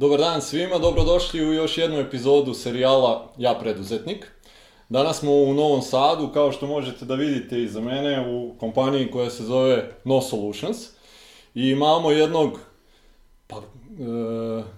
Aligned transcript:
Dobar 0.00 0.18
dan 0.18 0.42
svima, 0.42 0.78
dobrodošli 0.78 1.48
u 1.48 1.52
još 1.52 1.78
jednu 1.78 1.98
epizodu 1.98 2.54
serijala 2.54 3.32
Ja 3.38 3.54
preduzetnik. 3.54 4.26
Danas 4.88 5.18
smo 5.18 5.32
u 5.32 5.54
Novom 5.54 5.82
Sadu, 5.82 6.28
kao 6.28 6.52
što 6.52 6.66
možete 6.66 7.04
da 7.04 7.14
vidite 7.14 7.62
iza 7.62 7.80
mene, 7.80 8.26
u 8.28 8.54
kompaniji 8.60 9.10
koja 9.10 9.30
se 9.30 9.44
zove 9.44 9.90
No 10.04 10.20
Solutions. 10.20 10.78
I 11.54 11.68
imamo 11.68 12.10
jednog, 12.10 12.58
pa 13.46 13.56
e, 13.56 13.62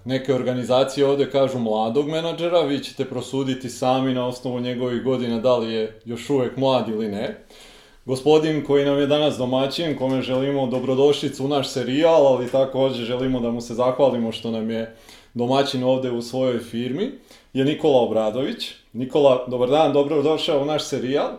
neke 0.05 0.33
organizacije 0.33 1.07
ovde 1.07 1.31
kažu 1.31 1.59
mladog 1.59 2.09
menadžera, 2.09 2.61
vi 2.61 2.79
ćete 2.79 3.09
prosuditi 3.09 3.69
sami 3.69 4.13
na 4.13 4.27
osnovu 4.27 4.59
njegovih 4.59 5.03
godina 5.03 5.39
da 5.39 5.57
li 5.57 5.73
je 5.73 6.01
još 6.05 6.29
uvek 6.29 6.57
mlad 6.57 6.89
ili 6.89 7.07
ne. 7.07 7.45
Gospodin 8.05 8.63
koji 8.63 8.85
nam 8.85 8.99
je 8.99 9.07
danas 9.07 9.37
domaćin, 9.37 9.97
kome 9.97 10.21
želimo 10.21 10.67
dobrodošlicu 10.67 11.45
u 11.45 11.47
naš 11.47 11.69
serijal, 11.69 12.27
ali 12.27 12.51
takođe 12.51 13.03
želimo 13.03 13.39
da 13.39 13.51
mu 13.51 13.61
se 13.61 13.73
zahvalimo 13.73 14.31
što 14.31 14.51
nam 14.51 14.69
je 14.69 14.95
domaćin 15.33 15.83
ovde 15.83 16.11
u 16.11 16.21
svojoj 16.21 16.59
firmi, 16.59 17.11
je 17.53 17.65
Nikola 17.65 18.01
Obradović. 18.01 18.71
Nikola, 18.93 19.45
dobar 19.47 19.69
dan, 19.69 19.93
dobro 19.93 20.21
došao 20.21 20.61
u 20.61 20.65
naš 20.65 20.83
serijal. 20.83 21.29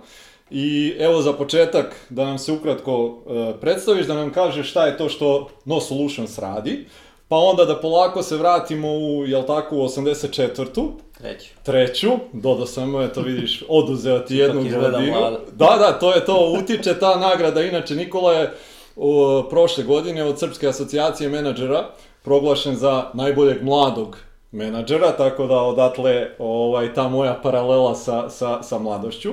I 0.50 0.94
evo 0.98 1.22
za 1.22 1.32
početak 1.32 2.06
da 2.10 2.24
nam 2.24 2.38
se 2.38 2.52
ukratko 2.52 3.18
e, 3.26 3.60
predstaviš, 3.60 4.06
da 4.06 4.14
nam 4.14 4.32
kažeš 4.32 4.70
šta 4.70 4.86
je 4.86 4.96
to 4.96 5.08
što 5.08 5.48
No 5.64 5.80
Solutions 5.80 6.38
radi, 6.38 6.86
pa 7.28 7.36
onda 7.36 7.64
da 7.64 7.80
polako 7.80 8.22
se 8.22 8.36
vratimo 8.36 8.88
u, 8.92 9.26
jel 9.26 9.42
tako, 9.42 9.76
u 9.76 9.82
84. 9.82 10.90
Treću. 11.18 11.48
Treću, 11.62 12.10
dodao 12.32 12.66
sam, 12.66 13.00
eto 13.00 13.20
vidiš, 13.20 13.64
oduzeo 13.68 14.18
ti 14.18 14.36
jednu 14.36 14.62
mlado. 14.62 15.40
Da, 15.52 15.76
da, 15.78 15.98
to 16.00 16.14
je 16.14 16.24
to, 16.24 16.56
utiče 16.60 16.98
ta 16.98 17.16
nagrada. 17.16 17.62
Inače, 17.62 17.94
Nikola 17.94 18.32
je 18.32 18.54
o, 18.96 19.42
prošle 19.50 19.84
godine 19.84 20.24
od 20.24 20.38
Srpske 20.38 20.68
asocijacije 20.68 21.28
menadžera 21.28 21.84
proglašen 22.22 22.76
za 22.76 23.10
najboljeg 23.14 23.62
mladog 23.62 24.18
menadžera, 24.52 25.12
tako 25.12 25.46
da 25.46 25.62
odatle 25.62 26.30
ovaj, 26.38 26.94
ta 26.94 27.08
moja 27.08 27.34
paralela 27.42 27.94
sa, 27.94 28.30
sa, 28.30 28.62
sa 28.62 28.78
mladošću. 28.78 29.32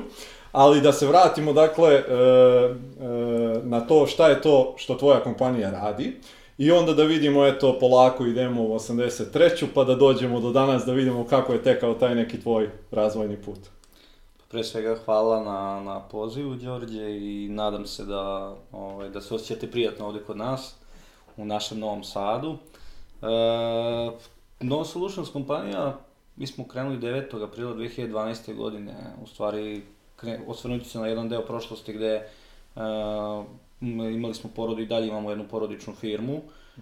Ali 0.52 0.82
da 0.82 0.92
se 0.94 1.08
vratimo, 1.08 1.54
dakle, 1.54 1.94
e, 1.94 2.02
e, 2.02 2.04
na 3.64 3.80
to 3.88 4.08
šta 4.08 4.28
je 4.28 4.42
to 4.42 4.74
što 4.78 4.96
tvoja 4.96 5.20
kompanija 5.20 5.72
radi. 5.72 6.20
I 6.62 6.72
onda 6.72 6.94
da 6.94 7.04
vidimo, 7.04 7.46
eto, 7.46 7.78
polako 7.80 8.26
idemo 8.26 8.64
u 8.64 8.76
83. 8.76 9.66
pa 9.74 9.84
da 9.84 9.96
dođemo 9.96 10.40
do 10.40 10.52
danas 10.52 10.86
da 10.86 10.94
vidimo 10.94 11.26
kako 11.28 11.54
je 11.54 11.64
tekao 11.64 11.94
taj 11.94 12.16
neki 12.16 12.42
tvoj 12.42 12.70
razvojni 12.92 13.38
put. 13.42 13.60
Pre 14.50 14.64
svega 14.64 14.98
hvala 15.06 15.44
na, 15.44 15.84
na 15.84 16.00
pozivu, 16.00 16.56
Đorđe, 16.56 17.18
i 17.18 17.50
nadam 17.50 17.86
se 17.86 18.06
da, 18.06 18.56
ovaj, 18.72 19.10
da 19.10 19.22
se 19.22 19.36
osjećate 19.36 19.72
prijatno 19.72 20.08
ovde 20.08 20.20
kod 20.20 20.38
nas, 20.38 20.76
u 21.38 21.46
našem 21.46 21.80
Novom 21.80 22.04
Sadu. 22.04 22.58
E, 23.22 23.26
no 24.60 24.86
Solutions 24.86 25.30
kompanija, 25.30 25.98
mi 26.36 26.48
smo 26.48 26.68
krenuli 26.68 26.98
9. 26.98 27.44
aprila 27.44 27.74
2012. 27.74 28.56
godine, 28.56 28.94
u 29.24 29.28
stvari, 29.28 29.82
kre, 30.16 30.40
osvrnući 30.48 30.90
se 30.90 31.00
na 31.00 31.08
jedan 31.08 31.30
deo 31.30 31.42
prošlosti 31.42 31.94
gde 31.94 32.14
e, 32.16 32.26
imali 33.82 34.34
smo 34.34 34.50
porodu 34.56 34.82
i 34.82 34.86
dalje 34.86 35.08
imamo 35.08 35.30
jednu 35.30 35.48
porodičnu 35.48 35.94
firmu, 35.94 36.42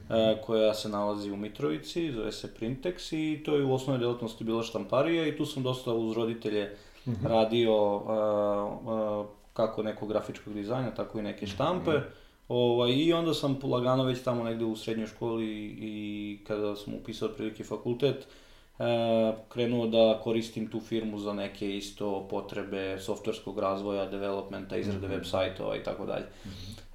e, 0.09 0.41
koja 0.45 0.73
se 0.73 0.89
nalazi 0.89 1.31
u 1.31 1.37
Mitrovici, 1.37 2.11
zove 2.11 2.31
se 2.31 2.53
Printex 2.59 3.15
i 3.15 3.43
to 3.43 3.55
je 3.55 3.63
u 3.63 3.73
osnovnoj 3.73 3.99
delatnosti 3.99 4.43
bila 4.43 4.63
štamparija 4.63 5.27
i 5.27 5.37
tu 5.37 5.45
sam 5.45 5.63
dosta 5.63 5.93
uz 5.93 6.17
roditelje 6.17 6.75
radio 7.23 7.95
uh, 7.95 8.03
uh, 8.87 9.25
kako 9.53 9.83
nekog 9.83 10.09
grafičkog 10.09 10.53
dizajna, 10.53 10.91
tako 10.91 11.19
i 11.19 11.21
neke 11.21 11.47
štampe. 11.47 11.91
Ovaj, 12.47 12.91
I 12.91 13.13
onda 13.13 13.33
sam 13.33 13.55
polagano 13.55 14.03
već 14.03 14.23
tamo 14.23 14.43
negde 14.43 14.65
u 14.65 14.75
srednjoj 14.75 15.07
školi 15.07 15.75
i 15.79 16.39
kada 16.47 16.75
sam 16.75 16.93
upisao 16.93 17.29
prilike 17.29 17.63
fakultet, 17.63 18.27
krenuo 19.49 19.87
da 19.87 20.19
koristim 20.23 20.67
tu 20.67 20.79
firmu 20.79 21.19
za 21.19 21.33
neke 21.33 21.77
isto 21.77 22.27
potrebe 22.29 22.99
softverskog 22.99 23.59
razvoja, 23.59 24.05
developmenta, 24.05 24.77
izrade 24.77 25.07
web 25.07 25.23
sajtova 25.25 25.75
i 25.75 25.83
tako 25.83 26.05
dalje. 26.05 26.25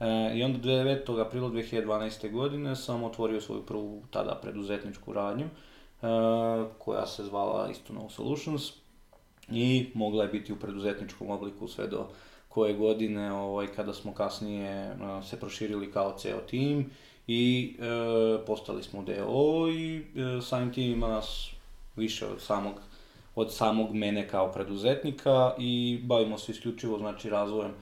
E, 0.00 0.38
I 0.38 0.42
onda 0.42 0.58
9. 0.58 1.20
aprila 1.20 1.50
2012. 1.50 2.30
godine 2.30 2.76
sam 2.76 3.04
otvorio 3.04 3.40
svoju 3.40 3.66
prvu 3.66 4.02
tada 4.10 4.38
preduzetničku 4.42 5.12
radnju, 5.12 5.44
e, 5.44 5.50
koja 6.78 7.06
se 7.06 7.24
zvala 7.24 7.68
isto 7.70 7.92
No 7.92 8.10
Solutions 8.10 8.72
i 9.52 9.90
mogla 9.94 10.22
je 10.22 10.28
biti 10.28 10.52
u 10.52 10.56
preduzetničkom 10.56 11.30
obliku 11.30 11.68
sve 11.68 11.86
do 11.86 12.06
koje 12.48 12.74
godine 12.74 13.32
ovaj, 13.32 13.66
kada 13.66 13.94
smo 13.94 14.14
kasnije 14.14 14.96
a, 15.02 15.22
se 15.22 15.40
proširili 15.40 15.92
kao 15.92 16.14
ceo 16.18 16.38
tim 16.38 16.90
i 17.26 17.76
e, 17.78 18.46
postali 18.46 18.82
smo 18.82 19.02
DO 19.02 19.68
i 19.68 19.96
e, 19.98 20.02
samim 20.42 20.72
tim 20.72 20.92
ima 20.92 21.08
nas 21.08 21.53
više 21.96 22.26
od 22.26 22.40
samog 22.40 22.74
od 23.34 23.54
samog 23.54 23.94
mene 23.94 24.28
kao 24.28 24.52
preduzetnika 24.52 25.54
i 25.58 26.00
bavimo 26.02 26.38
se 26.38 26.52
isključivo 26.52 26.98
znači 26.98 27.30
razvojem 27.30 27.72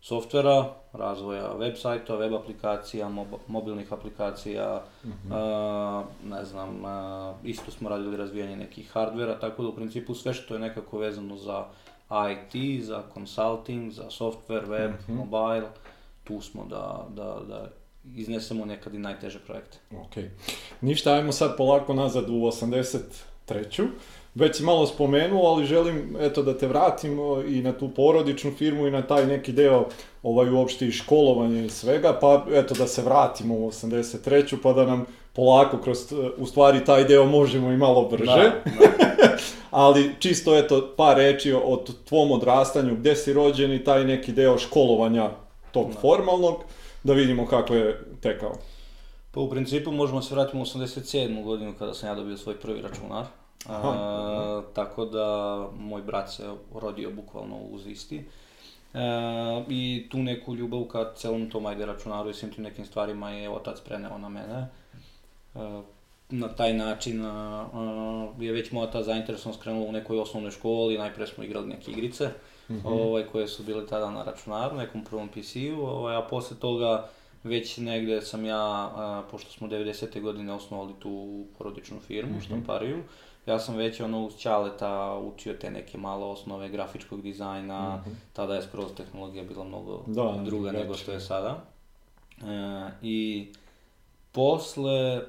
softvera, 0.00 0.74
razvoja 0.92 1.52
web 1.52 1.74
sajta, 1.76 2.14
web 2.14 2.34
aplikacija, 2.34 3.08
mob, 3.08 3.26
mobilnih 3.46 3.92
aplikacija, 3.92 4.82
a, 5.30 6.04
ne 6.24 6.44
znam, 6.44 6.84
a, 6.84 7.34
isto 7.44 7.70
smo 7.70 7.88
radili 7.88 8.16
razvijanje 8.16 8.56
nekih 8.56 8.90
hardvera, 8.92 9.38
tako 9.38 9.62
da 9.62 9.68
u 9.68 9.74
principu 9.74 10.14
sve 10.14 10.34
što 10.34 10.54
je 10.54 10.60
nekako 10.60 10.98
vezano 10.98 11.36
za 11.36 11.64
IT, 12.10 12.84
za 12.84 13.02
consulting, 13.14 13.92
za 13.92 14.04
software, 14.04 14.68
web, 14.68 14.92
mobile, 15.08 15.68
tu 16.24 16.40
smo 16.40 16.64
da, 16.64 17.06
da, 17.08 17.40
da 17.48 17.68
iznesemo 18.16 18.64
nekad 18.64 18.94
i 18.94 18.98
najteže 18.98 19.38
projekte. 19.38 19.78
Ok. 19.90 20.16
Ništa, 20.80 21.12
ajmo 21.12 21.32
sad 21.32 21.56
polako 21.56 21.94
nazad 21.94 22.30
u 22.30 22.46
83. 23.50 23.86
Već 24.34 24.56
si 24.56 24.62
malo 24.62 24.86
spomenuo, 24.86 25.46
ali 25.46 25.66
želim 25.66 26.16
eto 26.20 26.42
da 26.42 26.58
te 26.58 26.66
vratim 26.68 27.18
i 27.48 27.62
na 27.62 27.72
tu 27.72 27.88
porodičnu 27.88 28.52
firmu 28.58 28.86
i 28.86 28.90
na 28.90 29.02
taj 29.02 29.26
neki 29.26 29.52
deo 29.52 29.84
ovaj 30.22 30.50
uopšte 30.50 30.86
i 30.86 30.92
školovanja 30.92 31.64
i 31.64 31.70
svega, 31.70 32.18
pa 32.20 32.46
eto 32.52 32.74
da 32.74 32.86
se 32.86 33.02
vratimo 33.02 33.54
u 33.54 33.70
83. 33.70 34.56
pa 34.62 34.72
da 34.72 34.86
nam 34.86 35.06
polako 35.32 35.78
kroz, 35.78 35.98
u 36.36 36.46
stvari 36.46 36.84
taj 36.84 37.04
deo 37.04 37.24
možemo 37.24 37.70
i 37.70 37.76
malo 37.76 38.08
brže. 38.08 38.24
Da, 38.24 38.62
ali 39.70 40.14
čisto 40.18 40.58
eto 40.58 40.94
par 40.96 41.16
reči 41.16 41.52
o 41.52 41.84
tvom 42.08 42.32
odrastanju, 42.32 42.96
gde 42.96 43.16
si 43.16 43.32
rođen 43.32 43.72
i 43.72 43.84
taj 43.84 44.04
neki 44.04 44.32
deo 44.32 44.58
školovanja 44.58 45.30
tog 45.72 45.92
Da. 45.92 46.00
formalnog, 46.00 46.56
da 47.02 47.12
vidimo 47.12 47.46
kako 47.46 47.74
je 47.74 48.04
tekao. 48.20 48.52
Pa 49.30 49.40
u 49.40 49.50
principu 49.50 49.92
možemo 49.92 50.22
se 50.22 50.34
vratiti 50.34 50.56
u 50.56 50.60
87. 50.60 51.44
godinu 51.44 51.74
kada 51.78 51.94
sam 51.94 52.08
ja 52.08 52.14
dobio 52.14 52.36
svoj 52.36 52.60
prvi 52.60 52.80
računar. 52.80 53.26
Aha, 53.66 53.88
A, 53.88 54.62
tako 54.74 55.04
da 55.04 55.56
moj 55.78 56.02
brat 56.02 56.30
se 56.32 56.54
rodio 56.74 57.10
bukvalno 57.10 57.56
uz 57.56 57.86
isti. 57.86 58.24
E, 58.94 59.00
I 59.68 60.06
tu 60.10 60.18
neku 60.18 60.54
ljubav 60.54 60.84
ka 60.84 61.14
celom 61.14 61.50
tom 61.50 61.66
ajde 61.66 61.86
računaru 61.86 62.30
i 62.30 62.34
svim 62.34 62.52
tim 62.52 62.64
nekim 62.64 62.86
stvarima 62.86 63.30
je 63.30 63.50
otac 63.50 63.80
preneo 63.80 64.18
na 64.18 64.28
mene. 64.28 64.68
E, 65.54 65.82
na 66.30 66.48
taj 66.48 66.74
način 66.74 67.24
a, 67.24 67.66
a, 67.72 68.28
je 68.38 68.52
već 68.52 68.72
moj 68.72 68.84
otac 68.84 69.04
zainteresovan 69.04 69.58
skrenuo 69.58 69.88
u 69.88 69.92
nekoj 69.92 70.18
osnovnoj 70.18 70.50
školi, 70.50 70.98
najpre 70.98 71.26
smo 71.26 71.44
igrali 71.44 71.66
neke 71.66 71.90
igrice, 71.90 72.30
ovaj, 72.84 73.26
koje 73.26 73.48
su 73.48 73.62
bile 73.62 73.86
tada 73.86 74.10
na 74.10 74.22
računaru, 74.22 74.76
nekom 74.76 75.04
prvom 75.04 75.28
PC-u, 75.28 75.86
ovaj, 75.86 76.16
a 76.16 76.22
posle 76.22 76.56
toga 76.56 77.08
već 77.44 77.76
negde 77.76 78.22
sam 78.22 78.44
ja, 78.44 78.90
a, 78.96 79.22
pošto 79.30 79.50
smo 79.50 79.68
90. 79.68 80.20
godine 80.20 80.52
osnovali 80.52 80.92
tu 80.98 81.44
porodičnu 81.58 82.00
firmu, 82.00 82.40
štampariju, 82.40 83.02
ja 83.46 83.58
sam 83.58 83.76
već 83.76 84.00
ono 84.00 84.24
uz 84.24 84.36
Ćaleta 84.36 85.18
učio 85.18 85.54
te 85.54 85.70
neke 85.70 85.98
malo 85.98 86.30
osnove 86.30 86.68
grafičkog 86.68 87.22
dizajna, 87.22 88.04
tada 88.32 88.54
je 88.54 88.62
skroz 88.62 88.92
tehnologija 88.96 89.44
bila 89.44 89.64
mnogo 89.64 90.02
Da, 90.06 90.42
druga 90.44 90.72
nego 90.72 90.94
što 90.94 91.12
je 91.12 91.20
sada. 91.20 91.64
E, 92.42 92.90
I 93.02 93.48
posle, 94.32 95.16
e, 95.16 95.22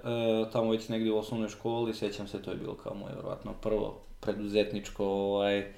tamo 0.52 0.72
već 0.72 0.90
negdje 0.90 1.12
u 1.12 1.18
osnovnoj 1.18 1.50
školi, 1.50 1.94
sećam 1.94 2.28
se, 2.28 2.42
to 2.42 2.52
je 2.52 2.58
bilo 2.58 2.74
kao 2.74 2.94
moje, 2.94 3.16
verovatno, 3.16 3.54
prvo 3.62 4.02
preduzetničko 4.20 5.06
ovaj, 5.06 5.74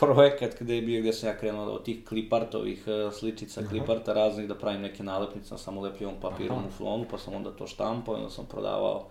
projekat 0.00 0.54
gde 0.60 0.76
je 0.76 0.82
bio, 0.82 1.00
gde 1.00 1.12
sam 1.12 1.28
ja 1.28 1.36
krenuo 1.36 1.64
od 1.64 1.84
tih 1.84 2.04
klipartovih 2.04 2.84
e, 2.86 3.12
sličica, 3.12 3.62
kliparta 3.68 4.12
raznih, 4.12 4.48
da 4.48 4.54
pravim 4.54 4.80
neke 4.80 5.02
nalepnice 5.02 5.54
na 5.54 5.58
samolepljivom 5.58 6.14
papirom 6.20 6.66
u 6.66 6.70
flonu, 6.70 7.04
pa 7.10 7.18
sam 7.18 7.34
onda 7.34 7.50
to 7.50 7.66
štampao 7.66 8.14
i 8.14 8.18
onda 8.18 8.30
sam 8.30 8.46
prodavao 8.46 9.08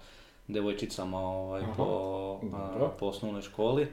devojčicama 0.47 1.19
ovaj, 1.19 1.61
Aha, 1.61 1.73
po, 1.77 1.83
a, 2.53 2.71
dobro. 2.73 2.91
po 2.99 3.05
osnovnoj 3.05 3.41
školi. 3.41 3.87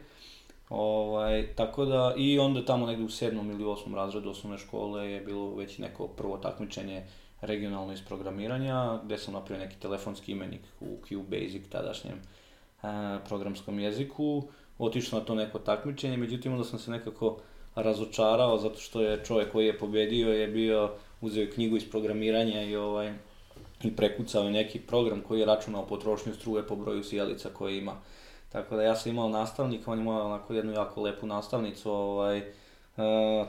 Ovaj, 0.68 1.54
tako 1.54 1.84
da, 1.84 2.14
i 2.16 2.38
onda 2.38 2.64
tamo 2.64 2.86
negde 2.86 3.04
u 3.04 3.08
sedmom 3.08 3.50
ili 3.50 3.64
osmom 3.64 3.94
razredu 3.94 4.30
osnovne 4.30 4.58
škole 4.58 5.10
je 5.10 5.20
bilo 5.20 5.54
već 5.54 5.78
neko 5.78 6.08
prvo 6.08 6.36
takmičenje 6.36 7.06
regionalno 7.40 7.92
iz 7.92 8.02
programiranja, 8.02 9.00
gde 9.04 9.18
sam 9.18 9.34
napravio 9.34 9.64
neki 9.64 9.80
telefonski 9.80 10.32
imenik 10.32 10.60
u 10.80 10.98
QBasic 11.08 11.68
tadašnjem 11.68 12.14
e, 12.14 12.86
programskom 13.28 13.78
jeziku. 13.78 14.42
Otišao 14.78 15.18
na 15.18 15.24
to 15.24 15.34
neko 15.34 15.58
takmičenje, 15.58 16.16
međutim 16.16 16.52
onda 16.52 16.64
sam 16.64 16.78
se 16.78 16.90
nekako 16.90 17.38
razočarao 17.74 18.58
zato 18.58 18.78
što 18.78 19.02
je 19.02 19.24
čovjek 19.24 19.52
koji 19.52 19.66
je 19.66 19.78
pobedio 19.78 20.32
je 20.32 20.48
bio, 20.48 20.90
uzeo 21.20 21.50
knjigu 21.54 21.76
iz 21.76 21.90
programiranja 21.90 22.62
i 22.62 22.76
ovaj 22.76 23.12
i 23.82 23.96
prekucao 23.96 24.50
neki 24.50 24.80
program 24.80 25.20
koji 25.28 25.40
je 25.40 25.46
računao 25.46 25.86
potrošnju 25.86 26.34
struje 26.34 26.66
po 26.66 26.76
broju 26.76 27.04
sjelica 27.04 27.48
koje 27.48 27.78
ima. 27.78 27.96
Tako 28.48 28.76
da 28.76 28.82
ja 28.82 28.96
sam 28.96 29.12
imao 29.12 29.28
nastavnika, 29.28 29.90
on 29.92 29.98
je 29.98 30.02
imao 30.02 30.26
onako 30.26 30.54
jednu 30.54 30.72
jako 30.72 31.02
lepu 31.02 31.26
nastavnicu, 31.26 31.90
ovaj, 31.90 32.38
e, 32.38 32.44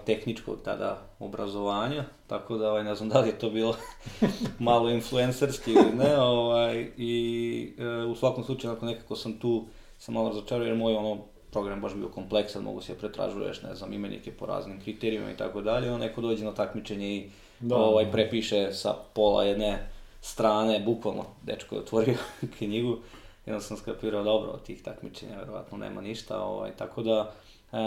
tehničkog 0.06 0.58
tada 0.64 1.02
obrazovanja, 1.20 2.04
tako 2.28 2.58
da 2.58 2.70
ovaj, 2.70 2.84
ne 2.84 2.96
znam 2.96 3.10
da 3.10 3.20
li 3.20 3.28
je 3.28 3.40
to 3.40 3.50
bilo 3.50 3.76
malo 4.60 4.90
influencerski 4.90 5.72
ili 5.72 5.96
ne, 5.96 6.18
ovaj, 6.18 6.92
i 6.98 7.74
e, 7.78 7.88
u 7.88 8.16
svakom 8.16 8.44
slučaju 8.44 8.78
nekako 8.82 9.16
sam 9.16 9.40
tu 9.40 9.66
sam 10.06 10.14
malo 10.14 10.30
razočarao 10.30 10.68
jer 10.68 10.76
moj 10.76 10.96
ono 10.96 11.18
program 11.52 11.82
baš 11.82 11.94
bio 11.94 12.10
kompleksan, 12.10 12.64
mogu 12.64 12.82
se 12.82 12.98
pretražuješ, 12.98 13.62
ne 13.62 13.76
znam, 13.76 13.94
imenike 13.94 14.32
po 14.32 14.46
raznim 14.46 14.82
kriterijima 14.82 15.32
i 15.32 15.38
tako 15.38 15.62
dalje, 15.62 15.92
on 15.92 16.00
neko 16.00 16.22
dođe 16.22 16.46
na 16.46 16.54
takmičenje 16.54 17.16
i 17.16 17.30
da, 17.60 17.76
ovaj, 17.76 18.12
prepiše 18.12 18.74
sa 18.74 18.94
pola 19.14 19.44
jedne 19.44 19.90
strane, 20.22 20.80
bukvalno, 20.80 21.26
dečko 21.44 21.76
je 21.76 21.82
otvorio 21.82 22.18
knjigu, 22.58 22.98
i 23.46 23.52
onda 23.52 23.62
sam 23.62 23.78
skapirao, 23.78 24.24
dobro, 24.24 24.52
od 24.52 24.64
tih 24.64 24.84
takmičenja 24.84 25.38
verovatno 25.38 25.78
nema 25.78 26.02
ništa, 26.02 26.44
ovaj, 26.44 26.72
tako 26.72 27.04
da, 27.04 27.34
e, 27.72 27.78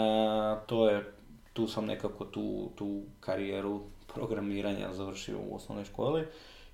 to 0.67 0.89
je, 0.89 1.13
tu 1.53 1.67
sam 1.67 1.85
nekako 1.85 2.25
tu, 2.25 2.71
tu 2.75 3.01
karijeru 3.19 3.81
programiranja 4.13 4.93
završio 4.93 5.37
u 5.49 5.55
osnovnoj 5.55 5.85
školi, 5.85 6.25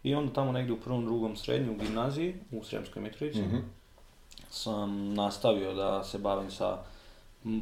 i 0.04 0.16
onda 0.16 0.34
tamo 0.34 0.52
negdje 0.52 0.74
u 0.74 0.82
prvom, 0.82 1.06
drugom 1.06 1.36
srednju, 1.36 1.72
u 1.72 1.78
gimnaziji, 1.78 2.36
u 2.52 2.64
Sremskoj 2.64 3.02
Mitrovici, 3.02 3.42
mm 3.42 3.52
-hmm. 3.52 3.85
Sam 4.56 5.14
nastavio 5.14 5.74
da 5.74 6.04
se 6.04 6.18
bavim 6.18 6.52
sa 6.52 6.78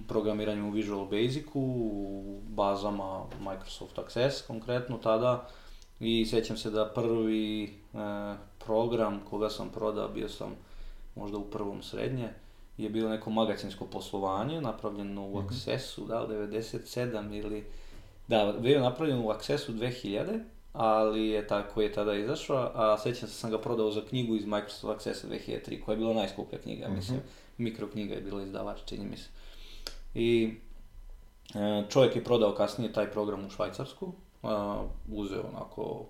programiranjem 0.07 0.65
u 0.65 0.71
Visual 0.71 1.05
Basicu, 1.05 1.59
u 1.59 2.41
bazama 2.47 3.23
Microsoft 3.39 3.99
Access 3.99 4.41
konkretno 4.47 4.97
tada, 4.97 5.47
i 5.99 6.25
sjećam 6.25 6.57
se 6.57 6.71
da 6.71 6.85
prvi 6.85 7.63
e, 7.63 7.69
program 8.65 9.21
koga 9.29 9.49
sam 9.49 9.69
prodao, 9.69 10.07
bio 10.07 10.29
sam 10.29 10.55
možda 11.15 11.37
u 11.37 11.43
prvom 11.43 11.83
srednje, 11.83 12.29
je 12.77 12.89
bilo 12.89 13.09
neko 13.09 13.29
magacinsko 13.29 13.85
poslovanje, 13.85 14.61
napravljeno 14.61 15.21
u 15.21 15.29
mm 15.29 15.33
-hmm. 15.33 15.45
Accessu, 15.45 16.05
da, 16.05 16.27
97 16.27 17.39
ili... 17.39 17.63
Da, 18.27 18.53
bio 18.59 18.73
je 18.73 18.81
napravljen 18.81 19.19
u 19.19 19.29
Accessu 19.29 19.73
2000, 19.73 20.43
ali 20.73 21.27
je 21.27 21.47
tako 21.47 21.81
je 21.81 21.93
tada 21.93 22.15
izašao, 22.15 22.71
a 22.75 22.97
sećam 22.97 23.29
se 23.29 23.35
sam 23.35 23.51
ga 23.51 23.57
prodao 23.57 23.91
za 23.91 24.01
knjigu 24.09 24.35
iz 24.35 24.45
Microsoft 24.45 24.95
Accessa 24.95 25.27
2003, 25.27 25.83
koja 25.83 25.93
je 25.93 25.97
bila 25.97 26.13
najskuplja 26.13 26.59
knjiga, 26.59 26.87
mm 26.87 26.91
-hmm. 26.91 26.95
mislim, 26.95 27.19
mikroknjiga 27.57 28.15
je 28.15 28.21
bila 28.21 28.43
izdavač, 28.43 28.77
čini 28.85 29.05
mi 29.05 29.17
se. 29.17 29.29
I 30.15 30.53
e, 31.55 31.83
čovjek 31.89 32.15
je 32.15 32.23
prodao 32.23 32.55
kasnije 32.55 32.93
taj 32.93 33.11
program 33.11 33.45
u 33.45 33.49
Švajcarsku, 33.49 34.13
uzeo 35.11 35.43
onako 35.53 36.05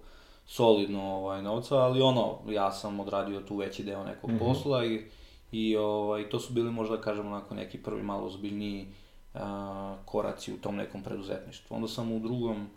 solidno 0.45 1.03
ovaj, 1.03 1.41
novca, 1.41 1.75
ali 1.75 2.01
ono, 2.01 2.37
ja 2.47 2.71
sam 2.71 2.99
odradio 2.99 3.41
tu 3.41 3.57
veći 3.57 3.83
deo 3.83 4.03
nekog 4.03 4.29
mm 4.29 4.33
-hmm. 4.33 4.39
posla 4.39 4.85
i, 4.85 5.05
i 5.51 5.77
ovaj, 5.77 6.29
to 6.29 6.39
su 6.39 6.53
bili 6.53 6.71
možda, 6.71 7.01
kažemo, 7.01 7.29
onako 7.29 7.55
neki 7.55 7.83
prvi 7.83 8.03
malo 8.03 8.25
ozbiljniji 8.25 8.87
a, 9.33 9.95
koraci 10.05 10.53
u 10.53 10.57
tom 10.57 10.75
nekom 10.75 11.03
preduzetništvu. 11.03 11.75
Onda 11.75 11.87
sam 11.87 12.11
u 12.11 12.19
drugom 12.19 12.69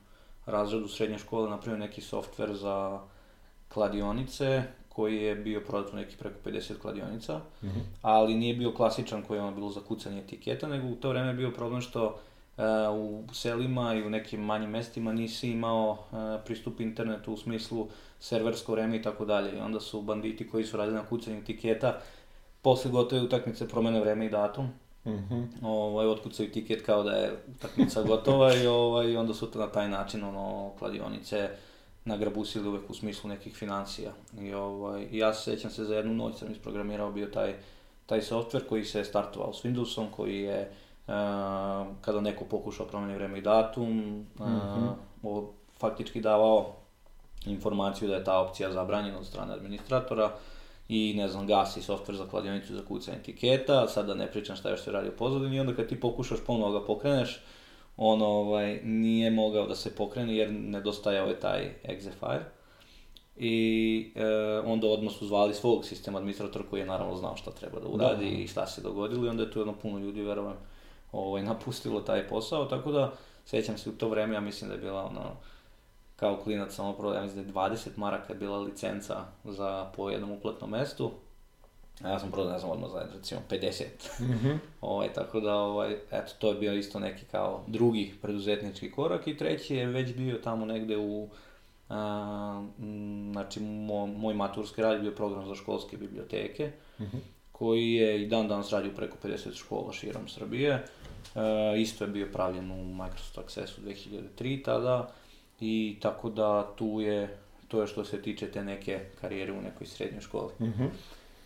razredu 0.47 0.89
srednje 0.89 1.19
škole 1.19 1.51
napravio 1.51 1.79
neki 1.79 2.01
softver 2.01 2.55
za 2.55 3.01
kladionice, 3.69 4.63
koji 4.89 5.17
je 5.17 5.35
bio 5.37 5.61
prodat 5.61 5.93
u 5.93 5.97
neki 5.97 6.17
preko 6.17 6.37
50 6.45 6.79
kladionica, 6.79 7.39
mm 7.39 7.67
-hmm. 7.67 7.83
ali 8.03 8.35
nije 8.35 8.55
bio 8.55 8.73
klasičan 8.73 9.23
koji 9.23 9.39
je 9.39 9.43
ono 9.43 9.57
bilo 9.57 9.71
za 9.71 9.81
kucanje 9.81 10.19
etiketa, 10.19 10.69
nego 10.69 10.89
u 10.89 10.95
to 10.95 11.09
vreme 11.09 11.29
je 11.29 11.35
bio 11.35 11.51
problem 11.51 11.81
što 11.81 12.19
u 12.93 13.25
selima 13.33 13.95
i 13.95 14.03
u 14.03 14.11
nekim 14.11 14.41
manjim 14.41 14.71
mestima 14.71 15.13
nisi 15.13 15.51
imao 15.51 15.99
pristup 16.45 16.81
internetu 16.81 17.33
u 17.33 17.37
smislu 17.37 17.89
serversko 18.21 18.73
vreme 18.73 18.97
i 18.97 19.03
tako 19.03 19.25
dalje. 19.25 19.57
I 19.57 19.61
onda 19.61 19.81
su 19.81 20.03
banditi 20.03 20.49
koji 20.49 20.65
su 20.65 20.77
radili 20.77 20.97
na 20.97 21.07
kucanju 21.07 21.45
tiketa 21.45 22.01
posle 22.63 22.91
gotove 22.91 23.23
utakmice 23.23 23.69
promene 23.69 24.01
vreme 24.01 24.27
i 24.27 24.31
datum. 24.31 24.69
Mm 25.07 25.29
-hmm. 25.31 25.47
ovaj, 25.63 26.07
otkucaju 26.07 26.53
tiket 26.53 26.87
kao 26.87 27.03
da 27.03 27.11
je 27.11 27.39
utakmica 27.57 28.03
gotova 28.03 28.55
i 28.55 28.67
ovaj, 28.67 29.17
onda 29.17 29.35
su 29.35 29.49
na 29.55 29.67
taj 29.67 29.89
način 29.89 30.25
ono, 30.25 30.71
kladionice 30.79 31.51
nagrabusili 32.05 32.69
uvek 32.69 32.91
u 32.91 32.95
smislu 32.95 33.29
nekih 33.29 33.57
financija. 33.57 34.13
I 34.41 34.55
ovaj, 34.55 35.09
ja 35.13 35.35
se 35.35 35.43
sećam 35.43 35.71
se 35.71 35.85
za 35.85 35.97
jednu 35.97 36.15
noć 36.15 36.39
sam 36.39 36.53
isprogramirao 36.53 37.13
bio 37.13 37.27
taj, 37.27 37.55
taj 38.07 38.23
softver 38.23 38.69
koji 38.69 38.85
se 38.85 39.05
startovao 39.05 39.53
s 39.53 39.65
Windowsom, 39.65 40.07
koji 40.11 40.41
je 40.41 40.71
kada 42.01 42.21
neko 42.21 42.45
pokušao 42.45 42.87
promeni 42.87 43.15
vreme 43.15 43.39
i 43.39 43.43
datum, 43.43 43.91
mm 43.91 44.27
-hmm. 44.39 44.93
o, 45.23 45.51
faktički 45.79 46.21
davao 46.21 46.73
informaciju 47.47 48.09
da 48.09 48.15
je 48.15 48.25
ta 48.25 48.41
opcija 48.41 48.73
zabranjena 48.73 49.19
od 49.19 49.27
strane 49.27 49.55
administratora 49.55 50.31
i 50.89 51.15
ne 51.17 51.29
znam, 51.29 51.47
gasi 51.47 51.83
softver 51.83 52.17
za 52.17 52.27
kladionicu 52.27 52.75
za 52.75 52.83
kucanje 52.89 53.19
etiketa, 53.19 53.89
sada 53.89 54.15
ne 54.15 54.27
pričam 54.27 54.57
šta 54.57 54.71
još 54.71 54.81
se 54.81 54.93
radi 54.93 55.09
u 55.09 55.17
pozadini 55.19 55.57
i 55.57 55.61
onda 55.61 55.75
kad 55.75 55.89
ti 55.89 56.01
pokušaš 56.01 56.39
ponovo 56.47 56.81
ga 56.81 56.87
pokreneš, 56.87 57.41
on 57.97 58.23
ovaj, 58.23 58.81
nije 58.85 59.31
mogao 59.31 59.67
da 59.67 59.75
se 59.75 59.95
pokrene 59.95 60.37
jer 60.37 60.53
nedostajao 60.53 61.27
je 61.29 61.41
taj 61.41 61.75
exe 61.85 62.11
file. 62.21 62.45
I 63.39 64.13
e, 64.15 64.25
onda 64.65 64.87
odmah 64.87 65.13
su 65.13 65.27
zvali 65.27 65.55
svog 65.55 65.85
sistema 65.85 66.19
administratora 66.19 66.65
koji 66.71 66.81
je 66.81 66.87
naravno 66.87 67.17
znao 67.17 67.37
šta 67.37 67.51
treba 67.51 67.81
da 67.81 67.89
uradi 67.89 68.31
da. 68.31 68.43
i 68.43 68.47
šta 68.47 68.67
se 68.67 68.83
dogodilo 68.83 69.27
i 69.27 69.29
onda 69.29 69.43
je 69.43 69.51
tu 69.51 69.61
jedno 69.61 69.75
puno 69.83 69.99
ljudi, 69.99 70.23
verujem, 70.23 70.53
ovaj, 71.13 71.43
napustilo 71.43 72.01
taj 72.01 72.29
posao, 72.29 72.65
tako 72.65 72.93
da 72.93 73.13
sećam 73.45 73.79
se 73.79 73.91
u 73.91 73.93
to 73.93 74.09
vreme, 74.09 74.35
ja 74.35 74.41
mislim 74.41 74.69
da 74.69 74.75
je 74.75 74.81
bila 74.81 75.05
ono, 75.05 75.21
kao 76.17 76.37
klinac 76.37 76.75
samo 76.75 76.93
prodao, 76.93 77.19
ja 77.19 77.23
mislim 77.23 77.53
da 77.53 77.63
je 77.63 77.71
20 77.71 77.89
maraka 77.97 78.33
je 78.33 78.39
bila 78.39 78.59
licenca 78.59 79.25
za 79.45 79.91
po 79.97 80.11
jednom 80.11 80.33
uplatnom 80.33 80.71
mestu, 80.71 81.11
a 82.03 82.09
ja 82.09 82.19
sam 82.19 82.31
prodao, 82.31 82.53
ne 82.53 82.59
znam, 82.59 82.71
odmah 82.71 82.91
za 82.91 83.07
recimo 83.15 83.41
50. 83.51 83.85
Mm 84.21 84.25
-hmm. 84.25 84.59
ovaj, 84.81 85.13
tako 85.13 85.41
da, 85.41 85.55
ovaj, 85.55 85.97
eto, 86.11 86.33
to 86.39 86.49
je 86.49 86.55
bio 86.55 86.75
isto 86.75 86.99
neki 86.99 87.25
kao 87.25 87.63
drugi 87.67 88.15
preduzetnički 88.23 88.91
korak 88.91 89.27
i 89.27 89.37
treći 89.37 89.77
je 89.77 89.87
već 89.87 90.15
bio 90.15 90.39
tamo 90.45 90.67
negde 90.67 90.97
u 90.97 91.29
a, 91.89 92.65
m, 92.79 93.33
znači, 93.33 93.61
mo, 93.61 94.07
moj 94.07 94.35
maturski 94.35 94.83
rad 94.83 94.93
je 94.93 95.01
bio 95.01 95.11
program 95.11 95.47
za 95.47 95.55
školske 95.55 95.97
biblioteke, 95.97 96.71
mm 96.99 97.05
-hmm. 97.05 97.19
koji 97.53 97.93
je 97.93 98.23
i 98.23 98.27
dan 98.27 98.49
danas 98.49 98.73
radio 98.73 98.91
preko 98.97 99.17
50 99.25 99.55
škola 99.55 99.93
širom 99.93 100.29
Srbije. 100.29 100.71
E, 100.73 101.81
isto 101.81 102.05
je 102.05 102.11
bio 102.11 102.29
pravljen 102.33 102.71
u 102.71 102.95
Microsoft 102.95 103.39
Accessu 103.39 103.81
2003 103.81 104.65
tada 104.65 105.11
i 105.61 105.97
tako 106.03 106.31
da 106.31 106.73
tu 106.77 107.01
je, 107.01 107.39
to 107.69 107.81
je 107.81 107.87
što 107.87 108.05
se 108.05 108.23
tiče 108.23 108.51
te 108.51 108.65
neke 108.65 109.01
karijere 109.21 109.53
u 109.53 109.63
nekoj 109.63 109.87
srednjoj 109.87 110.21
školi. 110.21 110.53
Mm 110.61 110.65
-hmm. 110.65 110.89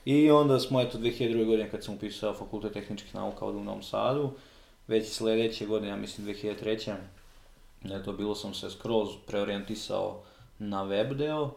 I 0.04 0.30
onda 0.30 0.60
smo, 0.60 0.80
eto, 0.80 0.98
2002. 0.98 1.46
godine 1.46 1.70
kad 1.70 1.84
sam 1.84 1.94
upisao 1.94 2.34
Fakultet 2.34 2.72
tehničkih 2.72 3.14
nauka 3.14 3.44
ovde 3.44 3.58
u 3.58 3.64
Novom 3.64 3.82
Sadu, 3.82 4.30
već 4.88 5.08
sledeće 5.08 5.66
godine, 5.66 5.88
ja 5.88 5.96
mislim 5.96 6.26
2003. 6.26 6.94
Eto, 7.84 8.12
bilo 8.12 8.34
sam 8.34 8.54
se 8.54 8.70
skroz 8.70 9.08
preorijentisao 9.26 10.22
na 10.58 10.82
web 10.82 11.12
deo, 11.12 11.50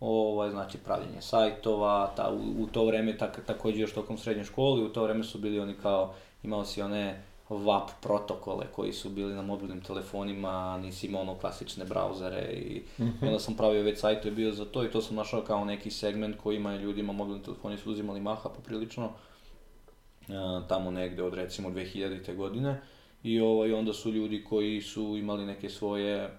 ovaj, 0.00 0.50
znači 0.50 0.78
pravljenje 0.78 1.20
sajtova, 1.20 2.12
ta, 2.16 2.30
u, 2.30 2.62
u 2.62 2.66
to 2.66 2.84
vreme 2.84 3.18
tak, 3.18 3.46
takođe 3.46 3.80
još 3.80 3.92
tokom 3.92 4.18
srednje 4.18 4.44
škole, 4.44 4.82
u 4.82 4.88
to 4.88 5.02
vreme 5.04 5.24
su 5.24 5.38
bili 5.38 5.60
oni 5.60 5.74
kao, 5.82 6.14
imao 6.42 6.64
si 6.64 6.82
one 6.82 7.22
WAP 7.50 7.90
protokole 8.02 8.66
koji 8.72 8.92
su 8.92 9.10
bili 9.10 9.34
na 9.34 9.42
mobilnim 9.42 9.80
telefonima, 9.80 10.78
nisi 10.78 11.06
imao 11.06 11.22
ono 11.22 11.34
klasične 11.34 11.84
brauzere 11.84 12.52
i 12.52 12.82
mm 12.98 13.04
-hmm. 13.04 13.26
onda 13.26 13.38
sam 13.38 13.56
pravio 13.56 13.82
već 13.82 13.98
sajt 13.98 14.24
je 14.24 14.30
bio 14.30 14.52
za 14.52 14.64
to 14.64 14.84
i 14.84 14.90
to 14.90 15.02
sam 15.02 15.16
našao 15.16 15.42
kao 15.42 15.64
neki 15.64 15.90
segment 15.90 16.36
koji 16.36 16.56
ima 16.56 16.76
ljudima, 16.76 17.12
mobilni 17.12 17.42
telefoni 17.42 17.78
su 17.78 17.90
uzimali 17.90 18.20
maha 18.20 18.48
poprilično 18.48 19.04
uh, 19.04 20.68
tamo 20.68 20.90
negde 20.90 21.22
od 21.22 21.34
recimo 21.34 21.70
2000. 21.70 22.36
godine 22.36 22.80
i 23.22 23.40
ovaj, 23.40 23.72
onda 23.72 23.92
su 23.92 24.10
ljudi 24.10 24.44
koji 24.44 24.82
su 24.82 25.16
imali 25.16 25.46
neke 25.46 25.68
svoje 25.68 26.24
uh, 26.24 26.30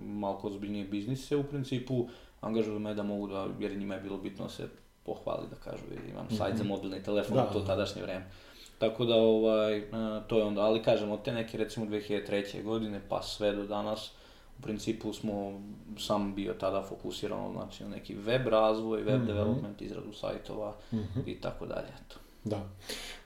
malko 0.00 0.46
ozbiljnije 0.46 0.84
biznise 0.84 1.36
u 1.36 1.44
principu 1.44 2.08
angažuju 2.40 2.78
me 2.78 2.94
da 2.94 3.02
mogu 3.02 3.26
da, 3.26 3.48
jer 3.58 3.76
njima 3.76 3.94
je 3.94 4.00
bilo 4.00 4.18
bitno 4.18 4.44
da 4.44 4.50
se 4.50 4.68
pohvali 5.02 5.46
da 5.50 5.56
kažu 5.56 5.84
imam 6.10 6.26
sajt 6.30 6.52
mm 6.52 6.54
-hmm. 6.54 6.58
za 6.58 6.64
mhm. 6.64 6.72
mobilni 6.72 7.02
telefon 7.02 7.36
da, 7.36 7.48
u 7.50 7.52
to 7.52 7.60
da. 7.60 7.66
tadašnje 7.66 8.02
vreme. 8.02 8.30
Tako 8.78 9.04
da, 9.04 9.16
ovaj, 9.16 9.82
to 10.26 10.38
je 10.38 10.44
onda, 10.44 10.60
ali 10.60 10.82
kažem, 10.82 11.10
od 11.10 11.22
te 11.22 11.32
neke 11.32 11.58
recimo 11.58 11.86
2003. 11.86 12.62
godine 12.62 13.00
pa 13.08 13.22
sve 13.22 13.52
do 13.52 13.66
danas, 13.66 14.12
u 14.58 14.62
principu 14.62 15.12
smo, 15.12 15.60
sam 15.98 16.34
bio 16.34 16.54
tada 16.54 16.82
fokusiran 16.82 17.52
znači, 17.52 17.84
na 17.84 17.90
neki 17.90 18.14
web 18.14 18.46
razvoj, 18.46 19.02
web 19.02 19.20
mm 19.20 19.22
-hmm. 19.22 19.26
development, 19.26 19.82
izradu 19.82 20.12
sajtova 20.12 20.74
mm 20.92 20.96
-hmm. 20.96 21.22
i 21.26 21.40
tako 21.40 21.66
dalje, 21.66 21.88
eto. 22.06 22.16
Da. 22.44 22.68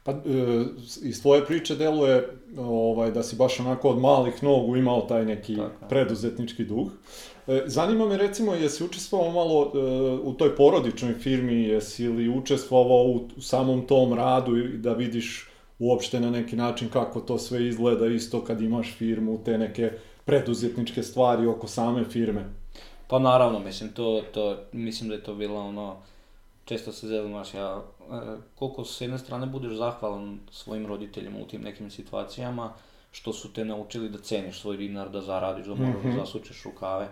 Pa, 0.04 0.12
e, 0.12 0.16
iz 1.02 1.22
tvoje 1.22 1.44
priče 1.46 1.76
deluje 1.76 2.28
ovaj, 2.58 3.10
da 3.10 3.22
si 3.22 3.36
baš 3.36 3.60
onako 3.60 3.88
od 3.88 3.98
malih 3.98 4.42
nogu 4.42 4.76
imao 4.76 5.00
taj 5.00 5.24
neki 5.24 5.56
Tako. 5.56 5.88
preduzetnički 5.88 6.64
duh. 6.64 6.88
E, 7.46 7.62
zanima 7.66 8.06
me 8.06 8.16
recimo, 8.16 8.54
jesi 8.54 8.84
učestvovao 8.84 9.30
malo 9.30 9.72
e, 9.74 9.78
u 10.22 10.32
toj 10.32 10.56
porodičnoj 10.56 11.14
firmi, 11.14 11.62
jesi 11.62 12.08
li 12.08 12.28
učestvovao 12.28 13.04
u, 13.04 13.28
samom 13.40 13.86
tom 13.86 14.12
radu 14.12 14.56
i 14.56 14.78
da 14.78 14.92
vidiš 14.92 15.48
uopšte 15.78 16.20
na 16.20 16.30
neki 16.30 16.56
način 16.56 16.88
kako 16.88 17.20
to 17.20 17.38
sve 17.38 17.68
izgleda 17.68 18.06
isto 18.06 18.44
kad 18.44 18.60
imaš 18.60 18.94
firmu, 18.98 19.38
te 19.44 19.58
neke 19.58 19.92
preduzetničke 20.24 21.02
stvari 21.02 21.46
oko 21.46 21.66
same 21.66 22.04
firme? 22.04 22.44
Pa 23.08 23.18
naravno, 23.18 23.58
mislim, 23.58 23.92
to, 23.92 24.22
to, 24.34 24.56
mislim 24.72 25.08
da 25.08 25.14
je 25.14 25.22
to 25.22 25.34
bilo 25.34 25.60
ono, 25.60 25.96
često 26.72 26.92
se 26.92 27.06
znaš, 27.06 27.54
ja, 27.54 27.82
e, 28.00 28.36
koliko 28.54 28.84
s 28.84 29.00
jedne 29.00 29.18
strane 29.18 29.46
budeš 29.46 29.72
zahvalan 29.72 30.38
svojim 30.50 30.86
roditeljima 30.86 31.38
u 31.38 31.46
tim 31.46 31.62
nekim 31.62 31.90
situacijama, 31.90 32.72
što 33.10 33.32
su 33.32 33.52
te 33.52 33.64
naučili 33.64 34.08
da 34.08 34.18
ceniš 34.18 34.60
svoj 34.60 34.76
dinar, 34.76 35.10
da 35.10 35.20
zaradiš, 35.20 35.66
da 35.66 35.74
moraš 35.74 36.02
Mhm. 36.04 36.10
da 36.10 36.24
zasučeš 36.24 36.62
rukave, 36.64 37.08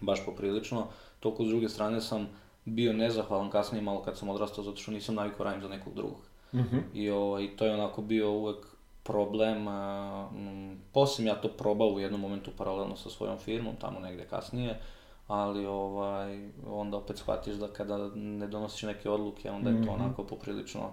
baš 0.00 0.24
poprilično. 0.24 0.86
Toliko 1.20 1.44
s 1.44 1.48
druge 1.48 1.68
strane 1.68 2.00
sam 2.00 2.28
bio 2.64 2.92
nezahvalan 2.92 3.50
kasnije 3.50 3.82
malo 3.82 4.02
kad 4.02 4.18
sam 4.18 4.28
odrastao, 4.28 4.64
zato 4.64 4.76
što 4.76 4.90
nisam 4.92 5.14
navikao 5.14 5.44
radim 5.44 5.62
za 5.62 5.68
nekog 5.68 5.94
drugog. 5.94 6.20
Mhm. 6.54 6.78
I 6.94 7.10
ovaj, 7.10 7.56
to 7.56 7.64
je 7.66 7.74
onako 7.74 8.02
bio 8.02 8.30
uvek 8.32 8.66
problem, 9.02 9.68
a, 9.68 10.28
mm, 10.32 10.76
poslije 10.92 11.16
sam 11.16 11.26
ja 11.26 11.40
to 11.40 11.48
probao 11.48 11.88
u 11.88 12.00
jednom 12.00 12.20
momentu 12.20 12.50
paralelno 12.58 12.96
sa 12.96 13.10
svojom 13.10 13.38
firmom, 13.38 13.76
tamo 13.80 14.00
negde 14.00 14.24
kasnije, 14.24 14.80
ali 15.28 15.66
ovaj, 15.66 16.40
onda 16.66 16.96
opet 16.96 17.18
shvatiš 17.18 17.54
da 17.54 17.68
kada 17.68 17.98
ne 18.14 18.46
donosiš 18.46 18.82
neke 18.82 19.10
odluke, 19.10 19.50
onda 19.50 19.70
je 19.70 19.76
to 19.76 19.92
Mhm. 19.92 20.02
onako 20.02 20.24
poprilično, 20.24 20.90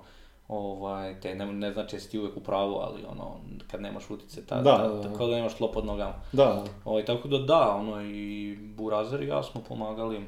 ovaj, 0.48 1.20
te, 1.20 1.36
ne, 1.36 1.46
ne 1.48 1.74
znači 1.74 1.96
jesi 1.96 2.12
ti 2.12 2.20
uvek 2.20 2.38
u 2.38 2.42
pravu, 2.42 2.76
ali 2.76 3.06
ono, 3.06 3.36
kad 3.68 3.82
nemaš 3.82 4.10
utice, 4.10 4.46
ta, 4.46 4.56
Da, 4.58 4.78
ta, 4.78 4.84
da, 4.84 4.94
da. 4.94 5.02
ta- 5.04 5.14
kao 5.14 5.28
da 5.28 5.36
nemaš 5.36 5.54
tlo 5.54 5.72
pod 5.72 5.86
nogama. 5.86 6.14
Da, 6.32 6.64
Ovaj, 6.86 7.06
tako 7.06 7.28
da 7.28 7.38
da, 7.38 7.70
ono, 7.72 8.02
i 8.04 8.56
Burazer 8.68 9.22
i 9.22 9.28
ja 9.28 9.44
smo 9.44 9.62
pomagali 9.62 10.26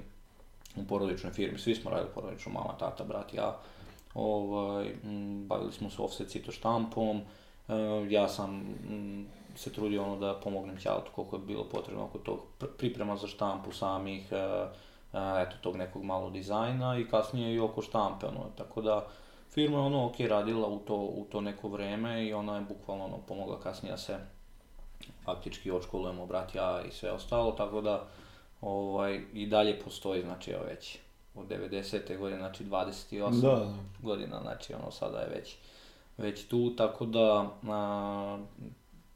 u 0.76 0.84
porodičnoj 0.84 1.34
firmi, 1.34 1.60
svi 1.60 1.76
smo 1.76 1.92
radili 1.92 2.10
porodično, 2.14 2.52
mama, 2.52 2.74
tata, 2.74 3.04
brat, 3.04 3.34
ja. 3.34 3.58
Ovaj, 4.14 4.86
m, 5.04 5.46
bavili 5.48 5.72
smo 5.72 5.90
se 5.90 6.02
offset 6.02 6.28
cito 6.28 6.52
štampom, 6.52 7.22
e, 7.68 7.74
ja 8.10 8.28
sam 8.28 8.56
m, 8.90 9.28
se 9.56 9.74
trudio 9.74 10.04
ono 10.04 10.16
da 10.16 10.40
pomognem 10.44 10.78
ćaltu 10.78 11.12
koliko 11.16 11.36
je 11.36 11.42
bilo 11.42 11.64
potrebno 11.64 12.04
oko 12.04 12.18
tog 12.18 12.40
pr- 12.60 12.78
priprema 12.78 13.18
za 13.18 13.28
štampu 13.28 13.72
samih, 13.72 14.32
e, 14.32 14.36
e, 14.36 14.68
eto 15.14 15.56
tog 15.62 15.76
nekog 15.76 16.04
malo 16.04 16.30
dizajna 16.30 16.98
i 16.98 17.08
kasnije 17.08 17.56
i 17.56 17.60
oko 17.60 17.82
štampe, 17.82 18.26
ono, 18.26 18.46
tako 18.58 18.82
da 18.82 19.08
firma 19.52 19.78
je 19.78 19.84
ono 19.84 20.06
ok 20.06 20.20
radila 20.20 20.68
u 20.68 20.80
to, 20.80 20.96
u 20.96 21.26
to 21.32 21.42
neko 21.42 21.68
vreme 21.68 22.26
i 22.26 22.34
ona 22.34 22.56
je 22.56 22.62
bukvalno 22.62 23.06
ono, 23.06 23.18
pomogla 23.18 23.60
kasnije 23.60 23.92
da 23.92 23.98
se 23.98 24.18
faktički 25.26 25.72
odškolujemo 25.72 26.26
brat 26.26 26.56
ja 26.56 26.82
i 26.88 26.92
sve 26.92 27.12
ostalo, 27.12 27.52
tako 27.52 27.82
da 27.82 28.08
ovaj, 28.62 29.22
i 29.34 29.48
dalje 29.48 29.80
postoji, 29.80 30.22
znači 30.22 30.52
evo 30.52 30.64
već 30.64 30.98
od 31.36 31.48
90. 31.48 32.18
godine, 32.18 32.40
znači 32.40 32.64
28 32.64 33.42
da, 33.42 33.48
da. 33.48 33.74
godina, 34.02 34.42
znači 34.42 34.74
ono 34.74 34.92
sada 34.92 35.20
je 35.20 35.30
već, 35.30 35.56
već 36.18 36.48
tu, 36.48 36.76
tako 36.76 37.06
da 37.06 37.50
a, 37.68 38.38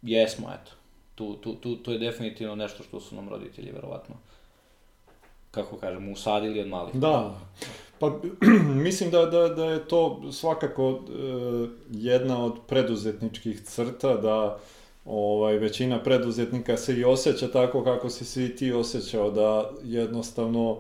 jesmo, 0.02 0.50
eto. 0.62 0.72
Tu, 1.16 1.36
tu, 1.36 1.56
tu, 1.56 1.76
to 1.76 1.92
je 1.92 2.00
definitivno 2.00 2.56
nešto 2.56 2.84
što 2.84 3.00
su 3.00 3.16
nam 3.16 3.30
roditelji 3.30 3.72
verovatno, 3.72 4.16
kako 5.52 5.78
kažem, 5.78 6.12
usadili 6.12 6.60
od 6.60 6.68
malih. 6.68 6.96
Da, 6.96 7.40
pa 8.00 8.20
mislim 8.86 9.12
da, 9.12 9.26
da, 9.26 9.48
da 9.48 9.66
je 9.66 9.88
to 9.88 10.22
svakako 10.32 10.90
e, 10.90 11.12
jedna 11.92 12.46
od 12.46 12.54
preduzetničkih 12.68 13.62
crta, 13.62 14.16
da 14.16 14.60
ovaj, 15.06 15.58
većina 15.58 16.04
preduzetnika 16.04 16.78
se 16.78 16.96
i 16.96 17.04
osjeća 17.04 17.52
tako 17.52 17.84
kako 17.84 18.10
si 18.10 18.26
se 18.26 18.46
i 18.46 18.56
ti 18.56 18.74
osjećao, 18.74 19.32
da 19.32 19.72
jednostavno 19.84 20.78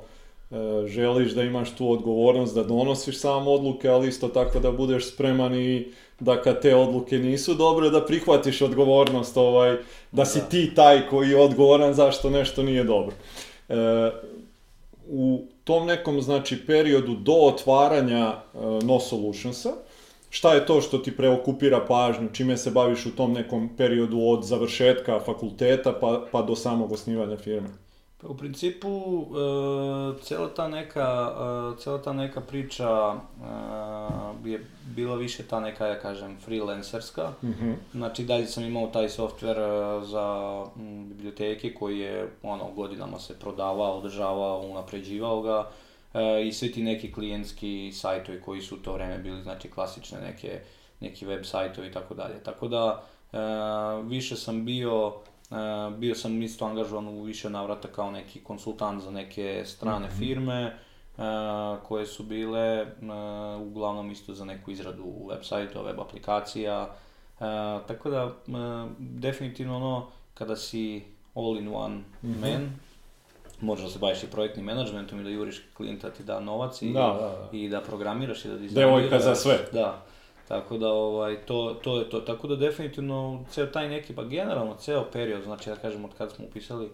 e, 0.51 0.55
želiš 0.87 1.31
da 1.31 1.43
imaš 1.43 1.75
tu 1.75 1.91
odgovornost, 1.91 2.55
da 2.55 2.63
donosiš 2.63 3.19
sam 3.19 3.47
odluke, 3.47 3.89
ali 3.89 4.07
isto 4.07 4.27
tako 4.27 4.59
da 4.59 4.71
budeš 4.71 5.13
spreman 5.13 5.55
i 5.55 5.91
da 6.19 6.41
kad 6.41 6.61
te 6.61 6.75
odluke 6.75 7.17
nisu 7.17 7.53
dobre, 7.53 7.89
da 7.89 8.05
prihvatiš 8.05 8.61
odgovornost, 8.61 9.37
ovaj, 9.37 9.77
da 10.11 10.25
si 10.25 10.39
Da. 10.39 10.45
ti 10.45 10.71
taj 10.75 11.07
koji 11.09 11.29
je 11.29 11.41
odgovoran 11.41 11.93
zašto 11.93 12.29
nešto 12.29 12.63
nije 12.63 12.83
dobro. 12.83 13.15
E, 13.69 13.75
u 15.09 15.41
tom 15.63 15.87
nekom 15.87 16.21
znači 16.21 16.65
periodu 16.65 17.15
do 17.15 17.33
otvaranja 17.33 18.33
uh, 18.53 18.83
No 18.83 18.99
Solutionsa, 18.99 19.69
šta 20.29 20.53
je 20.53 20.65
to 20.65 20.81
što 20.81 20.97
ti 20.97 21.17
preokupira 21.17 21.85
pažnju, 21.87 22.29
čime 22.33 22.57
se 22.57 22.71
baviš 22.71 23.05
u 23.05 23.15
tom 23.15 23.33
nekom 23.33 23.69
periodu 23.77 24.19
od 24.21 24.43
završetka 24.43 25.19
fakulteta 25.19 25.93
pa, 26.01 26.25
pa 26.31 26.41
do 26.41 26.55
samog 26.55 26.91
osnivanja 26.91 27.37
firme? 27.37 27.69
Pa 28.21 28.27
u 28.27 28.37
principu, 28.37 29.21
e, 29.21 30.23
cijela 30.23 30.49
ta 30.55 30.67
neka, 30.67 31.35
e, 31.75 31.81
cijela 31.81 32.01
ta 32.01 32.13
neka 32.13 32.41
priča 32.41 33.15
e, 34.45 34.49
je 34.49 34.65
bila 34.85 35.15
više 35.15 35.43
ta 35.43 35.59
neka, 35.59 35.87
ja 35.87 35.99
kažem, 35.99 36.37
freelancerska. 36.45 37.31
Mhm. 37.43 37.71
Znači, 37.93 38.23
dalje 38.23 38.47
sam 38.47 38.63
imao 38.63 38.87
taj 38.87 39.07
software 39.07 40.01
e, 40.01 40.05
za 40.05 40.65
mm, 40.75 41.07
biblioteke 41.07 41.73
koji 41.73 41.99
je 41.99 42.29
ono, 42.43 42.71
godinama 42.75 43.19
se 43.19 43.39
prodavao, 43.39 43.97
održavao, 43.97 44.59
unapređivao 44.59 45.41
ga 45.41 45.69
e, 46.13 46.47
i 46.47 46.53
svi 46.53 46.71
ti 46.71 46.83
neki 46.83 47.13
klijentski 47.13 47.91
sajtovi 47.93 48.41
koji 48.41 48.61
su 48.61 48.75
u 48.75 48.79
to 48.79 48.93
vreme 48.93 49.17
bili, 49.17 49.43
znači 49.43 49.69
klasične 49.69 50.21
neke, 50.21 50.59
neki 50.99 51.25
web 51.25 51.43
sajtovi 51.45 51.87
i 51.87 51.91
tako 51.91 52.13
dalje. 52.13 52.43
Tako 52.43 52.67
da, 52.67 53.03
e, 53.33 53.37
više 54.03 54.35
sam 54.35 54.65
bio, 54.65 55.13
bio 55.91 56.15
sam 56.15 56.41
isto 56.41 56.65
angažovan 56.65 57.07
u 57.07 57.23
više 57.23 57.49
navrata 57.49 57.87
kao 57.87 58.11
neki 58.11 58.39
konsultant 58.39 59.03
za 59.03 59.11
neke 59.11 59.63
strane 59.65 60.07
firme, 60.09 60.61
e, 60.63 60.73
koje 61.83 62.05
su 62.05 62.23
bile 62.23 62.59
e, 62.59 62.85
uglavnom 63.61 64.11
isto 64.11 64.33
za 64.33 64.45
neku 64.45 64.71
izradu 64.71 65.03
web 65.29 65.39
sajta, 65.43 65.81
web 65.81 65.99
aplikacija, 65.99 66.89
E, 67.35 67.41
tako 67.87 68.09
da, 68.09 68.23
e, 68.47 68.51
definitivno 68.99 69.75
ono, 69.75 70.07
kada 70.33 70.55
si 70.55 71.03
all 71.35 71.57
in 71.57 71.69
one 71.75 71.99
Mhm. 72.23 72.39
man, 72.41 72.79
možeš 73.61 73.85
da 73.85 73.91
se 73.91 73.99
baviš 73.99 74.23
i 74.23 74.27
projektnim 74.27 74.65
menadžmentom 74.65 75.19
i 75.19 75.23
da 75.23 75.29
juriš 75.29 75.61
klijenta 75.73 76.09
ti 76.09 76.23
da 76.23 76.39
novac 76.39 76.81
i, 76.81 76.93
Da, 76.93 76.99
da, 76.99 77.07
da. 77.51 77.57
i 77.57 77.69
da 77.69 77.81
programiraš 77.81 78.45
i 78.45 78.47
da 78.47 78.57
dizajniraš. 78.57 78.75
Devojka 79.01 79.19
za 79.19 79.35
sve. 79.35 79.57
Da. 79.73 80.01
Tako 80.49 80.77
da, 80.77 80.87
ovaj, 80.87 81.35
to, 81.45 81.79
to 81.83 81.99
je 81.99 82.09
to. 82.09 82.19
Tako 82.19 82.47
da 82.47 82.55
definitivno, 82.55 83.43
ceo 83.49 83.65
taj 83.65 83.89
neki, 83.89 84.15
pa 84.15 84.23
generalno 84.23 84.75
ceo 84.75 85.05
period, 85.13 85.43
znači 85.43 85.69
da 85.69 85.75
kažem 85.75 86.05
od 86.05 86.11
kad 86.17 86.31
smo 86.31 86.45
upisali, 86.45 86.89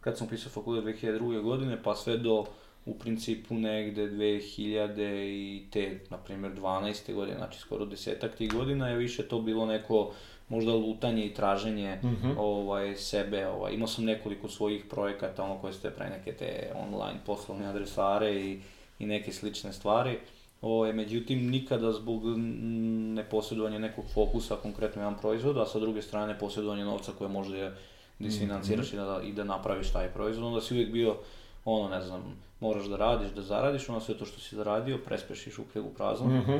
kad 0.00 0.18
sam 0.18 0.26
upisao 0.26 0.50
fakultet 0.52 0.84
2002. 1.02 1.42
godine, 1.42 1.82
pa 1.82 1.94
sve 1.94 2.16
do 2.16 2.44
u 2.86 2.94
principu 2.98 3.54
negde 3.54 4.06
2000 4.06 5.24
i 5.24 5.62
te, 5.70 5.98
na 6.10 6.16
primjer, 6.16 6.52
12. 6.52 7.14
godine, 7.14 7.36
znači 7.36 7.58
skoro 7.58 7.84
desetak 7.84 8.36
tih 8.36 8.52
godina 8.52 8.88
je 8.88 8.96
više 8.96 9.22
to 9.22 9.40
bilo 9.40 9.66
neko 9.66 10.12
možda 10.48 10.72
lutanje 10.72 11.26
i 11.26 11.34
traženje 11.34 11.98
Mhm. 12.04 12.30
ovaj, 12.38 12.96
sebe. 12.96 13.46
Ovaj. 13.46 13.72
Imao 13.72 13.88
sam 13.88 14.04
nekoliko 14.04 14.48
svojih 14.48 14.84
projekata, 14.90 15.42
ono 15.44 15.58
koje 15.58 15.72
ste 15.72 15.90
pre 15.90 16.10
neke 16.10 16.32
te 16.32 16.72
online 16.88 17.20
poslovne 17.26 17.66
adresare 17.66 18.34
i, 18.34 18.60
i 18.98 19.06
neke 19.06 19.32
slične 19.32 19.72
stvari. 19.72 20.18
Ovaj, 20.62 20.92
međutim, 20.92 21.50
nikada 21.50 21.92
zbog 21.92 22.24
mm, 22.24 23.14
neposjedovanja 23.14 23.78
nekog 23.78 24.04
fokusa, 24.14 24.56
konkretno 24.56 25.02
jedan 25.02 25.18
proizvod, 25.18 25.58
a 25.58 25.66
sa 25.66 25.78
druge 25.78 26.02
strane 26.02 26.38
posjedovanje 26.38 26.84
novca 26.84 27.12
koje 27.18 27.28
možda 27.28 27.56
je 27.56 27.70
da 28.18 28.26
isfinanciraš 28.28 28.92
i, 28.92 28.96
da, 28.96 29.20
i 29.24 29.32
da 29.32 29.44
napraviš 29.44 29.92
taj 29.92 30.08
proizvod, 30.08 30.46
onda 30.46 30.60
si 30.60 30.74
uvijek 30.74 30.92
bio 30.92 31.16
ono, 31.64 31.88
ne 31.88 32.00
znam, 32.02 32.22
moraš 32.60 32.84
da 32.84 32.96
radiš, 32.96 33.30
da 33.30 33.42
zaradiš, 33.42 33.88
ono 33.88 34.00
sve 34.00 34.18
to 34.18 34.24
što 34.24 34.40
si 34.40 34.56
zaradio, 34.56 34.98
prespešiš 35.06 35.58
u 35.58 35.62
u 35.62 35.94
prazno, 35.96 36.26
Mhm. 36.26 36.52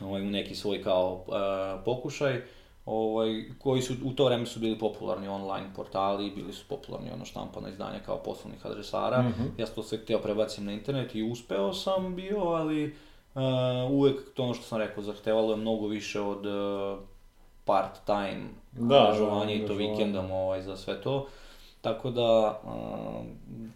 ovaj, 0.00 0.22
u 0.22 0.30
neki 0.30 0.54
svoj 0.54 0.82
kao 0.82 1.24
e, 1.28 1.84
pokušaj, 1.84 2.42
ovaj, 2.86 3.44
koji 3.58 3.82
su 3.82 3.94
u 4.04 4.12
to 4.12 4.24
vreme 4.24 4.46
su 4.46 4.60
bili 4.60 4.78
popularni 4.78 5.28
online 5.28 5.66
portali, 5.76 6.30
bili 6.30 6.52
su 6.52 6.64
popularni 6.68 7.10
ono 7.10 7.24
štampana 7.24 7.68
izdanja 7.68 7.98
kao 8.06 8.18
poslovnih 8.18 8.66
adresara. 8.66 9.22
Mhm. 9.22 9.42
Ja 9.58 9.66
sam 9.66 9.74
to 9.74 9.82
sve 9.82 9.98
htio 9.98 10.18
prebacim 10.18 10.64
na 10.64 10.72
internet 10.72 11.14
i 11.14 11.22
uspeo 11.22 11.72
sam 11.72 12.16
bio, 12.16 12.38
ali 12.38 12.94
e, 13.34 13.38
uvek 13.90 14.34
to 14.34 14.42
ono 14.42 14.54
što 14.54 14.64
sam 14.64 14.78
rekao, 14.78 15.02
zahtevalo 15.02 15.50
je 15.50 15.56
mnogo 15.56 15.86
više 15.86 16.20
od 16.20 16.46
e, 16.46 16.50
part-time 17.64 18.42
Da, 18.72 18.98
angažovanja 19.06 19.46
da, 19.46 19.52
i 19.52 19.66
to 19.66 19.74
vikendom 19.74 20.30
ovaj, 20.30 20.62
za 20.62 20.76
sve 20.76 21.00
to. 21.00 21.26
Tako 21.80 22.10
da, 22.10 22.60
um, 22.64 23.26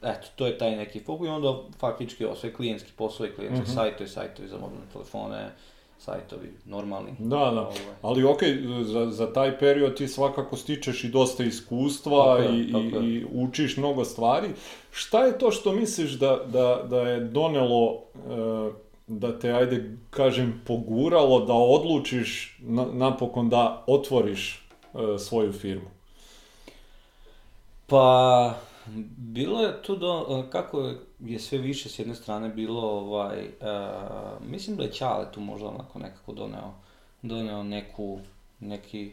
eto, 0.03 0.27
to 0.37 0.47
je 0.47 0.59
taj 0.59 0.77
neki 0.77 1.01
fokus 1.01 1.27
i 1.27 1.31
onda 1.31 1.55
faktički 1.79 2.25
ovo 2.25 2.37
sve 2.37 2.53
klijentski 2.53 2.93
poslovi, 2.97 3.33
klijentski 3.35 3.63
Mhm. 3.63 3.71
sajtovi, 3.73 4.09
sajtovi 4.09 4.49
za 4.49 4.59
mobilne 4.59 4.85
telefone, 4.93 5.51
sajtovi 5.99 6.53
normalni. 6.65 7.11
Da, 7.19 7.37
da. 7.37 7.61
Ovaj. 7.61 7.75
Ali 8.03 8.25
ok, 8.25 8.41
za, 8.83 9.11
za 9.11 9.33
taj 9.33 9.59
period 9.59 9.95
ti 9.97 10.09
svakako 10.09 10.57
stičeš 10.57 11.05
i 11.05 11.09
dosta 11.09 11.45
iskustva 11.45 12.37
Tako 12.37 12.55
i, 12.55 12.73
tako 12.73 13.05
i, 13.05 13.15
i 13.15 13.27
učiš 13.33 13.77
mnogo 13.77 14.05
stvari. 14.05 14.49
Šta 14.91 15.25
je 15.25 15.39
to 15.39 15.51
što 15.51 15.73
misliš 15.73 16.13
da, 16.13 16.41
da, 16.47 16.83
da 16.91 17.01
je 17.01 17.21
donelo, 17.21 18.03
e, 18.15 18.86
da 19.07 19.39
te, 19.39 19.53
ajde 19.53 19.77
kažem, 20.11 20.63
poguralo 20.67 21.41
da 21.41 21.53
odlučiš 21.53 22.59
na- 22.61 22.89
napokon 22.93 23.49
da 23.49 23.85
otvoriš 23.87 24.67
e, 24.95 25.19
svoju 25.19 25.53
firmu? 25.53 25.89
Pa, 27.87 28.55
bilo 29.17 29.63
je 29.63 29.83
tu 29.83 29.97
do, 29.97 30.13
kako 30.51 30.93
je 31.21 31.39
sve 31.39 31.59
više 31.59 31.89
s 31.89 31.99
jedne 31.99 32.15
strane 32.15 32.49
bilo, 32.49 32.81
ovaj, 32.83 33.41
e, 33.41 33.51
mislim 34.43 34.77
da 34.77 34.83
je 34.83 34.93
Ćale 34.93 35.33
tu 35.33 35.41
možda 35.41 35.69
onako 35.69 35.99
nekako 35.99 36.33
doneo, 36.33 36.73
doneo 37.23 37.63
neku, 37.63 38.19
neki 38.61 39.13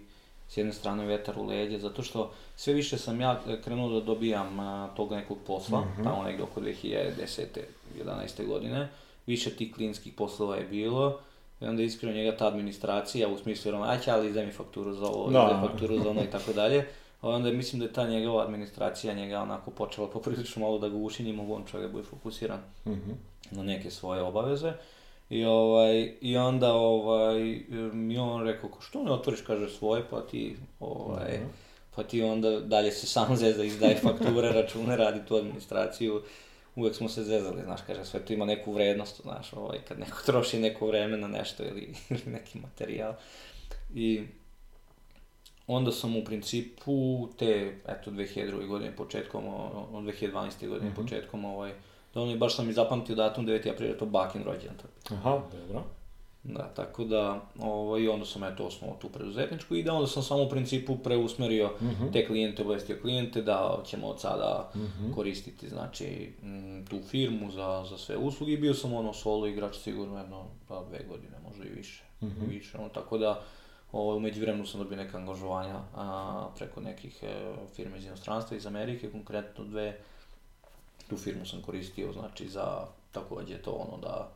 s 0.49 0.57
jedne 0.57 0.73
strane 0.73 1.05
vetar 1.05 1.39
u 1.39 1.45
leđe, 1.45 1.79
zato 1.79 2.03
što 2.03 2.31
sve 2.55 2.73
više 2.73 2.97
sam 2.97 3.21
ja 3.21 3.39
krenuo 3.63 3.89
da 3.89 4.01
dobijam 4.01 4.59
a, 4.59 4.89
tog 4.95 5.11
nekog 5.11 5.37
posla, 5.47 5.81
Mhm. 5.81 6.03
tamo 6.03 6.23
negdje 6.23 6.43
oko 6.43 6.61
2010. 6.61 7.59
11. 7.97 8.47
godine, 8.47 8.87
više 9.27 9.49
tih 9.49 9.73
klinskih 9.73 10.13
poslova 10.13 10.55
je 10.55 10.63
bilo, 10.65 11.19
i 11.61 11.65
onda 11.65 11.83
iskreno 11.83 12.15
njega 12.15 12.37
ta 12.37 12.47
administracija 12.47 13.27
u 13.27 13.37
smislu 13.37 13.69
jer 13.69 13.75
on, 13.75 13.83
aj 13.83 13.97
ali 14.07 14.27
izdaj 14.27 14.45
mi 14.45 14.51
fakturu 14.51 14.93
za 14.93 15.05
ovo, 15.05 15.29
Da. 15.29 15.43
izdaj 15.45 15.69
fakturu 15.69 15.99
za 15.99 16.09
ono 16.09 16.23
i 16.23 16.29
tako 16.29 16.53
dalje. 16.53 16.85
Onda 17.21 17.51
mislim 17.51 17.79
da 17.79 17.85
je 17.85 17.93
ta 17.93 18.07
njegova 18.07 18.43
administracija 18.43 19.13
njega 19.13 19.39
onako 19.39 19.71
počela 19.71 20.07
poprilično 20.09 20.61
malo 20.61 20.79
da 20.79 20.89
ga 20.89 20.97
uši, 20.97 21.23
nije 21.23 21.35
mogu 21.35 21.53
on 21.53 21.63
čovjek 21.65 21.87
da 21.87 21.93
bude 21.93 22.05
fokusiran 22.05 22.59
Mhm. 22.85 23.11
na 23.51 23.63
neke 23.63 23.91
svoje 23.91 24.21
obaveze. 24.21 24.73
I, 25.29 25.45
ovaj, 25.45 26.13
I 26.21 26.37
onda 26.37 26.73
ovaj, 26.73 27.61
mi 27.93 28.17
on 28.17 28.43
rekao, 28.43 28.69
ko 28.69 28.81
što 28.81 29.03
ne 29.03 29.11
otvoriš, 29.11 29.41
kaže, 29.41 29.69
svoje, 29.69 30.03
pa 30.09 30.21
ti, 30.21 30.55
ovaj, 30.79 31.33
Mhm. 31.33 31.45
pa 31.95 32.03
ti 32.03 32.21
onda 32.23 32.59
dalje 32.59 32.91
se 32.91 33.07
sam 33.07 33.35
zezda, 33.35 33.63
izdaje 33.63 33.95
fakture, 33.97 34.51
račune, 34.51 34.97
radi 34.97 35.19
tu 35.27 35.35
administraciju. 35.35 36.21
Uvijek 36.75 36.95
smo 36.95 37.09
se 37.09 37.23
zezali, 37.23 37.61
znaš, 37.63 37.79
kaže, 37.81 38.05
sve 38.05 38.19
to 38.19 38.33
ima 38.33 38.45
neku 38.45 38.73
vrednost, 38.73 39.21
znaš, 39.21 39.53
ovaj, 39.53 39.79
kad 39.79 39.99
neko 39.99 40.17
troši 40.25 40.59
neko 40.59 40.87
vreme 40.87 41.17
na 41.17 41.27
nešto 41.29 41.63
ili, 41.63 41.93
ili 42.09 42.21
neki 42.25 42.59
materijal. 42.59 43.13
I 43.93 44.23
onda 45.67 45.91
sam 45.91 46.15
u 46.15 46.23
principu 46.23 46.93
te, 47.29 47.45
eto, 47.87 48.11
2002. 48.11 48.67
godine 48.67 48.91
početkom, 48.93 49.47
o- 49.47 49.87
o- 49.91 50.01
2012. 50.01 50.31
godine 50.67 50.89
Mhm. 50.89 50.95
početkom, 50.95 51.45
ovaj, 51.45 51.73
donio, 52.13 52.37
baš 52.37 52.55
sam 52.55 52.69
i 52.69 52.73
zapamtio 52.73 53.15
datum 53.15 53.45
9. 53.45 53.69
april, 53.69 53.89
je 53.89 53.97
to 53.97 54.05
bakin 54.07 54.43
rođendan. 54.43 54.87
Aha, 55.09 55.41
dobro. 55.51 55.83
Da, 56.45 56.63
tako 56.65 57.03
da, 57.03 57.41
ovaj, 57.59 58.01
i 58.01 58.07
onda 58.07 58.25
sam 58.25 58.43
eto 58.43 58.63
osnovao 58.65 58.97
tu 58.97 59.09
preduzetničku 59.09 59.75
i 59.75 59.83
da 59.83 59.93
onda 59.93 60.07
sam 60.07 60.23
samo 60.23 60.43
u 60.43 60.49
principu 60.49 60.97
preusmerio 60.97 61.71
Mhm. 61.81 62.11
te 62.13 62.27
klijente, 62.27 62.61
obavestio 62.61 62.97
klijente 63.01 63.41
da 63.41 63.79
ćemo 63.85 64.07
od 64.07 64.19
sada 64.19 64.71
Mhm. 64.75 65.11
koristiti 65.11 65.69
znači 65.69 66.05
mm, 66.43 66.85
tu 66.85 66.99
firmu 67.01 67.51
za, 67.51 67.85
za 67.89 67.97
sve 67.97 68.17
usluge 68.17 68.53
i 68.53 68.57
bio 68.57 68.73
sam 68.73 68.93
ono 68.93 69.13
solo 69.13 69.47
igrač 69.47 69.75
sigurno 69.75 70.17
jedno 70.17 70.45
pa 70.67 70.83
dve 70.83 70.99
godine, 71.03 71.37
možda 71.47 71.65
i 71.65 71.69
više. 71.69 72.03
Mhm. 72.23 72.45
više 72.49 72.77
ono, 72.77 72.89
tako 72.89 73.17
da 73.17 73.41
ovaj, 73.91 74.17
u 74.17 74.21
međuvremenu 74.21 74.65
sam 74.65 74.79
dobio 74.79 74.97
neka 74.97 75.17
angažovanja 75.17 75.79
a, 75.95 76.47
preko 76.57 76.81
nekih 76.81 77.23
e, 77.23 77.35
firme 77.67 77.97
iz 77.97 78.05
inostranstva, 78.05 78.57
iz 78.57 78.65
Amerike, 78.65 79.11
konkretno 79.11 79.63
dve. 79.63 79.97
Tu 81.09 81.17
firmu 81.17 81.45
sam 81.45 81.61
koristio 81.61 82.13
znači 82.13 82.47
za 82.47 82.67
također 83.11 83.61
to 83.61 83.71
ono 83.71 83.97
da 83.97 84.29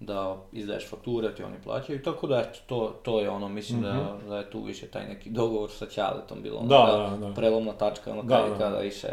da 0.00 0.36
izdaješ 0.52 0.88
fakture, 0.88 1.34
ti 1.34 1.42
oni 1.42 1.56
plaćaju, 1.64 2.02
tako 2.02 2.26
da 2.26 2.40
eto, 2.40 2.58
to, 2.66 2.94
to 3.02 3.20
je 3.20 3.30
ono, 3.30 3.48
mislim 3.48 3.82
da, 3.82 4.18
da 4.28 4.38
je 4.38 4.50
tu 4.50 4.62
više 4.62 4.86
taj 4.86 5.06
neki 5.08 5.30
dogovor 5.30 5.70
sa 5.70 5.86
Ćaletom 5.86 6.42
bilo 6.42 6.58
ono, 6.58 6.68
Da, 6.68 7.08
da, 7.10 7.26
da. 7.26 7.34
prelomna 7.34 7.72
tačka, 7.72 8.10
ono 8.12 8.22
Da, 8.22 8.36
kada, 8.36 8.48
da. 8.48 8.58
kada 8.58 8.78
više 8.78 9.08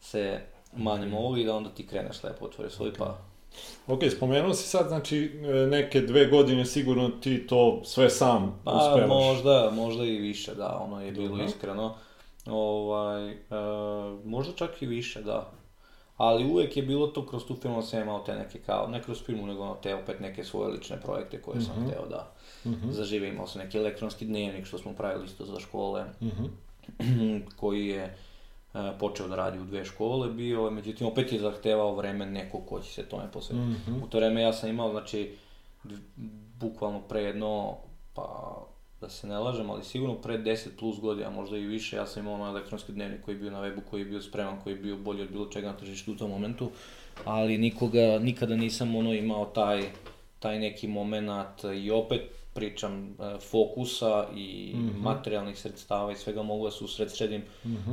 se 0.00 0.40
manemo 0.76 1.18
ovo 1.18 1.36
i 1.36 1.44
da 1.44 1.54
onda 1.56 1.70
ti 1.70 1.86
kreneš 1.86 2.24
lepo 2.24 2.44
otvori 2.44 2.70
svoj 2.70 2.92
pa. 2.94 3.18
Ok, 3.86 4.00
spomenuo 4.16 4.54
si 4.54 4.68
sad, 4.68 4.88
znači, 4.88 5.40
e, 5.44 5.66
neke 5.66 6.00
dve 6.00 6.26
godine 6.26 6.64
sigurno 6.64 7.08
ti 7.08 7.46
to 7.46 7.80
sve 7.84 8.10
sam 8.10 8.60
Pa 8.64 8.70
uspevaš. 8.72 9.08
možda, 9.08 9.70
možda 9.72 10.04
i 10.04 10.18
više, 10.18 10.54
da, 10.54 10.78
ono 10.80 11.04
je 11.04 11.12
bilo 11.12 11.28
Dobro. 11.28 11.44
iskreno. 11.44 11.94
Ovaj, 12.46 13.30
e, 13.30 13.36
možda 14.24 14.52
čak 14.52 14.82
i 14.82 14.86
više, 14.86 15.22
da. 15.22 15.50
Ali 16.22 16.44
uvijek 16.46 16.76
je 16.76 16.82
bilo 16.82 17.06
to 17.06 17.26
kroz 17.26 17.44
tu 17.44 17.56
firmu 17.56 17.82
sam 17.82 18.00
imao 18.00 18.18
te 18.18 18.34
neke 18.34 18.58
kao, 18.58 18.86
ne 18.86 19.02
kroz 19.02 19.22
firmu, 19.22 19.46
nego 19.46 19.62
ono 19.62 19.74
te 19.74 19.94
opet 19.94 20.20
neke 20.20 20.44
svoje 20.44 20.68
lične 20.68 21.00
projekte 21.00 21.42
koje 21.42 21.60
sam 21.60 21.74
Mhm. 21.76 21.86
htio 21.86 22.06
da 22.06 22.32
Mhm. 22.66 22.90
zažive. 22.90 23.28
Imao 23.28 23.46
sam 23.46 23.62
neki 23.62 23.78
elektronski 23.78 24.24
dnevnik 24.24 24.66
što 24.66 24.78
smo 24.78 24.92
pravili 24.92 25.24
isto 25.24 25.44
za 25.44 25.60
škole, 25.60 26.04
Mhm. 26.20 26.44
koji 27.56 27.86
je 27.86 28.16
e, 28.74 28.92
počeo 28.98 29.28
da 29.28 29.36
radi 29.36 29.58
u 29.58 29.64
dve 29.64 29.84
škole 29.84 30.28
bio, 30.30 30.70
međutim 30.70 31.06
opet 31.06 31.32
je 31.32 31.38
zahtevao 31.40 31.94
vreme 31.94 32.26
nekog 32.26 32.66
ko 32.66 32.80
će 32.80 32.92
se 32.92 33.02
tome 33.04 33.30
posvetiti. 33.32 33.66
Mhm. 33.90 34.02
U 34.02 34.06
to 34.06 34.18
vreme 34.18 34.42
ja 34.42 34.52
sam 34.52 34.68
imao, 34.70 34.90
znači, 34.90 35.36
bukvalno 36.54 37.00
pre 37.00 37.22
jedno, 37.22 37.76
pa 38.14 38.56
da 39.02 39.08
se 39.08 39.26
ne 39.26 39.38
lažem, 39.38 39.70
ali 39.70 39.84
sigurno 39.84 40.14
pre 40.14 40.38
10 40.38 40.68
plus 40.78 41.00
godina, 41.00 41.30
možda 41.30 41.56
i 41.56 41.66
više, 41.66 41.96
ja 41.96 42.06
sam 42.06 42.22
imao 42.22 42.34
onaj 42.34 42.50
elektronski 42.50 42.92
dnevnik 42.92 43.24
koji 43.24 43.34
je 43.34 43.38
bio 43.38 43.50
na 43.50 43.60
webu, 43.62 43.80
koji 43.90 44.00
je 44.00 44.04
bio 44.04 44.22
spreman, 44.22 44.60
koji 44.62 44.72
je 44.72 44.80
bio 44.80 44.96
bolji 44.96 45.22
od 45.22 45.30
bilo 45.30 45.46
čega 45.46 45.66
na 45.66 45.76
tržištu 45.76 46.12
u 46.12 46.16
tom 46.16 46.30
momentu, 46.30 46.70
ali 47.24 47.58
nikoga, 47.58 48.18
nikada 48.18 48.56
nisam 48.56 48.96
ono 48.96 49.12
imao 49.14 49.46
taj, 49.46 49.82
taj 50.38 50.58
neki 50.58 50.88
moment 50.88 51.30
i 51.82 51.90
opet 51.90 52.41
pričam 52.54 53.16
e, 53.20 53.38
fokusa 53.40 54.26
i 54.36 54.74
materijalnih 55.02 55.58
sredstava 55.58 56.12
i 56.12 56.16
svega 56.16 56.42
mogu 56.42 56.64
da 56.64 56.70
se 56.70 56.84
usredsredim 56.84 57.42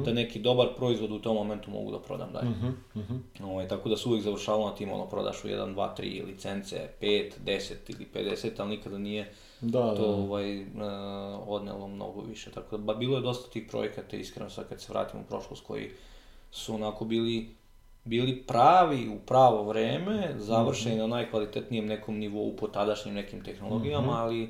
da 0.06 0.14
neki 0.14 0.40
dobar 0.40 0.68
proizvod 0.78 1.12
u 1.12 1.20
tom 1.20 1.36
momentu 1.36 1.72
mogu 1.72 1.92
da 1.92 2.00
prodam 2.00 2.30
dalje. 2.34 2.50
Mhm. 2.50 2.68
Mhm. 2.96 3.44
Ovaj, 3.44 3.68
tako 3.68 3.90
da 3.90 3.98
se 3.98 4.10
uvijek 4.10 4.24
završavalo 4.24 4.70
na 4.70 4.76
tim, 4.76 4.92
ono, 4.92 5.06
prodaš 5.10 5.44
u 5.44 5.48
1, 5.48 5.76
2, 5.76 5.96
3 5.98 6.26
licence, 6.26 6.90
5, 7.02 7.32
10 7.46 7.74
ili 7.88 8.08
50, 8.14 8.50
ali 8.58 8.70
nikada 8.70 8.98
nije 8.98 9.34
Da, 9.62 9.80
da. 9.82 9.96
to 9.96 10.06
ovaj, 10.06 10.62
e, 10.62 10.66
odnelo 11.48 11.88
mnogo 11.88 12.22
više. 12.22 12.52
Tako 12.52 12.78
da, 12.78 12.84
ba, 12.84 12.94
bilo 12.94 13.16
je 13.18 13.22
dosta 13.22 13.50
tih 13.52 13.68
projekata, 13.70 14.18
iskreno 14.18 14.50
sad 14.50 14.70
kad 14.70 14.82
se 14.82 14.94
vratim 14.94 15.20
u 15.20 15.24
prošlost, 15.24 15.64
koji 15.64 15.90
su 16.52 16.76
onako 16.76 17.06
bili, 17.06 17.50
bili 18.04 18.44
pravi 18.48 19.10
u 19.10 19.20
pravo 19.20 19.64
vreme, 19.64 20.34
završeni 20.38 20.98
na 20.98 21.08
najkvalitetnijem 21.08 21.86
nekom 21.86 22.18
nivou 22.18 22.56
po 22.56 22.68
tadašnjim 22.68 23.16
nekim 23.16 23.44
tehnologijama, 23.44 24.12
ali 24.12 24.44
e, 24.44 24.50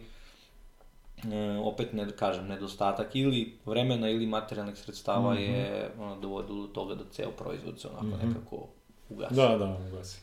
opet 1.64 1.94
ne 1.94 2.12
kažem, 2.12 2.48
nedostatak 2.48 3.16
ili 3.16 3.58
vremena 3.66 4.10
ili 4.10 4.26
materijalnih 4.26 4.78
sredstava 4.78 5.36
je 5.36 5.92
ono, 6.00 6.20
dovodilo 6.20 6.62
do 6.62 6.74
toga 6.74 6.96
da 6.96 7.04
ceo 7.12 7.32
proizvod 7.32 7.80
se 7.80 7.88
onako 7.88 8.28
nekako 8.28 8.68
ugasi. 9.10 9.36
Da, 9.36 9.58
da, 9.58 9.78
ugasi. 9.92 10.22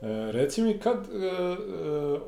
E, 0.00 0.32
reci 0.32 0.62
mi 0.62 0.78
kad 0.78 0.96
e, 0.96 1.26
e, 1.26 1.56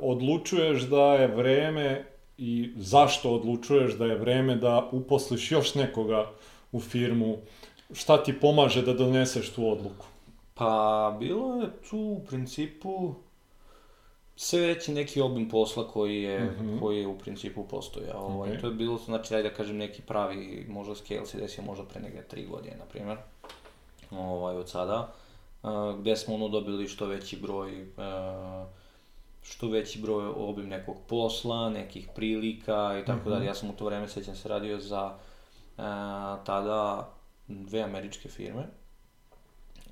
odlučuješ 0.00 0.83
da 0.83 1.14
je 1.14 1.26
vreme 1.26 2.05
i 2.38 2.72
zašto 2.76 3.31
odlučuješ 3.31 3.92
da 3.92 4.07
je 4.07 4.18
vreme 4.18 4.57
da 4.57 4.88
uposliš 4.92 5.52
još 5.52 5.74
nekoga 5.74 6.31
u 6.72 6.81
firmu, 6.81 7.37
šta 7.92 8.22
ti 8.22 8.40
pomaže 8.40 8.83
da 8.83 8.94
doneseš 8.94 9.50
tu 9.50 9.68
odluku? 9.68 10.07
Pa, 10.55 11.17
bilo 11.21 11.55
je 11.62 11.71
tu 11.91 11.99
u 11.99 12.25
principu 12.29 13.15
sve 14.37 14.61
veći 14.61 14.93
neki 14.93 15.21
obim 15.21 15.49
posla 15.49 15.88
koji 15.88 16.23
je, 16.23 16.41
Mhm. 16.51 16.79
koji 16.79 16.99
je 17.01 17.07
u 17.07 17.19
principu 17.19 17.65
postojao. 17.69 18.21
Ovaj, 18.21 18.53
Ok. 18.53 18.61
To 18.61 18.67
je 18.67 18.75
bilo, 18.75 18.99
znači, 18.99 19.35
ajde 19.35 19.49
da 19.49 19.55
kažem, 19.55 19.77
neki 19.77 20.03
pravi, 20.03 20.67
možda 20.69 20.95
scale 20.95 21.27
se 21.27 21.38
desio 21.38 21.65
možda 21.65 21.85
pre 21.85 22.01
neke 22.01 22.23
tri 22.23 22.47
godine, 22.47 22.77
na 22.77 22.85
primjer, 22.85 23.19
ovaj, 24.11 24.57
od 24.57 24.69
sada, 24.69 25.12
a, 25.62 25.97
gdje 26.01 26.17
smo 26.17 26.35
ono 26.35 26.49
dobili 26.49 26.88
što 26.88 27.07
veći 27.07 27.37
broj, 27.37 27.87
što 29.43 29.69
veći 29.69 30.01
broj 30.01 30.33
obim 30.37 30.69
nekog 30.69 30.97
posla, 31.09 31.71
nekih 31.71 32.09
prilika 32.15 33.01
i 33.03 33.05
tako 33.05 33.31
dalje. 33.31 33.47
Ja 33.47 33.55
sam 33.55 33.71
u 33.71 33.77
to 33.77 33.85
vrijeme, 33.85 34.09
sjećam 34.09 34.35
se, 34.35 34.49
radio 34.49 34.79
za 34.81 35.15
tada 36.45 37.09
dve 37.49 37.83
američke 37.83 38.29
firme, 38.29 38.62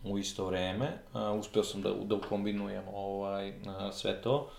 u 0.04 0.18
isto 0.18 0.46
vrijeme. 0.46 0.98
A, 1.12 1.32
uspio 1.32 1.64
sam 1.64 1.82
da, 1.82 1.90
da 1.94 2.14
ukombinujem 2.14 2.84
ovaj, 2.88 3.52
a, 3.68 3.92
sve 3.92 4.22
to, 4.22 4.50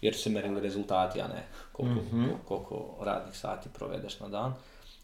jer 0.00 0.14
su 0.14 0.22
se 0.22 0.30
merili 0.30 0.60
rezultati, 0.60 1.20
a 1.20 1.28
ne 1.28 1.42
koliko, 1.72 2.00
Mhm. 2.02 2.24
koliko 2.44 2.96
radnih 3.00 3.36
sati 3.36 3.68
provedeš 3.68 4.20
na 4.20 4.28
dan. 4.28 4.54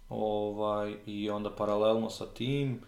Ovaj, 0.09 0.95
I 1.07 1.31
onda 1.31 1.51
paralelno 1.51 2.11
sa 2.11 2.27
tim 2.27 2.81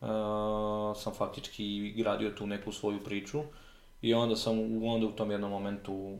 a, 0.00 0.92
sam 0.96 1.14
faktički 1.14 1.64
gradio 1.92 2.30
tu 2.30 2.46
neku 2.46 2.72
svoju 2.72 3.04
priču 3.04 3.42
i 4.02 4.14
onda 4.14 4.36
sam 4.36 4.54
onda 4.84 5.06
u 5.06 5.12
tom 5.12 5.30
jednom 5.30 5.50
momentu 5.50 6.16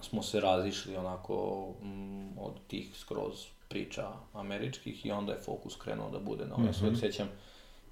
smo 0.00 0.22
se 0.22 0.40
razišli 0.40 0.96
onako 0.96 1.66
mm, 1.82 2.38
od 2.38 2.52
tih 2.68 2.96
skroz 2.96 3.32
priča 3.68 4.02
američkih 4.34 5.06
i 5.06 5.10
onda 5.10 5.32
je 5.32 5.40
fokus 5.40 5.76
krenuo 5.76 6.10
da 6.10 6.18
bude 6.18 6.44
na 6.46 6.56
Mhm. 6.58 6.86
mm 6.86 6.96
sjećam 6.96 7.28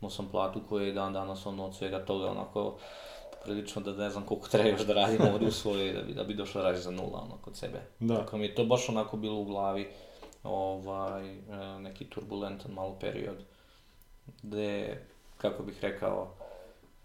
imao 0.00 0.10
sam 0.10 0.28
platu 0.30 0.60
koja 0.68 0.86
je 0.86 0.92
dan 0.92 1.12
danas 1.12 1.46
ono 1.46 1.66
od 1.66 1.74
svega 1.74 2.04
toga 2.04 2.30
onako 2.30 2.78
prilično 3.44 3.82
da 3.82 3.92
ne 3.92 4.10
znam 4.10 4.24
koliko 4.24 4.48
treba 4.48 4.68
još 4.68 4.80
da 4.80 4.94
radim 4.94 5.20
ovdje 5.32 5.48
u 5.48 5.52
svojoj 5.52 5.92
da 5.92 6.02
bi, 6.02 6.14
da 6.14 6.24
bi 6.24 6.34
došao 6.34 6.62
razi 6.62 6.82
za 6.82 6.90
nula 6.90 7.20
ono 7.24 7.36
kod 7.42 7.56
sebe. 7.56 7.80
Da. 8.00 8.16
Tako 8.18 8.38
mi 8.38 8.44
je 8.44 8.54
to 8.54 8.64
baš 8.64 8.88
onako 8.88 9.16
bilo 9.16 9.40
u 9.40 9.44
glavi 9.44 9.88
ovaj, 10.42 11.30
e, 11.30 11.38
neki 11.80 12.04
turbulentan 12.04 12.72
malo 12.72 12.96
period 13.00 13.36
gdje, 14.42 15.02
kako 15.38 15.62
bih 15.62 15.78
rekao, 15.82 16.28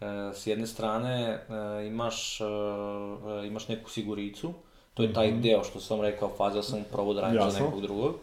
e, 0.02 0.06
s 0.34 0.48
jedne 0.48 0.68
strane 0.68 1.22
e, 1.22 1.88
imaš, 1.88 2.40
imaš 3.48 3.68
neku 3.68 3.90
siguricu, 3.90 4.54
to 4.94 5.04
je 5.04 5.14
taj 5.14 5.32
deo 5.32 5.64
što 5.64 5.80
sam 5.80 6.02
rekao, 6.02 6.30
faza 6.38 6.64
sam 6.64 6.84
pravo 6.92 7.14
da 7.14 7.22
radim 7.22 7.52
za 7.52 7.60
nekog 7.60 7.82
drugog, 7.82 8.16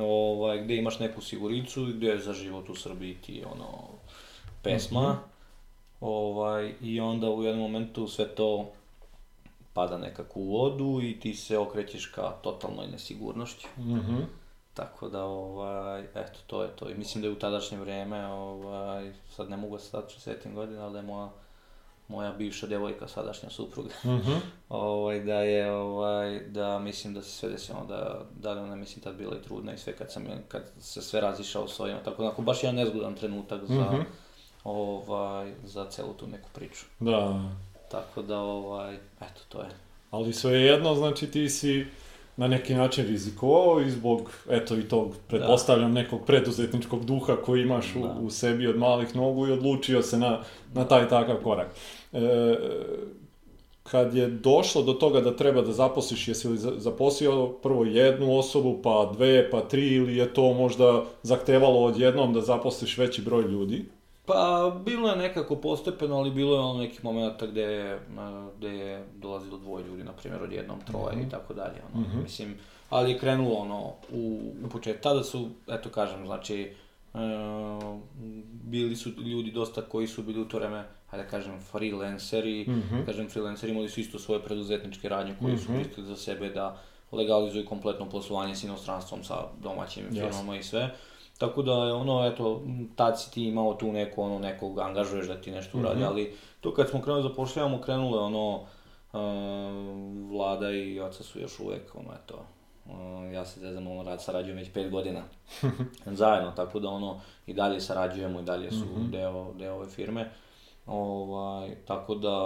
ovaj, 0.00 0.62
gdje 0.62 0.76
imaš 0.76 0.98
neku 0.98 1.20
siguricu 1.20 1.88
i 1.88 1.92
gdje 1.92 2.08
je 2.08 2.18
za 2.20 2.32
život 2.32 2.68
u 2.68 2.74
Srbiji 2.74 3.14
ti 3.14 3.44
ono, 3.52 3.68
pesma, 4.62 5.18
ovaj, 6.00 6.74
i 6.80 7.00
onda 7.00 7.30
u 7.30 7.42
jednom 7.42 7.62
momentu 7.62 8.08
sve 8.08 8.28
to 8.28 8.70
pada 9.72 9.98
nekako 9.98 10.40
u 10.40 10.50
vodu 10.50 11.00
i 11.02 11.20
ti 11.20 11.34
se 11.34 11.58
okrećeš 11.58 12.06
ka 12.06 12.30
totalnoj 12.42 12.86
nesigurnošću. 12.86 13.68
Mhm. 13.78 14.16
Tako 14.74 15.08
da, 15.08 15.24
ovaj, 15.24 16.00
eto, 16.14 16.38
to 16.46 16.62
je 16.62 16.68
to. 16.68 16.90
I 16.90 16.94
mislim 16.94 17.22
da 17.22 17.28
je 17.28 17.32
u 17.32 17.38
tadašnje 17.38 17.78
vrijeme, 17.78 18.26
ovaj, 18.26 19.12
sad 19.36 19.50
ne 19.50 19.56
mogu 19.56 19.78
se 19.78 19.88
sad 19.88 20.12
setim 20.18 20.54
godina, 20.54 20.84
ali 20.84 20.92
da 20.92 20.98
je 20.98 21.04
moja, 21.04 21.30
moja 22.08 22.32
bivša 22.32 22.66
djevojka, 22.66 23.08
sadašnja 23.08 23.50
supruga, 23.50 23.88
Mhm. 24.04 24.32
ovaj, 24.70 25.20
da 25.20 25.34
je, 25.34 25.72
ovaj, 25.72 26.40
da 26.40 26.78
mislim 26.78 27.14
da 27.14 27.22
se 27.22 27.30
sve 27.30 27.48
desilo, 27.48 27.84
da, 27.84 28.20
da 28.36 28.52
li 28.52 28.60
ona 28.60 28.76
mislim 28.76 29.02
tad 29.02 29.16
bila 29.16 29.36
i 29.36 29.42
trudna 29.42 29.74
i 29.74 29.78
sve 29.78 29.92
kad 29.92 30.12
sam, 30.12 30.24
kad 30.48 30.62
se 30.78 31.02
sve 31.02 31.20
razišao 31.20 31.68
s 31.68 31.80
ovim, 31.80 31.96
tako 32.04 32.22
onako 32.22 32.42
baš 32.42 32.62
jedan 32.62 32.74
nezgodan 32.76 33.14
trenutak 33.14 33.64
za, 33.64 33.74
Mhm. 33.82 34.00
ovaj, 34.64 35.52
za 35.64 35.84
celu 35.86 36.12
tu 36.12 36.26
neku 36.26 36.48
priču. 36.54 36.84
Da, 37.00 37.42
Tako 37.90 38.22
da, 38.22 38.38
ovaj, 38.38 38.94
eto, 39.20 39.40
to 39.48 39.60
je. 39.60 39.68
ali 40.10 40.32
svejedno, 40.32 40.94
znači 40.94 41.26
ti 41.26 41.48
si 41.48 41.86
na 42.36 42.48
neki 42.48 42.74
način 42.74 43.06
rizikovao 43.06 43.80
i 43.80 43.90
zbog, 43.90 44.20
eto 44.50 44.76
i 44.76 44.82
tog, 44.82 45.14
pretpostavljam, 45.28 45.92
nekog 45.92 46.20
preduzetničkog 46.26 47.04
duha 47.04 47.36
koji 47.36 47.62
imaš 47.62 47.96
u, 47.96 48.00
Da. 48.00 48.16
u 48.20 48.30
sebi 48.30 48.66
od 48.66 48.76
malih 48.78 49.16
nogu 49.16 49.46
i 49.46 49.52
odlučio 49.52 50.02
se 50.02 50.18
na, 50.18 50.40
na 50.74 50.84
taj 50.84 51.08
takav 51.08 51.36
korak. 51.36 51.66
E, 52.12 52.56
kad 53.82 54.14
je 54.14 54.28
došlo 54.28 54.82
do 54.82 54.92
toga 54.92 55.20
da 55.20 55.36
treba 55.36 55.62
da 55.62 55.72
zaposliš, 55.72 56.28
jesi 56.28 56.48
li 56.48 56.58
za- 56.58 56.74
zaposlio 56.76 57.46
prvo 57.48 57.84
jednu 57.84 58.38
osobu, 58.38 58.78
pa 58.82 59.10
dve, 59.14 59.50
pa 59.50 59.60
tri, 59.60 59.86
ili 59.86 60.16
je 60.16 60.34
to 60.34 60.52
možda 60.52 61.04
zahtevalo 61.22 61.84
odjednom 61.84 62.32
da 62.32 62.40
zaposliš 62.40 62.98
veći 62.98 63.22
broj 63.22 63.42
ljudi? 63.42 63.84
Pa, 64.26 64.72
bilo 64.84 65.08
je 65.08 65.16
nekako 65.16 65.56
postepeno, 65.56 66.16
ali 66.16 66.30
bilo 66.30 66.54
je 66.54 66.60
ono 66.60 66.78
nekih 66.78 67.04
momenta 67.04 67.46
gdje, 67.46 67.62
je, 67.62 67.92
e, 67.92 67.98
gdje 68.58 68.68
je 68.68 69.04
dolazilo 69.16 69.58
dvoje 69.58 69.84
ljudi, 69.84 70.04
na 70.04 70.12
primjer 70.12 70.42
od 70.42 70.52
jednom 70.52 70.78
troje 70.86 71.22
i 71.26 71.30
tako 71.30 71.54
dalje. 71.54 71.82
Ono. 71.94 72.02
Mhm. 72.06 72.22
Mislim, 72.22 72.54
ali 72.90 73.10
je 73.10 73.18
krenulo 73.18 73.54
ono 73.54 73.80
u, 74.12 74.40
u 74.64 74.68
početku. 74.68 75.02
Tada 75.02 75.22
su, 75.24 75.48
eto 75.68 75.88
kažem, 75.88 76.26
znači, 76.26 76.72
e, 77.14 77.18
bili 78.62 78.96
su 78.96 79.10
ljudi 79.10 79.50
dosta 79.50 79.82
koji 79.82 80.06
su 80.06 80.22
bili 80.22 80.40
u 80.40 80.48
to 80.48 80.58
vreme, 80.58 80.84
hajde 81.08 81.24
da 81.24 81.30
kažem, 81.30 81.60
freelanceri, 81.62 82.62
Mhm. 82.62 83.04
kažem 83.06 83.28
freelanceri, 83.28 83.72
imali 83.72 83.88
su 83.88 84.00
isto 84.00 84.18
svoje 84.18 84.42
preduzetničke 84.42 85.08
radnje 85.08 85.34
koji 85.40 85.58
su 85.58 85.64
Mhm. 85.64 85.78
mislili 85.78 86.06
za 86.06 86.16
sebe 86.16 86.48
da 86.48 86.76
legalizuju 87.12 87.66
kompletno 87.66 88.08
poslovanje 88.08 88.54
s 88.54 88.64
inostranstvom, 88.64 89.24
sa 89.24 89.34
domaćim 89.58 90.04
Jasno. 90.04 90.20
firmama 90.20 90.56
i 90.56 90.62
sve. 90.62 90.90
Tako 91.38 91.62
da 91.62 91.72
je 91.74 91.92
ono, 91.92 92.26
eto, 92.26 92.62
tad 92.96 93.20
si 93.20 93.32
ti 93.32 93.44
imao 93.44 93.74
tu 93.74 93.92
neko, 93.92 94.22
ono, 94.22 94.38
nekog 94.38 94.78
angažuješ 94.78 95.26
da 95.26 95.34
ti 95.34 95.50
nešto 95.50 95.78
uradi, 95.78 95.96
Mhm. 95.96 96.06
ali 96.06 96.32
to 96.60 96.74
kad 96.74 96.88
smo 96.88 97.02
krenuli 97.02 97.22
zapošljavamo, 97.22 97.80
krenulo 97.80 98.16
je 98.16 98.22
ono, 98.22 98.60
e, 99.12 99.18
vlada 100.28 100.70
i 100.70 101.00
oca 101.00 101.22
su 101.22 101.40
još 101.40 101.60
uvijek, 101.60 101.94
ono, 101.94 102.08
eto, 102.14 102.44
e, 102.86 103.32
ja 103.32 103.44
se 103.44 103.60
zezam, 103.60 103.86
ono, 103.88 104.02
rad 104.02 104.22
sarađujem 104.22 104.56
već 104.56 104.70
pet 104.70 104.90
godina 104.90 105.22
zajedno, 106.06 106.50
tako 106.52 106.80
da 106.80 106.88
ono, 106.88 107.20
i 107.46 107.54
dalje 107.54 107.80
sarađujemo 107.80 108.40
i 108.40 108.44
dalje 108.44 108.70
su 108.70 108.84
Mhm. 108.86 109.10
deo, 109.10 109.52
deo 109.54 109.74
ove 109.74 109.86
firme. 109.86 110.30
Ovaj, 110.88 111.74
tako 111.86 112.14
da, 112.14 112.36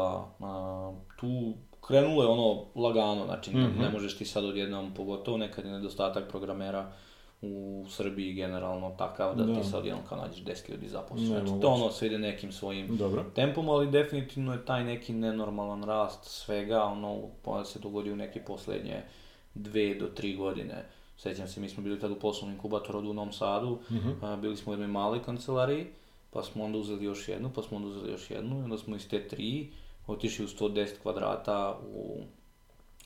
a, 0.41 0.93
tu 1.17 1.53
krenulo 1.81 2.23
je 2.23 2.29
ono 2.29 2.65
lagano, 2.77 3.25
znači 3.27 3.51
ne- 3.53 3.61
Mhm. 3.63 3.81
ne 3.81 3.91
možeš 3.91 4.19
ti 4.19 4.25
sad 4.25 4.45
odjednom, 4.45 4.95
pogotovo 4.95 5.37
nekad 5.37 5.65
je 5.65 5.71
nedostatak 5.71 6.29
programera 6.29 6.93
u 7.43 7.85
Srbiji 7.89 8.35
generalno 8.35 8.91
takav 8.91 9.35
da, 9.37 9.45
Da. 9.45 9.55
ti 9.55 9.65
sad 9.65 9.81
odjednom 9.81 10.05
kao 10.07 10.19
nađeš 10.19 10.39
10 10.39 10.71
ljudi 10.71 10.89
zaposlenih. 10.89 11.29
Znači 11.29 11.45
Nemoguće. 11.45 11.63
to 11.63 11.69
ono 11.71 11.91
sve 11.91 12.07
ide 12.09 12.19
nekim 12.21 12.53
svojim 12.53 12.97
Dobro. 12.97 13.25
tempom, 13.25 13.69
ali 13.69 13.91
definitivno 13.91 14.53
je 14.53 14.65
taj 14.65 14.85
neki 14.85 15.13
nenormalan 15.15 15.85
rast 15.85 16.25
svega, 16.25 16.85
ono, 16.85 17.17
pa 17.43 17.65
se 17.65 17.79
dogodio 17.79 18.13
u 18.13 18.17
neke 18.17 18.41
posljednje 18.41 19.03
dve 19.55 19.95
do 19.95 20.07
tri 20.07 20.35
godine. 20.35 20.85
Sjećam 21.19 21.49
se, 21.49 21.61
mi 21.61 21.69
smo 21.69 21.83
bili 21.83 22.01
tad 22.01 22.11
u 22.11 22.17
poslovnom 22.17 22.55
inkubatoru 22.55 22.99
u 23.01 23.15
Novom 23.15 23.33
Sadu, 23.33 23.79
Mhm. 23.91 24.11
a, 24.23 24.37
bili 24.37 24.57
smo 24.57 24.71
u 24.71 24.75
jednoj 24.75 24.89
maloj 24.89 25.23
kancelariji, 25.23 25.87
pa 26.33 26.43
smo 26.43 26.65
onda 26.65 26.79
uzeli 26.79 27.05
još 27.05 27.29
jednu, 27.29 27.51
pa 27.55 27.63
smo 27.63 27.77
onda 27.77 27.89
uzeli 27.89 28.13
još 28.13 28.31
jednu, 28.31 28.61
i 28.61 28.63
onda 28.65 28.79
smo 28.79 28.97
iz 28.97 29.09
te 29.09 29.29
tri 29.29 29.73
otišli 30.07 30.45
u 30.45 30.49
110 30.49 30.89
kvadrata 31.03 31.79
u, 31.95 32.21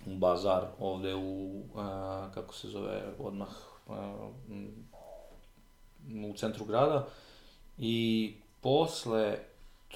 u 0.06 0.14
bazar 0.16 0.62
ovdje 0.78 1.14
u, 1.14 1.62
a, 1.76 2.30
kako 2.34 2.54
se 2.54 2.68
zove, 2.68 3.02
odmah 3.18 3.48
a, 3.88 4.28
m, 6.08 6.24
u 6.30 6.34
centru 6.36 6.64
grada. 6.64 7.06
I 7.78 8.34
posle 8.60 9.38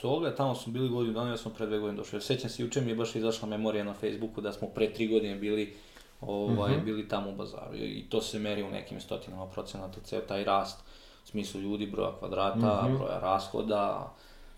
toga, 0.00 0.34
tamo 0.34 0.54
smo 0.54 0.72
bili 0.72 0.88
godinu 0.88 1.14
dana, 1.14 1.30
ja 1.30 1.36
sam 1.36 1.52
pre 1.56 1.66
dve 1.66 1.78
godine 1.78 1.96
došao. 1.98 2.20
Sjećam 2.20 2.50
se, 2.50 2.62
jučer 2.62 2.82
mi 2.84 2.90
je 2.90 2.96
baš 2.96 3.16
izašla 3.16 3.48
memorija 3.48 3.84
na 3.84 3.94
Facebooku 3.94 4.40
da 4.40 4.52
smo 4.52 4.68
pre 4.68 4.92
tri 4.92 5.08
godine 5.08 5.34
bili 5.34 5.74
ovaj, 6.20 6.76
Mhm. 6.76 6.84
bili 6.84 7.08
tamo 7.08 7.30
u 7.30 7.34
bazaru 7.34 7.76
i 7.76 7.78
i 7.78 8.08
to 8.08 8.20
se 8.22 8.38
meri 8.38 8.62
u 8.62 8.70
nekim 8.70 9.00
stotinama 9.00 9.46
procenata, 9.46 10.00
ceo 10.04 10.20
taj 10.20 10.44
rast 10.44 10.84
u 11.24 11.26
smislu 11.26 11.60
ljudi, 11.60 11.86
broja 11.86 12.12
kvadrata, 12.12 12.82
Mhm. 12.84 12.96
broja 12.96 13.18
rashoda, 13.20 14.12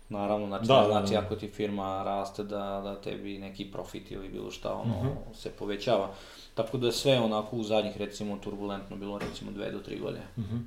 naravno, 0.09 0.47
znači, 0.47 0.67
Da, 0.67 0.75
ne 0.75 0.83
da, 0.83 0.91
znači 0.91 1.13
da. 1.13 1.19
ako 1.19 1.35
ti 1.35 1.47
firma 1.47 2.03
raste 2.03 2.43
da, 2.43 2.57
da 2.83 2.95
tebi 2.95 3.37
neki 3.37 3.65
profit 3.65 4.11
ili 4.11 4.29
bilo 4.29 4.51
šta 4.51 4.73
ono 4.73 4.93
Mhm. 4.95 5.07
se 5.33 5.49
povećava. 5.49 6.09
Tako 6.53 6.77
da 6.77 6.85
je 6.85 6.91
sve 6.91 7.19
onako 7.19 7.55
u 7.55 7.63
zadnjih 7.63 7.97
recimo 7.97 8.37
turbulentno 8.37 8.97
bilo 8.97 9.17
recimo 9.19 9.51
dve 9.51 9.71
do 9.71 9.79
tri 9.79 9.99
godine. 9.99 10.25
Mhm. 10.37 10.57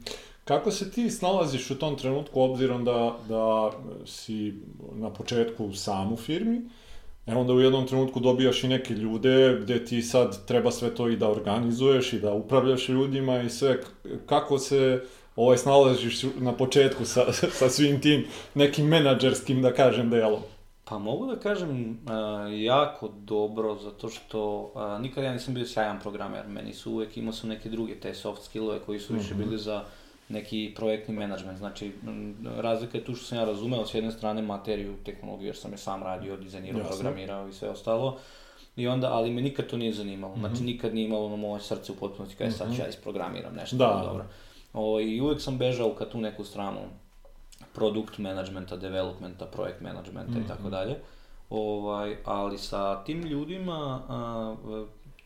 Kako 0.44 0.70
se 0.70 0.90
ti 0.90 1.10
snalaziš 1.10 1.70
u 1.70 1.78
tom 1.78 1.96
trenutku, 1.96 2.40
obzirom 2.42 2.84
da, 2.84 3.16
da 3.28 3.70
si 4.06 4.54
na 4.92 5.10
početku 5.10 5.72
sam 5.72 6.12
u 6.12 6.16
firmi, 6.16 6.60
e 7.26 7.34
onda 7.34 7.52
u 7.52 7.60
jednom 7.60 7.86
trenutku 7.86 8.20
dobijaš 8.20 8.64
i 8.64 8.68
neke 8.68 8.94
ljude 8.94 9.58
gdje 9.62 9.84
ti 9.84 10.02
sad 10.02 10.46
treba 10.46 10.70
sve 10.70 10.94
to 10.94 11.08
i 11.08 11.16
da 11.16 11.30
organizuješ 11.30 12.12
i 12.12 12.20
da 12.20 12.32
upravljaš 12.32 12.88
ljudima 12.88 13.40
i 13.40 13.50
sve. 13.50 13.80
Kako 14.26 14.58
se 14.58 15.04
ovaj, 15.36 15.58
snalaziš 15.58 16.22
na 16.36 16.52
početku 16.52 17.04
sa, 17.04 17.20
sa 17.32 17.68
svim 17.68 18.00
tim 18.00 18.24
nekim 18.54 18.86
menadžerskim, 18.86 19.62
da 19.62 19.72
kažem, 19.72 20.10
delom? 20.10 20.40
Pa 20.84 20.98
mogu 20.98 21.26
da 21.26 21.36
kažem 21.36 21.98
a, 22.06 22.12
jako 22.54 23.08
dobro, 23.08 23.74
zato 23.74 24.08
što 24.08 24.40
a, 24.74 24.98
nikad 24.98 25.24
ja 25.24 25.32
nisam 25.32 25.54
bio 25.54 25.66
sjajan 25.66 26.00
programer, 26.00 26.46
meni 26.48 26.74
su 26.74 26.92
uvijek 26.92 27.16
imao 27.16 27.32
sam 27.32 27.48
neke 27.48 27.68
druge 27.68 27.94
te 27.94 28.14
soft 28.14 28.44
skillove 28.44 28.78
koji 28.78 29.00
su 29.00 29.14
više 29.14 29.34
bili 29.34 29.58
za 29.58 29.84
neki 30.28 30.72
projektni 30.76 31.14
menadžment, 31.14 31.58
znači 31.58 31.92
razlika 32.56 32.98
je 32.98 33.04
tu 33.04 33.14
što 33.14 33.24
sam 33.24 33.38
ja 33.38 33.44
razumeo 33.44 33.86
s 33.86 33.94
jedne 33.94 34.12
strane 34.12 34.42
materiju, 34.42 34.94
tehnologiju 35.04 35.46
jer 35.46 35.56
sam 35.56 35.72
je 35.72 35.78
sam 35.78 36.02
radio, 36.02 36.36
dizajnirao, 36.36 36.80
Jasno. 36.80 36.96
programirao 36.96 37.48
i 37.48 37.52
sve 37.52 37.68
ostalo. 37.68 38.18
I 38.76 38.88
onda, 38.88 39.12
ali 39.12 39.30
me 39.30 39.42
nikad 39.42 39.66
to 39.66 39.76
nije 39.76 39.92
zanimalo, 39.92 40.36
Mhm. 40.36 40.40
znači 40.40 40.62
nikad 40.62 40.94
nije 40.94 41.06
imalo 41.06 41.26
ono 41.26 41.36
moje 41.36 41.60
srce 41.60 41.92
u 41.92 41.96
potpunosti 41.96 42.36
kada 42.36 42.50
sad 42.50 42.74
ću 42.76 42.80
ja 42.82 42.88
isprogramiram 42.88 43.54
nešto 43.54 43.76
Da. 43.76 44.02
dobro. 44.06 44.24
O, 44.76 45.00
I 45.00 45.20
uvijek 45.20 45.40
sam 45.40 45.58
bežao 45.58 45.94
ka 45.94 46.04
tu 46.04 46.20
neku 46.20 46.44
stranu 46.44 46.80
produkt 47.74 48.18
managementa, 48.18 48.76
developmenta, 48.76 49.46
projekt 49.46 49.80
managementa 49.80 50.38
i 50.38 50.48
tako 50.48 50.70
dalje. 50.70 50.96
Ovaj, 51.50 52.16
ali 52.24 52.58
sa 52.58 53.04
tim 53.04 53.22
ljudima, 53.22 54.02
a, 54.08 54.54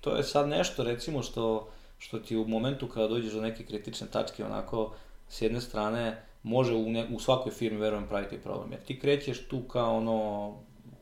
to 0.01 0.17
je 0.17 0.23
sad 0.23 0.49
nešto 0.49 0.85
recimo 0.85 1.23
što, 1.23 1.69
što 1.99 2.19
ti 2.19 2.37
u 2.37 2.49
momentu 2.49 2.89
kada 2.89 3.09
dođeš 3.09 3.33
do 3.33 3.41
neke 3.41 3.65
kritične 3.65 4.07
tačke 4.07 4.45
onako 4.45 4.93
s 5.29 5.43
jedne 5.43 5.61
strane 5.61 6.23
može 6.43 6.75
u, 6.75 6.91
ne, 6.91 7.07
u 7.15 7.21
svakoj 7.21 7.53
firmi 7.53 7.81
verujem 7.81 8.07
praviti 8.07 8.39
problem. 8.39 8.73
Jer 8.73 8.81
ti 8.81 9.01
krećeš 9.01 9.49
tu 9.49 9.63
kao 9.63 9.97
ono 9.97 10.53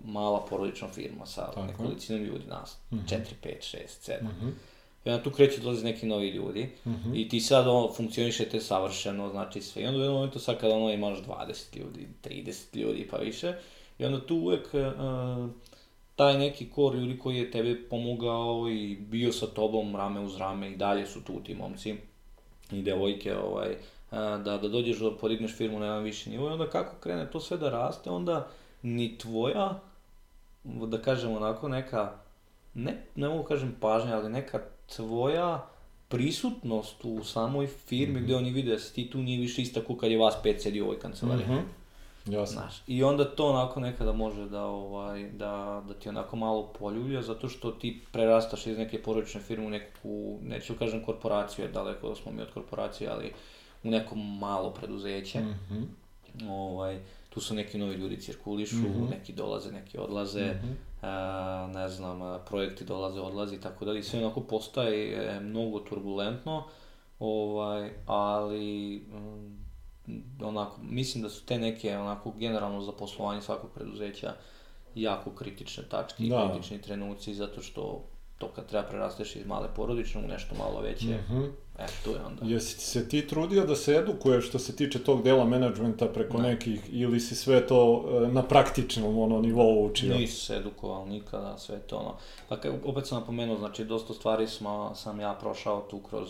mala 0.04 0.46
porodična 0.50 0.88
firma 0.88 1.26
sa 1.26 1.46
Tako 1.46 1.66
nekolicinom 1.66 2.22
ljudi, 2.22 2.46
nas, 2.46 2.78
4, 2.90 3.18
5, 3.44 3.76
6, 3.76 4.10
7. 4.10 4.22
Mhm. 4.22 4.48
I 5.04 5.10
onda 5.10 5.22
tu 5.22 5.30
kreće 5.30 5.60
dolaze 5.60 5.84
neki 5.84 6.06
novi 6.06 6.28
ljudi 6.28 6.68
i 7.14 7.28
ti 7.28 7.40
sad 7.40 7.68
ono, 7.68 7.92
funkcionišete 7.92 8.60
savršeno, 8.60 9.28
znači 9.30 9.62
sve. 9.62 9.82
I 9.82 9.86
onda 9.86 9.98
u 9.98 10.00
jednom 10.00 10.16
momentu 10.16 10.38
sad 10.38 10.60
kada 10.60 10.74
ono 10.74 10.92
imaš 10.92 11.18
20 11.18 11.78
ljudi, 11.78 12.08
30 12.24 12.76
ljudi 12.76 13.08
pa 13.10 13.16
više, 13.16 13.54
i 13.98 14.04
onda 14.04 14.26
tu 14.26 14.36
uvijek 14.36 14.74
e, 14.74 14.92
taj 16.16 16.38
neki 16.38 16.70
kor 16.70 16.94
ljudi 16.94 17.18
koji 17.18 17.36
je 17.36 17.50
tebe 17.50 17.88
pomogao 17.90 18.68
i 18.70 18.96
bio 18.96 19.32
sa 19.32 19.46
tobom 19.46 19.96
rame 19.96 20.20
uz 20.20 20.36
rame 20.36 20.70
i 20.70 20.76
dalje 20.76 21.06
su 21.06 21.24
tu 21.24 21.40
ti 21.44 21.54
momci 21.54 21.94
i 22.70 22.82
devojke, 22.82 23.36
ovaj, 23.36 23.70
e, 23.70 23.76
da, 24.44 24.58
da 24.62 24.68
dođeš 24.68 24.98
da 24.98 25.16
podigneš 25.16 25.56
firmu 25.56 25.78
na 25.78 25.86
jedan 25.86 26.02
viši 26.02 26.30
nivo 26.30 26.48
i 26.48 26.52
onda 26.52 26.70
kako 26.70 26.96
krene 27.00 27.30
to 27.30 27.40
sve 27.40 27.56
da 27.56 27.70
raste, 27.70 28.10
onda 28.10 28.48
ni 28.82 29.18
tvoja, 29.18 29.80
da 30.64 31.02
kažem 31.02 31.32
onako 31.32 31.68
neka, 31.68 32.12
ne, 32.74 33.02
ne 33.14 33.28
mogu 33.28 33.42
kažem 33.42 33.76
pažnja, 33.80 34.16
ali 34.16 34.28
neka 34.28 34.60
tvoja 34.96 35.66
prisutnost 36.08 37.04
u 37.04 37.24
samoj 37.24 37.66
firmi 37.66 38.20
gdje 38.20 38.36
oni 38.36 38.50
vide 38.50 38.70
da 38.72 38.78
si 38.78 38.94
ti 38.94 39.10
tu 39.10 39.18
nije 39.18 39.40
više 39.40 39.62
ista 39.62 39.80
kao 39.80 39.96
kad 39.96 40.10
je 40.10 40.18
vas 40.18 40.34
pet 40.42 40.62
sedi 40.62 40.80
u 40.80 40.84
ovoj 40.84 40.98
kancelariji. 40.98 41.46
Mhm. 41.46 41.58
Jasno. 42.26 42.60
Znaš, 42.60 42.82
I 42.86 43.02
onda 43.02 43.24
to 43.24 43.46
onako 43.46 43.80
nekada 43.80 44.12
može 44.12 44.44
da, 44.48 44.64
ovaj, 44.64 45.30
da, 45.30 45.82
da 45.88 45.94
ti 45.94 46.08
onako 46.08 46.36
malo 46.36 46.72
poljulja, 46.78 47.22
zato 47.22 47.48
što 47.48 47.70
ti 47.70 48.00
prerastaš 48.12 48.66
iz 48.66 48.78
neke 48.78 49.02
porodične 49.02 49.40
firme 49.40 49.66
u 49.66 49.70
neku, 49.70 50.38
neću 50.42 50.74
kažem 50.78 51.04
korporaciju, 51.04 51.64
jer 51.64 51.72
daleko 51.72 52.14
smo 52.14 52.32
mi 52.32 52.42
od 52.42 52.50
korporacije, 52.54 53.10
ali 53.10 53.32
u 53.82 53.90
neko 53.90 54.14
malo 54.14 54.70
preduzeće. 54.70 55.40
Mhm. 55.40 55.82
Ovaj, 56.50 57.00
tu 57.28 57.40
su 57.40 57.54
neki 57.54 57.78
novi 57.78 57.94
ljudi 57.94 58.16
cirkulišu, 58.18 58.76
neki 59.10 59.32
dolaze, 59.32 59.72
neki 59.72 59.98
odlaze, 59.98 60.54
a, 61.02 61.68
ne 61.68 61.88
znam, 61.88 62.18
projekti 62.40 62.84
dolaze, 62.84 63.20
odlazi 63.20 63.54
i 63.54 63.60
tako 63.60 63.84
dalje. 63.84 64.02
Sve 64.02 64.20
onako 64.20 64.40
postaje 64.40 64.96
e, 65.28 65.40
mnogo 65.40 65.78
turbulentno 65.80 66.64
ovaj, 67.20 67.90
ali 68.06 68.96
mm, 70.06 70.14
onako, 70.40 70.80
mislim 70.82 71.22
da 71.22 71.30
su 71.30 71.44
te 71.44 71.58
neke 71.58 71.96
onako 71.98 72.30
generalno 72.32 72.80
za 72.80 72.92
poslovanje 72.92 73.40
svakog 73.42 73.70
preduzeća 73.70 74.34
jako 74.94 75.30
kritične 75.30 75.84
tačke 75.84 76.24
i 76.24 76.28
Da. 76.28 76.48
kritični 76.48 76.82
trenuci 76.82 77.34
zato 77.34 77.62
što 77.62 78.04
to 78.38 78.48
kad 78.48 78.66
treba 78.66 78.88
prerasteš 78.88 79.36
iz 79.36 79.46
male 79.46 79.68
porodične 79.76 80.20
u 80.20 80.28
nešto 80.28 80.54
malo 80.56 80.80
veće, 80.80 81.06
Mhm. 81.18 81.44
E, 81.78 81.86
tu 82.04 82.10
je 82.10 82.16
onda. 82.26 82.44
Jesi 82.44 82.76
ti 82.76 82.82
se 82.82 83.08
ti 83.08 83.26
trudio 83.26 83.64
da 83.64 83.76
se 83.76 83.94
edukuješ 83.94 84.48
što 84.48 84.58
se 84.58 84.76
tiče 84.76 84.98
tog 84.98 85.22
dela 85.22 85.44
menadžmenta 85.44 86.06
preko 86.06 86.38
Ne. 86.38 86.48
nekih, 86.48 86.80
ili 86.90 87.20
si 87.20 87.34
sve 87.34 87.66
to 87.66 87.80
e, 88.20 88.28
na 88.28 88.42
praktičnom 88.42 89.18
ono, 89.18 89.40
nivou 89.40 89.84
učio? 89.84 90.14
Nisi 90.14 90.36
se 90.36 90.54
edukovao 90.56 91.06
nikada, 91.06 91.58
sve 91.58 91.78
to 91.78 91.96
ono. 91.96 92.14
Pa 92.48 92.56
kaj, 92.56 92.70
opet 92.84 93.06
sam 93.06 93.20
napomenuo, 93.20 93.58
znači 93.58 93.84
dosta 93.84 94.14
stvari 94.14 94.46
smo, 94.46 94.92
sam 94.94 95.20
ja 95.20 95.34
prošao 95.34 95.80
tu 95.80 95.98
kroz 96.00 96.28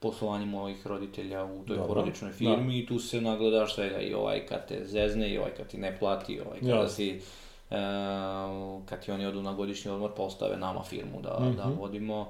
poslovanje 0.00 0.46
mojih 0.46 0.86
roditelja 0.86 1.44
u 1.44 1.64
toj 1.64 1.76
Dobro, 1.76 1.88
porodičnoj 1.88 2.32
firmi 2.32 2.78
i 2.78 2.86
tu 2.86 2.98
se 2.98 3.20
nagledaš 3.20 3.74
svega 3.74 3.98
i 3.98 4.14
ovaj 4.14 4.46
kad 4.46 4.68
te 4.68 4.84
zezne 4.84 5.30
i 5.30 5.38
ovaj 5.38 5.50
kad 5.50 5.66
ti 5.66 5.78
ne 5.78 5.98
plati, 5.98 6.32
i 6.32 6.40
ovaj 6.40 6.60
kada 6.60 6.72
Jasno. 6.72 6.88
si 6.88 7.20
e, 7.70 7.76
kad 8.86 9.04
ti 9.04 9.10
oni 9.12 9.26
odu 9.26 9.42
na 9.42 9.52
godišnji 9.54 9.90
odmor 9.90 10.10
postave 10.12 10.56
nama 10.56 10.82
firmu 10.82 11.20
da, 11.22 11.28
da 11.56 11.66
Mhm. 11.66 11.78
vodimo. 11.80 12.26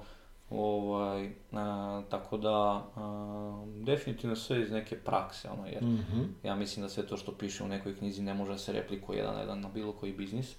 Ovaj, 0.51 1.31
a, 1.53 2.03
tako 2.11 2.37
da, 2.37 2.51
a, 2.97 3.65
definitivno 3.85 4.37
sve 4.37 4.63
iz 4.63 4.71
neke 4.71 4.97
prakse, 4.97 5.51
ono, 5.51 5.67
jer 5.67 5.83
Mhm. 5.85 6.23
ja 6.43 6.55
mislim 6.55 6.83
da 6.85 6.89
sve 6.89 7.07
to 7.07 7.17
što 7.17 7.33
piše 7.33 7.65
u 7.65 7.69
nekoj 7.69 7.97
knjizi 7.97 8.23
ne 8.23 8.35
može 8.35 8.53
da 8.53 8.59
se 8.59 8.73
replikuje 8.73 9.17
jedan 9.19 9.35
na 9.35 9.41
jedan 9.41 9.61
na 9.61 9.69
bilo 9.69 9.93
koji 9.93 10.13
biznis. 10.13 10.55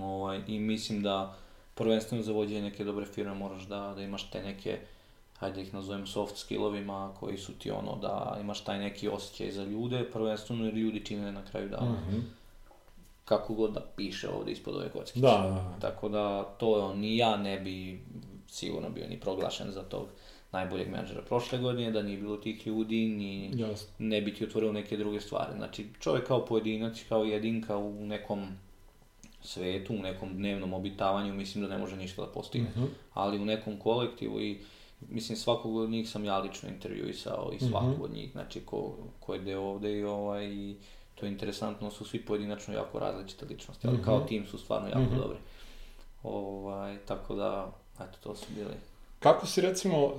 Ovaj, 0.00 0.40
I 0.46 0.58
mislim 0.58 1.02
da 1.02 1.34
prvenstveno 1.74 2.22
za 2.22 2.32
vođenje 2.32 2.62
neke 2.62 2.84
dobre 2.84 3.06
firme 3.06 3.34
moraš 3.34 3.62
da, 3.62 3.92
da 3.96 4.02
imaš 4.02 4.30
te 4.30 4.42
neke, 4.42 4.78
hajde 5.38 5.54
da 5.54 5.60
ih 5.62 5.74
nazovem 5.74 6.06
soft 6.06 6.36
skillovima 6.36 7.12
koji 7.20 7.38
su 7.38 7.52
ti 7.52 7.70
ono 7.70 7.96
da 7.96 8.38
imaš 8.40 8.64
taj 8.64 8.78
neki 8.78 9.08
osjećaj 9.08 9.50
za 9.50 9.64
ljude, 9.64 10.10
prvenstveno 10.12 10.64
jer 10.64 10.74
ljudi 10.74 11.04
čine 11.04 11.32
na 11.32 11.44
kraju 11.44 11.68
dana. 11.68 11.92
Mhm. 12.08 12.18
Kako 13.24 13.54
god 13.54 13.72
da 13.72 13.80
piše 13.96 14.28
ovdje 14.30 14.52
ispod 14.52 14.76
ove 14.76 14.88
kockice. 14.88 15.20
Da, 15.20 15.28
da, 15.38 15.48
da. 15.48 15.76
Tako 15.80 16.08
da 16.08 16.42
to 16.44 16.76
je 16.76 16.82
on, 16.82 16.98
ni 16.98 17.16
ja 17.16 17.36
ne 17.36 17.60
bi 17.60 18.02
sigurno 18.52 18.90
bio 18.90 19.08
ni 19.08 19.20
proglašen 19.20 19.70
za 19.70 19.82
tog 19.82 20.06
najboljeg 20.52 20.88
menadžera 20.88 21.22
prošle 21.22 21.58
godine, 21.58 21.90
da 21.90 22.02
nije 22.02 22.18
bilo 22.18 22.36
tih 22.36 22.66
ljudi, 22.66 23.06
ni 23.06 23.50
Jasno. 23.54 23.88
ne 23.98 24.20
bi 24.20 24.34
ti 24.34 24.44
otvorio 24.44 24.72
neke 24.72 24.96
druge 24.96 25.20
stvari. 25.20 25.52
Znači, 25.56 25.86
čovjek 26.00 26.26
kao 26.26 26.44
pojedinac, 26.44 27.04
kao 27.08 27.24
jedinka 27.24 27.76
u 27.76 28.06
nekom 28.06 28.46
svetu, 29.40 29.92
u 29.92 29.98
nekom 29.98 30.34
dnevnom 30.34 30.72
obitavanju, 30.74 31.34
mislim 31.34 31.64
da 31.64 31.70
ne 31.70 31.78
može 31.78 31.96
ništa 31.96 32.22
da 32.22 32.28
postigne. 32.28 32.68
Mhm. 32.70 32.84
Ali 33.12 33.38
u 33.38 33.44
nekom 33.44 33.78
kolektivu 33.78 34.40
i 34.40 34.58
mislim 35.00 35.36
svakog 35.38 35.76
od 35.76 35.90
njih 35.90 36.08
sam 36.08 36.24
ja 36.24 36.38
lično 36.38 36.68
intervjuisao 36.68 37.50
i 37.52 37.60
svakog 37.60 37.90
Mhm. 37.90 38.02
od 38.02 38.12
njih, 38.12 38.32
znači 38.32 38.60
ko, 38.60 38.92
ko 39.20 39.34
je 39.34 39.40
deo 39.40 39.62
ovde 39.62 39.92
i 39.92 40.04
ovaj 40.04 40.44
i 40.46 40.76
to 41.14 41.26
je 41.26 41.32
interesantno, 41.32 41.90
su 41.90 42.04
svi 42.04 42.20
pojedinačno 42.20 42.74
jako 42.74 42.98
različite 42.98 43.46
ličnosti, 43.46 43.86
ali 43.86 44.02
kao 44.02 44.16
Mhm. 44.18 44.26
tim 44.26 44.46
su 44.46 44.58
stvarno 44.58 44.88
jako 44.88 45.00
Mhm. 45.02 45.16
dobri. 45.16 45.38
Ovaj, 46.22 46.98
tako 46.98 47.34
da, 47.34 47.72
eto, 48.08 48.18
to 48.22 48.36
su 48.36 48.46
bili. 48.56 48.74
Kako 49.18 49.46
si 49.46 49.60
recimo 49.60 50.06
e, 50.06 50.12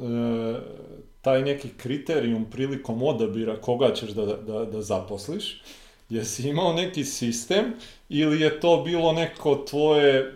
taj 1.21 1.41
neki 1.41 1.69
kriterijum 1.77 2.45
prilikom 2.51 3.03
odabira 3.03 3.61
koga 3.61 3.93
ćeš 3.93 4.09
da, 4.09 4.25
da, 4.25 4.65
da 4.65 4.81
zaposliš? 4.81 5.61
Jesi 6.09 6.49
imao 6.49 6.73
neki 6.73 7.05
sistem 7.05 7.73
ili 8.09 8.41
je 8.41 8.59
to 8.59 8.81
bilo 8.85 9.11
neko 9.11 9.55
tvoje 9.55 10.33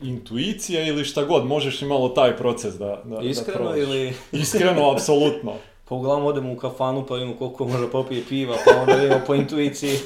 intuicija 0.00 0.86
ili 0.86 1.04
šta 1.04 1.24
god, 1.24 1.46
možeš 1.46 1.82
i 1.82 1.84
malo 1.84 2.08
taj 2.08 2.36
proces 2.36 2.74
da, 2.74 3.02
da 3.04 3.20
Iskreno 3.22 3.70
da 3.70 3.76
ili... 3.76 4.14
Iskreno, 4.32 4.90
apsolutno. 4.90 5.52
Pa 5.88 5.94
uglavnom 5.94 6.26
odemo 6.26 6.52
u 6.52 6.56
kafanu 6.56 7.06
pa 7.06 7.14
vidimo 7.14 7.36
koliko 7.36 7.68
može 7.68 7.90
popije 7.90 8.22
piva, 8.28 8.56
pa 8.64 8.80
onda 8.80 8.94
vidimo 8.94 9.20
po 9.26 9.34
intuiciji 9.34 9.98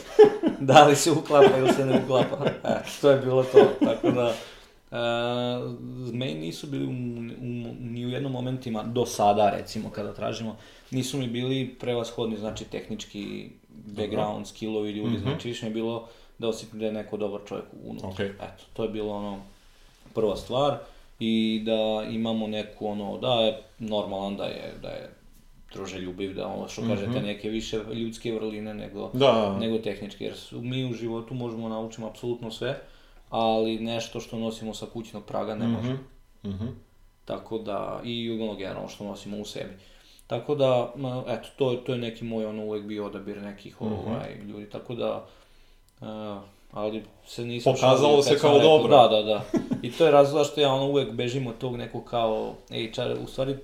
da 0.60 0.86
li 0.86 0.96
se 0.96 1.10
uklapa 1.10 1.58
ili 1.58 1.72
se 1.72 1.86
ne 1.86 2.00
uklapa. 2.04 2.44
E, 2.64 2.74
to 3.00 3.10
je 3.10 3.16
bilo 3.16 3.42
to, 3.42 3.66
tako 3.84 4.10
da... 4.10 4.34
E, 4.90 4.96
meni 6.12 6.34
nisu 6.36 6.66
bili 6.66 6.84
u, 6.84 6.90
u, 6.90 6.92
ni 7.80 8.06
u 8.06 8.10
jednom 8.10 8.32
momentima, 8.32 8.82
do 8.84 9.06
sada 9.06 9.50
recimo 9.50 9.90
kada 9.90 10.14
tražimo, 10.14 10.56
nisu 10.90 11.18
mi 11.18 11.26
bili 11.28 11.68
prevashodni 11.70 12.36
znači 12.36 12.64
tehnički 12.64 13.50
background, 13.86 14.46
skillovi 14.46 14.90
ljudi, 14.90 15.10
Mhm. 15.10 15.22
znači 15.22 15.48
više 15.48 15.64
mi 15.64 15.70
je 15.70 15.74
bilo 15.74 16.08
da 16.38 16.48
osjetim 16.48 16.78
da 16.80 16.86
je 16.86 16.92
neko 16.92 17.16
dobar 17.16 17.40
čovjek 17.46 17.64
unutra. 17.84 18.08
Okej. 18.08 18.26
Eto, 18.26 18.64
to 18.72 18.82
je 18.82 18.88
bilo 18.88 19.14
ono 19.14 19.38
prva 20.14 20.36
stvar 20.36 20.78
i 21.20 21.62
da 21.64 21.72
imamo 22.10 22.46
neku 22.46 22.86
ono, 22.86 23.18
da 23.18 23.32
je 23.34 23.58
normalan, 23.78 24.36
da 24.36 24.44
je, 24.44 24.74
da 24.82 24.88
je 24.88 25.10
druželjubiv, 25.72 26.34
da 26.34 26.46
ono 26.48 26.68
što 26.68 26.82
kažete 26.84 27.10
Mhm. 27.10 27.22
neke 27.22 27.48
više 27.50 27.78
ljudske 27.94 28.32
vrline 28.32 28.74
nego, 28.74 29.10
Da, 29.12 29.56
nego 29.58 29.78
tehnički, 29.78 30.24
jer 30.24 30.36
su- 30.36 30.60
mi 30.60 30.84
u 30.84 30.94
životu 30.94 31.34
možemo 31.34 31.68
naučiti 31.68 32.04
apsolutno 32.04 32.50
sve, 32.50 32.80
ali 33.30 33.78
nešto 33.78 34.20
što 34.20 34.38
nosimo 34.38 34.74
sa 34.74 34.86
kućnog 34.86 35.24
praga 35.24 35.54
ne 35.54 35.66
možemo. 35.68 35.98
Mhm, 36.44 36.54
mhm. 36.54 36.66
Tako 37.24 37.58
da, 37.58 38.00
i 38.04 38.30
ono 38.32 38.54
generalno 38.54 38.88
što 38.88 39.04
nosimo 39.04 39.36
u 39.38 39.44
sebi. 39.44 39.72
Tako 40.26 40.54
da, 40.54 40.92
eto, 41.28 41.48
to, 41.56 41.74
to 41.76 41.92
je 41.92 41.98
neki 41.98 42.24
moj 42.24 42.46
ono 42.46 42.64
uvijek 42.64 42.84
bio 42.84 43.06
odabir 43.06 43.36
nekih 43.38 43.82
Mhm. 43.82 43.92
ovaj, 43.92 44.34
ljudi, 44.38 44.66
tako 44.66 44.94
da, 44.94 45.26
e, 46.00 46.04
ali 46.72 47.02
se 47.26 47.44
nisam 47.44 47.72
Pokazalo 47.72 47.98
šalio 48.08 48.22
se 48.24 48.38
kao 48.38 48.52
rekao- 48.52 48.68
dobro. 48.68 48.96
Da, 48.98 49.08
da, 49.08 49.22
da. 49.22 49.44
I 49.82 49.92
to 49.92 50.04
je 50.04 50.10
razlog 50.10 50.46
što 50.46 50.60
ja 50.60 50.72
ono 50.72 50.86
uvijek 50.86 51.12
bežim 51.12 51.46
od 51.46 51.58
tog 51.58 51.76
nekog 51.76 52.04
kao 52.04 52.54
HR, 52.70 53.22
u 53.24 53.26
stvari, 53.26 53.56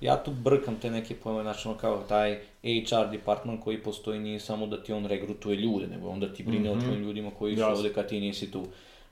ja 0.00 0.16
tu 0.16 0.30
brkam 0.32 0.76
te 0.76 0.90
neke 0.90 1.14
pojme, 1.14 1.42
znači 1.42 1.68
ono 1.68 1.76
kao 1.76 1.98
taj 1.98 2.40
HR 2.62 3.10
department 3.10 3.64
koji 3.64 3.78
postoji 3.78 4.20
nije 4.20 4.40
samo 4.40 4.66
da 4.66 4.82
ti 4.82 4.92
on 4.92 5.06
regrutuje 5.06 5.56
ljude, 5.56 5.86
nego 5.86 6.08
onda 6.08 6.28
ti 6.28 6.42
brine 6.42 6.70
Mhm. 6.70 6.78
o 6.78 6.82
tvojim 6.82 7.02
ljudima 7.02 7.30
koji 7.30 7.56
su 7.56 7.62
ovdje 7.64 7.92
kad 7.92 8.08
ti 8.08 8.20
nisi 8.20 8.50
tu. 8.50 8.62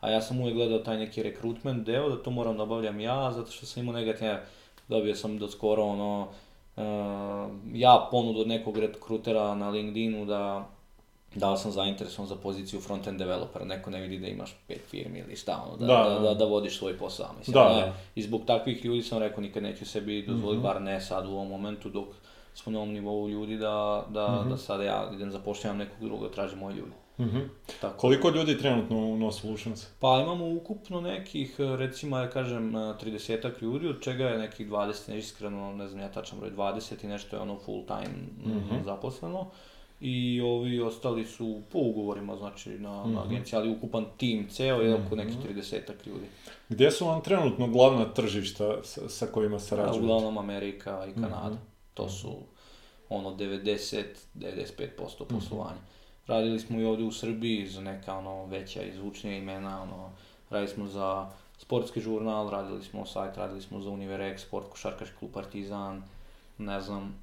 A 0.01 0.11
ja 0.11 0.21
sam 0.21 0.41
uvijek 0.41 0.57
gledao 0.57 0.79
taj 0.79 0.99
neki 0.99 1.23
rekrutment 1.23 1.87
deo, 1.87 2.09
da 2.09 2.17
to 2.17 2.31
moram 2.31 2.57
da 2.57 2.63
obavljam 2.63 3.01
ja, 3.01 3.33
zato 3.33 3.51
što 3.51 3.67
sam 3.67 3.83
imao 3.83 3.95
negativne, 3.95 4.41
dobio 4.89 5.15
sam 5.15 5.39
do 5.39 5.49
skoro 5.49 5.83
ono, 5.85 6.29
e, 6.77 6.83
ja 7.73 8.09
ponudu 8.11 8.41
od 8.41 8.49
nekog 8.49 8.79
rekrutera 8.79 9.55
na 9.55 9.69
LinkedInu 9.69 10.25
da 10.27 10.69
da 11.35 11.51
li 11.51 11.59
sam 11.59 11.71
zainteresovan 11.73 12.29
za 12.29 12.37
poziciju 12.37 12.81
front-end 12.81 13.17
developera, 13.17 13.65
neko 13.65 13.91
ne 13.91 14.01
vidi 14.01 14.19
da 14.19 14.27
imaš 14.27 14.57
pet 14.69 14.81
firmi 14.81 15.19
ili 15.19 15.37
šta, 15.37 15.65
ono, 15.67 15.77
da, 15.77 15.87
Da, 15.87 16.05
da, 16.05 16.11
da. 16.11 16.21
da, 16.21 16.35
da 16.35 16.45
vodiš 16.45 16.79
svoj 16.79 16.99
posao, 16.99 17.27
mislim. 17.39 17.55
Da, 17.55 17.61
da. 17.61 17.93
I 18.15 18.23
zbog 18.23 18.43
takvih 18.47 18.85
ljudi 18.85 19.03
sam 19.03 19.19
rekao 19.19 19.41
nikad 19.41 19.63
neću 19.63 19.87
sebi 19.87 20.23
dozvoliti, 20.23 20.57
Mhm. 20.57 20.63
bar 20.65 20.83
ne 20.83 21.01
sad 21.01 21.27
u 21.27 21.31
ovom 21.31 21.49
momentu 21.49 21.89
dok 21.89 22.09
smo 22.55 22.73
na 22.73 22.79
ovom 22.79 22.93
nivou 22.93 23.29
ljudi 23.29 23.57
da, 23.57 24.05
da, 24.09 24.39
Mhm. 24.41 24.51
da 24.51 24.57
sada 24.57 24.83
ja 24.83 25.11
idem 25.15 25.31
zapošljavam 25.31 25.79
nekog 25.79 26.01
drugog, 26.01 26.31
tražim 26.31 26.59
moje 26.59 26.77
ljudi. 26.77 26.93
Mhm. 27.21 27.39
Tako. 27.81 27.97
Koliko 27.99 28.31
ljudi 28.31 28.59
trenutno 28.59 28.99
u 28.99 29.17
No 29.17 29.33
Solutions? 29.33 29.87
Pa 29.99 30.21
imamo 30.21 30.49
ukupno 30.49 31.01
nekih, 31.01 31.57
e, 31.61 31.77
recimo, 31.77 32.19
ja 32.19 32.31
kažem, 32.31 32.73
30 32.73 33.23
ljudi, 33.63 33.89
od 33.89 34.03
čega 34.03 34.25
je 34.25 34.39
nekih 34.39 34.69
20, 34.69 35.09
ne 35.09 35.19
iskreno, 35.19 35.73
ne 35.73 35.89
znam 35.89 36.01
ja 36.01 36.09
tačan 36.09 36.39
broj, 36.39 36.51
20 36.51 37.05
i 37.05 37.09
nešto 37.09 37.37
je 37.37 37.43
ono 37.43 37.57
full 37.57 37.87
time 37.87 38.15
mm, 38.45 38.51
Mhm. 38.51 38.85
zaposleno. 38.85 39.47
I 40.03 40.41
ovi 40.43 40.81
ostali 40.81 41.25
su 41.27 41.63
po 41.71 41.79
ugovorima, 41.79 42.37
znači 42.37 42.71
na, 42.71 42.91
na 42.91 43.07
Mhm. 43.07 43.19
agenciji, 43.19 43.57
ali 43.57 43.71
ukupan 43.71 44.07
tim 44.17 44.49
ceo 44.49 44.77
je 44.77 44.95
oko 44.97 45.17
nekih 45.17 45.37
30 45.39 45.73
ljudi. 46.07 46.27
Gdje 46.69 46.91
su 46.91 47.07
vam 47.07 47.21
trenutno 47.23 47.69
glavna 47.69 48.05
tržišta 48.07 48.77
sa, 48.83 49.09
sa 49.09 49.27
kojima 49.27 49.59
sarađujete? 49.59 50.01
uglavnom 50.01 50.39
Amerika 50.39 51.07
i 51.07 51.15
Kanada. 51.15 51.51
Mhm. 51.51 51.63
To 51.95 52.09
su 52.09 52.33
ono 53.09 53.31
90-95% 53.31 54.15
Mhm. 55.23 55.35
poslovanja. 55.35 55.81
Radili 56.27 56.59
smo 56.59 56.81
i 56.81 56.85
ovdje 56.85 57.07
u 57.07 57.13
Srbiji 57.13 57.67
za 57.67 57.81
neka 57.81 58.15
ono 58.15 58.45
veća 58.45 58.83
i 58.83 58.93
zvučnija 58.93 59.37
imena, 59.37 59.83
ono, 59.83 60.11
radili 60.51 60.69
smo 60.69 60.87
za 60.87 61.27
sportski 61.59 62.01
žurnal, 62.01 62.51
radili 62.51 62.83
smo 62.83 63.07
sajt, 63.07 63.37
radili 63.37 63.61
smo 63.61 63.81
za 63.81 63.91
Univerex, 63.91 64.39
sport, 64.39 64.67
košarkaški 64.69 65.17
klub 65.17 65.31
Partizan, 65.33 66.03
ne 66.59 66.81
znam, 66.81 67.15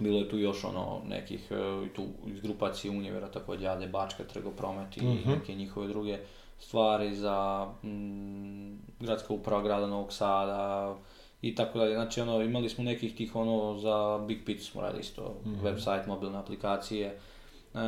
bilo 0.00 0.18
je 0.18 0.28
tu 0.28 0.38
još 0.38 0.64
ono 0.64 1.00
nekih 1.08 1.48
e, 1.50 1.54
tu 1.88 2.02
iz 2.26 2.40
grupacije 2.40 2.90
Univera 2.90 3.28
također 3.28 3.68
Ade 3.68 3.86
Bačka, 3.86 4.24
Trgopromet 4.24 4.96
i 4.96 5.04
Mhm. 5.04 5.30
neke 5.30 5.54
njihove 5.54 5.88
druge 5.88 6.18
stvari 6.58 7.14
za 7.14 7.66
mm, 7.84 8.70
gradska 9.00 9.32
uprava 9.32 9.62
grada 9.62 9.86
Novog 9.86 10.12
Sada 10.12 10.96
i 11.42 11.54
tako 11.54 11.78
dalje. 11.78 11.94
Znači 11.94 12.20
ono 12.20 12.42
imali 12.42 12.68
smo 12.68 12.84
nekih 12.84 13.16
tih 13.16 13.36
ono 13.36 13.78
za 13.78 14.18
Big 14.18 14.38
Pit 14.46 14.62
smo 14.62 14.80
radili 14.82 15.00
isto, 15.00 15.34
Mhm. 15.46 15.66
website, 15.66 16.06
mobilne 16.06 16.38
aplikacije. 16.38 17.18
E, 17.74 17.78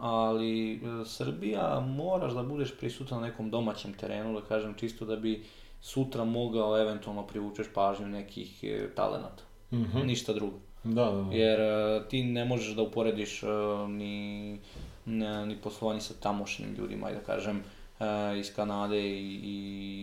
ali 0.00 0.74
e, 0.74 1.04
Srbija 1.04 1.80
moraš 1.80 2.32
da 2.32 2.42
budeš 2.42 2.76
prisutan 2.76 3.20
na 3.20 3.26
nekom 3.26 3.50
domaćem 3.50 3.92
terenu, 3.94 4.40
da 4.40 4.46
kažem 4.46 4.74
čisto 4.74 5.04
da 5.04 5.16
bi 5.16 5.44
sutra 5.80 6.24
mogao 6.24 6.80
eventualno 6.80 7.26
privučeš 7.26 7.66
pažnju 7.74 8.06
nekih 8.06 8.64
e, 8.64 8.88
talenata. 8.94 9.42
Mhm. 9.72 10.06
Ništa 10.06 10.32
drugo. 10.32 10.58
Da, 10.84 11.04
da, 11.04 11.22
da. 11.22 11.36
Jer 11.36 11.60
e, 11.60 12.02
ti 12.08 12.22
ne 12.22 12.44
možeš 12.44 12.74
da 12.74 12.82
uporediš 12.82 13.42
e, 13.42 13.46
ni, 13.88 14.58
ne- 15.04 15.46
ni 15.46 15.56
poslovanje 15.56 16.00
sa 16.00 16.14
tamošnjim 16.20 16.74
ljudima, 16.74 17.10
da 17.10 17.20
kažem, 17.20 17.62
e, 18.00 18.38
iz 18.38 18.54
Kanade 18.54 19.00
i, 19.00 19.40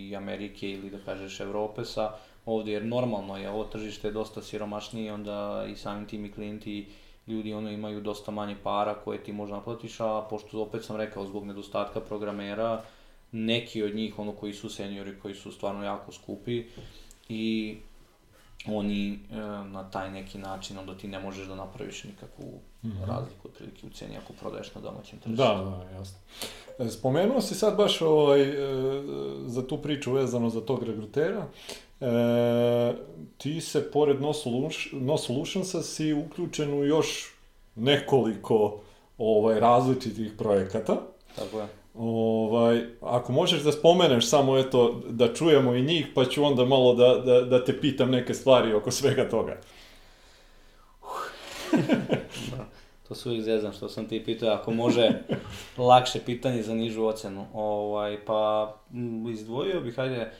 i 0.09 0.15
Amerike 0.15 0.71
ili 0.71 0.89
da 0.89 0.97
kažeš 1.05 1.39
Evrope 1.39 1.85
sa 1.85 2.11
ovdje, 2.45 2.73
jer 2.73 2.85
normalno 2.85 3.37
je, 3.37 3.49
ovo 3.49 3.63
tržište 3.63 4.07
je 4.07 4.11
dosta 4.11 4.41
siromašnije, 4.41 5.13
onda 5.13 5.65
i 5.71 5.75
samim 5.75 6.05
tim 6.05 6.25
i 6.25 6.31
klijenti 6.31 6.87
ljudi 7.31 7.53
ono 7.53 7.69
imaju 7.69 8.01
dosta 8.01 8.31
manje 8.31 8.55
para 8.63 8.93
koje 8.93 9.23
ti 9.23 9.33
možda 9.33 9.55
naplatiš, 9.55 9.99
a 9.99 10.27
pošto 10.29 10.61
opet 10.61 10.85
sam 10.85 10.95
rekao 10.95 11.27
zbog 11.27 11.45
nedostatka 11.45 11.99
programera, 11.99 12.83
neki 13.31 13.83
od 13.83 13.95
njih 13.95 14.19
ono 14.19 14.31
koji 14.31 14.53
su 14.53 14.69
seniori, 14.69 15.19
koji 15.19 15.35
su 15.35 15.51
stvarno 15.51 15.83
jako 15.83 16.11
skupi 16.11 16.63
i 17.29 17.77
oni 18.67 19.19
e, 19.31 19.35
na 19.65 19.89
taj 19.91 20.11
neki 20.11 20.37
način 20.37 20.77
onda 20.77 20.97
ti 20.97 21.07
ne 21.07 21.19
možeš 21.19 21.47
da 21.47 21.55
napraviš 21.55 22.03
nikakvu 22.03 22.59
mm 22.83 22.89
-hmm. 22.89 23.07
razliku 23.07 23.47
otprilike 23.47 23.87
u 23.87 23.89
ceni 23.89 24.17
ako 24.17 24.33
prodaješ 24.33 24.75
na 24.75 24.81
domaćem 24.81 25.19
tržištu. 25.19 25.43
Da, 25.43 25.53
da, 25.53 25.97
jasno. 25.97 26.17
E, 26.79 26.89
spomenuo 26.89 27.41
si 27.41 27.55
sad 27.55 27.77
baš 27.77 28.01
ovaj, 28.01 28.41
e, 28.41 28.55
za 29.45 29.67
tu 29.67 29.77
priču 29.77 30.11
vezano 30.11 30.49
za 30.49 30.61
tog 30.61 30.83
regrutera. 30.83 31.47
E, 32.01 32.93
ti 33.37 33.61
se 33.61 33.91
pored 33.91 34.21
No, 34.21 34.33
Solution, 34.33 35.05
no 35.05 35.17
Solutionsa 35.17 35.81
si 35.81 36.13
uključen 36.13 36.73
u 36.73 36.85
još 36.85 37.33
nekoliko 37.75 38.79
ovaj, 39.17 39.59
različitih 39.59 40.31
projekata. 40.37 40.97
Tako 41.35 41.59
je. 41.59 41.67
Ovaj, 41.95 42.85
ako 43.01 43.31
možeš 43.31 43.61
da 43.61 43.71
spomeneš 43.71 44.29
samo 44.29 44.57
eto, 44.57 45.01
da 45.09 45.33
čujemo 45.33 45.73
i 45.73 45.81
njih, 45.81 46.07
pa 46.15 46.25
ću 46.25 46.43
onda 46.43 46.65
malo 46.65 46.95
da, 46.95 47.15
da, 47.25 47.41
da 47.41 47.65
te 47.65 47.81
pitam 47.81 48.11
neke 48.11 48.33
stvari 48.33 48.73
oko 48.73 48.91
svega 48.91 49.29
toga. 49.29 49.57
da, 52.51 52.65
to 53.07 53.15
su 53.15 53.29
uvijek 53.29 53.43
zezam 53.43 53.73
što 53.73 53.89
sam 53.89 54.07
ti 54.07 54.23
pitao, 54.25 54.49
ako 54.49 54.71
može 54.71 55.11
lakše 55.77 56.19
pitanje 56.19 56.63
za 56.63 56.73
nižu 56.73 57.03
ocenu. 57.03 57.45
Ovaj, 57.53 58.25
pa 58.25 58.73
izdvojio 59.31 59.81
bih, 59.81 59.95
hajde, 59.95 60.31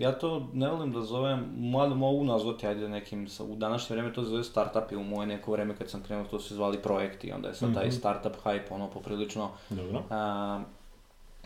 ja 0.00 0.12
to 0.12 0.48
ne 0.52 0.68
volim 0.68 0.92
da 0.92 1.02
zovem, 1.02 1.44
mada 1.56 1.94
mogu 1.94 2.24
nazvati, 2.24 2.66
ajde 2.66 2.88
nekim, 2.88 3.28
u 3.40 3.56
današnje 3.56 3.96
vreme 3.96 4.12
to 4.12 4.22
zove 4.22 4.44
startupi, 4.44 4.96
u 4.96 5.04
moje 5.04 5.26
neko 5.26 5.52
vreme 5.52 5.76
kad 5.76 5.90
sam 5.90 6.02
krenuo 6.02 6.24
to 6.24 6.40
se 6.40 6.54
zvali 6.54 6.78
projekti, 6.82 7.32
onda 7.32 7.48
je 7.48 7.54
sad 7.54 7.74
taj 7.74 7.86
mhm. 7.86 7.96
startup 7.96 8.32
hype 8.44 8.70
ono 8.70 8.90
poprilično 8.90 9.50
Dobro. 9.70 10.02
A, 10.10 10.60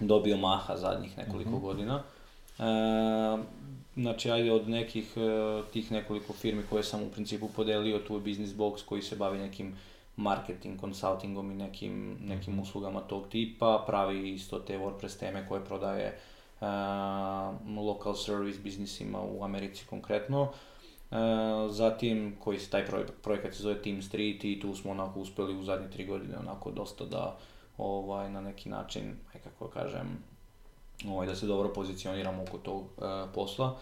dobio 0.01 0.37
maha 0.37 0.77
zadnjih 0.77 1.19
nekoliko 1.19 1.51
mm 1.51 1.55
-hmm. 1.55 1.61
godina. 1.61 2.03
E, 2.59 2.63
znači, 3.97 4.31
ajde 4.31 4.53
od 4.53 4.69
nekih 4.69 5.13
e, 5.17 5.63
tih 5.73 5.93
nekoliko 5.93 6.33
firmi 6.33 6.63
koje 6.71 6.83
sam 6.83 7.03
u 7.03 7.11
principu 7.11 7.49
podelio, 7.49 7.99
tu 7.99 8.15
je 8.15 8.21
Business 8.21 8.55
Box 8.55 8.85
koji 8.85 9.03
se 9.03 9.17
bavi 9.17 9.39
nekim 9.39 9.75
marketing, 10.17 10.81
consultingom 10.81 11.51
i 11.51 11.55
nekim, 11.55 12.19
nekim 12.21 12.53
mhm. 12.53 12.63
uslugama 12.63 13.01
tog 13.01 13.29
tipa, 13.29 13.85
pravi 13.87 14.31
isto 14.31 14.59
te 14.59 14.79
WordPress 14.79 15.19
teme 15.19 15.49
koje 15.49 15.65
prodaje 15.65 16.07
uh, 16.07 16.34
local 17.77 18.15
service 18.15 18.59
biznisima 18.63 19.19
u 19.21 19.45
Americi 19.45 19.87
konkretno. 19.87 20.43
Uh, 20.43 21.19
zatim, 21.71 22.37
koji 22.41 22.59
se 22.59 22.71
taj 22.71 22.87
projek 22.87 23.11
projekat 23.23 23.55
se 23.55 23.63
zove 23.63 23.83
Team 23.83 24.03
Street 24.03 24.45
i 24.45 24.61
tu 24.61 24.75
smo 24.75 24.91
onako 24.91 25.21
uspeli 25.21 25.57
u 25.57 25.63
zadnje 25.63 25.91
tri 25.91 26.07
godine 26.07 26.39
onako 26.39 26.71
dosta 26.71 27.05
da 27.05 27.37
ovaj, 27.79 28.31
na 28.31 28.41
neki 28.41 28.69
način, 28.69 29.17
kako 29.45 29.69
kažem, 29.69 30.25
ovaj, 31.09 31.27
da 31.27 31.37
se 31.37 31.47
dobro 31.47 31.73
pozicioniramo 31.73 32.43
oko 32.43 32.59
tog 32.59 32.83
uh, 32.83 33.05
posla. 33.35 33.77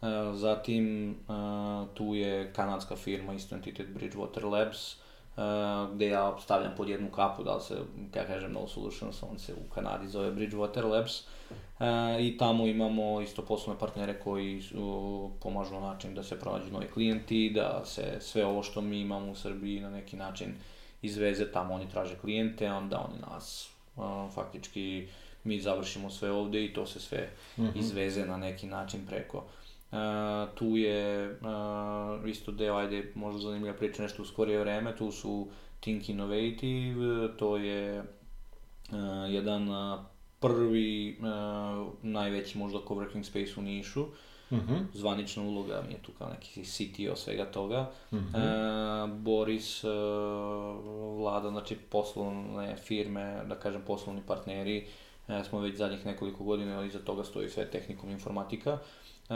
Uh, 0.00 0.08
zatim, 0.34 1.10
uh, 1.28 1.88
tu 1.94 2.14
je 2.14 2.52
kanadska 2.52 2.96
firma, 2.96 3.34
isto 3.34 3.54
entitet 3.54 3.88
Bridgewater 3.88 4.44
Labs, 4.44 4.94
uh, 4.94 5.94
gde 5.94 6.06
ja 6.06 6.36
stavljam 6.40 6.72
pod 6.76 6.88
jednu 6.88 7.10
kapu, 7.10 7.42
da 7.42 7.54
li 7.54 7.62
se, 7.62 7.74
ja 8.14 8.26
kažem, 8.26 8.52
No 8.52 8.66
Solutions, 8.68 9.22
on 9.22 9.38
se 9.38 9.54
u 9.54 9.74
Kanadi 9.74 10.08
zove 10.08 10.32
Bridgewater 10.32 10.84
Labs. 10.84 11.20
Uh, 11.20 11.39
I 12.20 12.36
tamo 12.38 12.66
imamo 12.66 13.20
isto 13.20 13.42
poslovne 13.42 13.80
partnere 13.80 14.18
koji 14.18 14.62
uh, 14.74 15.30
pomažu 15.42 15.74
na 15.74 15.80
način 15.80 16.14
da 16.14 16.22
se 16.22 16.40
pronađu 16.40 16.72
novi 16.72 16.86
klijenti, 16.94 17.52
da 17.54 17.82
se 17.84 18.16
sve 18.20 18.46
ovo 18.46 18.62
što 18.62 18.80
mi 18.80 19.00
imamo 19.00 19.30
u 19.30 19.34
Srbiji 19.34 19.80
na 19.80 19.90
neki 19.90 20.16
način 20.16 20.54
izveze 21.02 21.52
tamo, 21.52 21.74
oni 21.74 21.88
traže 21.88 22.16
klijente, 22.16 22.70
onda 22.70 23.08
oni 23.10 23.20
nas 23.30 23.70
uh, 23.96 24.04
faktički 24.34 25.08
mi 25.44 25.60
završimo 25.60 26.10
sve 26.10 26.30
ovde 26.30 26.64
i 26.64 26.72
to 26.72 26.86
se 26.86 27.00
sve 27.00 27.28
mm 27.56 27.62
-hmm. 27.62 27.78
izveze 27.78 28.26
na 28.26 28.36
neki 28.36 28.66
način 28.66 29.06
preko. 29.06 29.38
Uh, 29.38 29.98
tu 30.54 30.76
je 30.76 31.30
uh, 31.30 32.28
isto 32.28 32.52
deo, 32.52 32.76
ajde, 32.76 33.12
možda 33.14 33.40
zanimljiva 33.40 33.76
priča 33.76 34.02
nešto 34.02 34.22
u 34.22 34.26
skorije 34.26 34.58
vreme, 34.58 34.96
tu 34.96 35.12
su 35.12 35.48
Think 35.80 36.08
Innovative, 36.08 37.36
to 37.36 37.56
je 37.56 38.00
uh, 38.00 38.04
jedan 39.28 39.68
uh, 39.68 40.00
prvi, 40.40 41.18
uh, 41.18 41.88
najveći 42.02 42.58
možda 42.58 42.78
coworking 42.78 43.22
space 43.22 43.60
u 43.60 43.62
Nišu. 43.62 44.06
-huh. 44.50 44.84
Zvanična 44.94 45.42
uloga 45.42 45.82
mi 45.88 45.94
je 45.94 46.02
tu 46.02 46.12
kao 46.18 46.28
neki 46.28 46.64
CTO 46.64 47.16
svega 47.16 47.44
toga. 47.44 47.90
-huh. 48.12 48.18
e, 48.18 49.14
Boris, 49.14 49.84
e, 49.84 49.88
vlada, 51.16 51.50
znači 51.50 51.76
poslovne 51.76 52.76
firme, 52.76 53.42
da 53.48 53.54
kažem 53.54 53.82
poslovni 53.86 54.22
partneri, 54.26 54.86
e, 55.28 55.44
smo 55.44 55.60
već 55.60 55.76
zadnjih 55.76 56.06
nekoliko 56.06 56.44
godina, 56.44 56.84
iza 56.84 56.98
toga 56.98 57.24
stoji 57.24 57.48
sve 57.48 57.70
tehnikom 57.70 58.10
informatika. 58.10 58.78
E, 59.30 59.34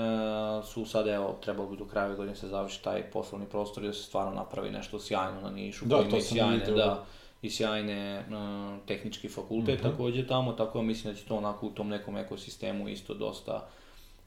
su 0.65 0.87
sad, 0.87 1.07
evo, 1.07 1.39
trebalo 1.43 1.69
bi 1.69 1.77
do 1.77 1.85
kraja 1.85 2.15
godine 2.15 2.37
se 2.37 2.49
završi 2.49 2.83
taj 2.83 3.03
poslovni 3.03 3.47
prostor 3.47 3.85
i 3.85 3.87
da 3.87 3.93
se 3.93 4.03
stvarno 4.03 4.35
napravi 4.35 4.71
nešto 4.71 5.01
sjajno 5.01 5.41
na 5.41 5.51
Nišu. 5.51 5.85
Da, 5.85 6.03
to 6.03 6.21
sam 6.21 6.37
sjajne, 6.37 6.57
vidio. 6.57 6.75
Da, 6.75 7.05
i 7.45 7.51
sjajne 7.51 8.25
uh, 8.29 8.87
tehnički 8.87 9.29
fakultet 9.29 9.79
mhm. 9.79 9.89
-huh. 9.89 9.91
takođe 9.91 10.27
tamo, 10.27 10.53
tako 10.53 10.79
da 10.79 10.85
mislim 10.85 11.13
da 11.13 11.21
će 11.21 11.27
to 11.27 11.37
onako 11.37 11.67
u 11.67 11.71
tom 11.71 11.89
nekom 11.89 12.17
ekosistemu 12.17 12.89
isto 12.89 13.15
dosta 13.15 13.69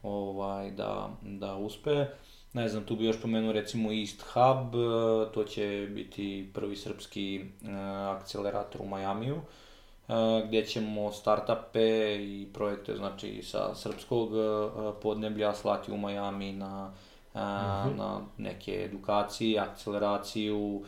ovaj, 0.04 0.72
da, 0.72 1.10
da 1.22 1.56
uspe. 1.56 2.06
Ne 2.54 2.70
znam, 2.70 2.84
tu 2.84 2.96
bi 2.96 3.06
još 3.06 3.22
pomenuo 3.22 3.52
recimo 3.52 3.92
East 3.92 4.22
Hub, 4.22 4.76
e, 4.76 5.34
to 5.34 5.44
će 5.44 5.88
biti 5.92 6.50
prvi 6.54 6.76
srpski 6.76 7.42
uh, 7.62 7.70
akcelerator 8.16 8.82
u 8.82 8.86
Majamiju, 8.86 9.36
uh, 9.36 10.16
gdje 10.48 10.66
ćemo 10.66 11.12
startupe 11.12 12.16
i 12.20 12.48
projekte 12.54 12.96
znači 12.96 13.42
sa 13.44 13.76
srpskog 13.76 14.32
uh, 14.32 14.94
podneblja 15.02 15.54
slati 15.54 15.92
u 15.92 15.98
Majami 15.98 16.54
na, 16.54 16.94
uh, 17.34 17.42
mm 17.42 17.44
-hmm. 17.44 17.98
na 17.98 18.22
neke 18.38 18.84
edukacije, 18.86 19.60
akceleraciju, 19.60 20.76
uh, 20.76 20.88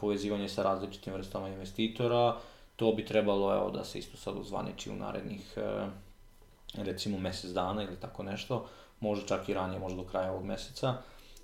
povezivanje 0.00 0.48
sa 0.48 0.62
različitim 0.62 1.12
vrstama 1.12 1.48
investitora. 1.48 2.36
To 2.76 2.92
bi 2.92 3.04
trebalo 3.04 3.54
evo, 3.54 3.70
da 3.70 3.84
se 3.84 3.98
isto 3.98 4.16
sad 4.16 4.36
uzvaniči 4.36 4.90
u 4.90 4.96
narednih 4.96 5.54
uh, 5.56 5.92
recimo 6.74 7.18
mesec 7.18 7.50
dana 7.50 7.82
ili 7.82 7.96
tako 8.00 8.22
nešto, 8.22 8.66
možda 9.00 9.26
čak 9.26 9.48
i 9.48 9.54
ranije, 9.54 9.78
možda 9.80 10.02
do 10.02 10.08
kraja 10.08 10.32
ovog 10.32 10.44
meseca. 10.44 10.94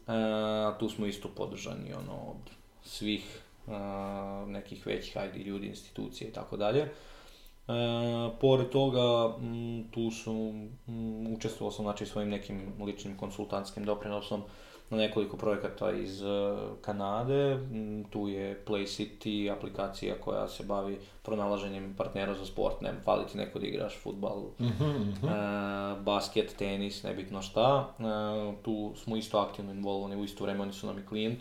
E, 0.09 0.79
tu 0.79 0.89
smo 0.89 1.07
isto 1.07 1.29
podržani 1.37 1.93
ono, 1.93 2.13
od 2.13 2.51
svih 2.85 3.43
e, 3.69 3.71
nekih 4.47 4.87
većih 4.87 5.17
ajde, 5.17 5.39
ljudi, 5.39 5.67
institucije 5.67 6.29
i 6.29 6.33
tako 6.33 6.57
dalje. 6.57 6.81
E, 6.81 6.91
pored 8.41 8.69
toga, 8.69 9.37
m, 9.41 9.89
tu 9.91 10.11
su, 10.11 10.53
m, 10.89 11.35
učestvovao 11.35 11.73
sam 11.73 11.85
znači, 11.85 12.07
svojim 12.07 12.31
nekim 12.31 12.73
ličnim 12.81 13.17
konsultantskim 13.17 13.85
doprinosom 13.85 14.43
na 14.91 14.97
nekoliko 14.97 15.37
projekata 15.37 15.93
iz 15.93 16.23
uh, 16.23 16.29
Kanade. 16.81 17.55
Mm, 17.55 18.05
tu 18.11 18.29
je 18.29 18.65
Play 18.67 18.87
City, 18.87 19.53
aplikacija 19.53 20.15
koja 20.21 20.49
se 20.49 20.65
bavi 20.65 20.99
pronalaženjem 21.23 21.95
partnera 21.97 22.35
za 22.35 22.47
sport. 22.47 22.81
Ne, 22.81 22.95
fali 23.05 23.27
ti 23.27 23.39
neko 23.39 23.59
da 23.59 23.67
igraš 23.67 23.99
futbal, 24.03 24.41
mm 24.59 24.67
-hmm. 24.67 25.09
uh, 25.23 26.03
basket, 26.03 26.55
tenis, 26.59 27.03
nebitno 27.03 27.43
šta. 27.43 27.95
Uh, 27.99 28.55
tu 28.63 28.93
smo 28.97 29.17
isto 29.17 29.39
aktivno 29.39 29.73
involvani, 29.73 30.17
u 30.17 30.25
isto 30.25 30.45
vreme 30.45 30.63
oni 30.63 30.73
su 30.73 30.87
nam 30.87 30.99
i 30.99 31.07
klijent, 31.07 31.39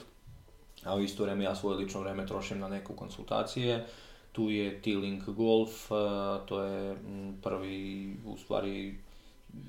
a 0.83 0.95
u 0.95 1.01
isto 1.01 1.23
vreme 1.23 1.43
ja 1.43 1.55
svoje 1.55 1.77
lično 1.77 2.01
vreme 2.01 2.25
trošim 2.25 2.59
na 2.59 2.67
neku 2.67 2.93
konsultacije. 2.93 3.85
Tu 4.31 4.49
je 4.49 4.81
T-Link 4.81 5.23
Golf, 5.29 5.91
uh, 5.91 5.97
to 6.45 6.61
je 6.61 6.91
m, 6.91 7.37
prvi, 7.43 8.15
u 8.25 8.37
stvari, 8.37 8.97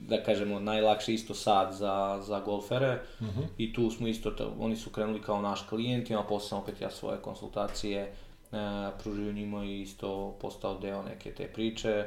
da 0.09 0.23
kažemo, 0.23 0.61
najlakše 0.61 1.15
isto 1.15 1.35
sad 1.35 1.73
za, 1.73 2.21
za 2.23 2.41
golfere 2.41 3.01
uh 3.21 3.27
mhm. 3.27 3.41
-huh. 3.41 3.47
i 3.59 3.73
tu 3.73 3.91
smo 3.91 4.09
isto, 4.09 4.33
oni 4.59 4.77
su 4.77 4.91
krenuli 4.91 5.23
kao 5.23 5.43
naš 5.43 5.63
klijent, 5.69 6.11
ima 6.11 6.23
posle 6.23 6.49
sam 6.49 6.59
opet 6.59 6.81
ja 6.81 6.91
svoje 6.91 7.19
konsultacije 7.19 8.03
e, 8.03 8.13
pružio 9.03 9.33
njima 9.33 9.65
i 9.65 9.81
isto 9.81 10.37
postao 10.41 10.79
deo 10.79 11.03
neke 11.03 11.33
te 11.33 11.47
priče. 11.47 11.89
E, 11.89 12.07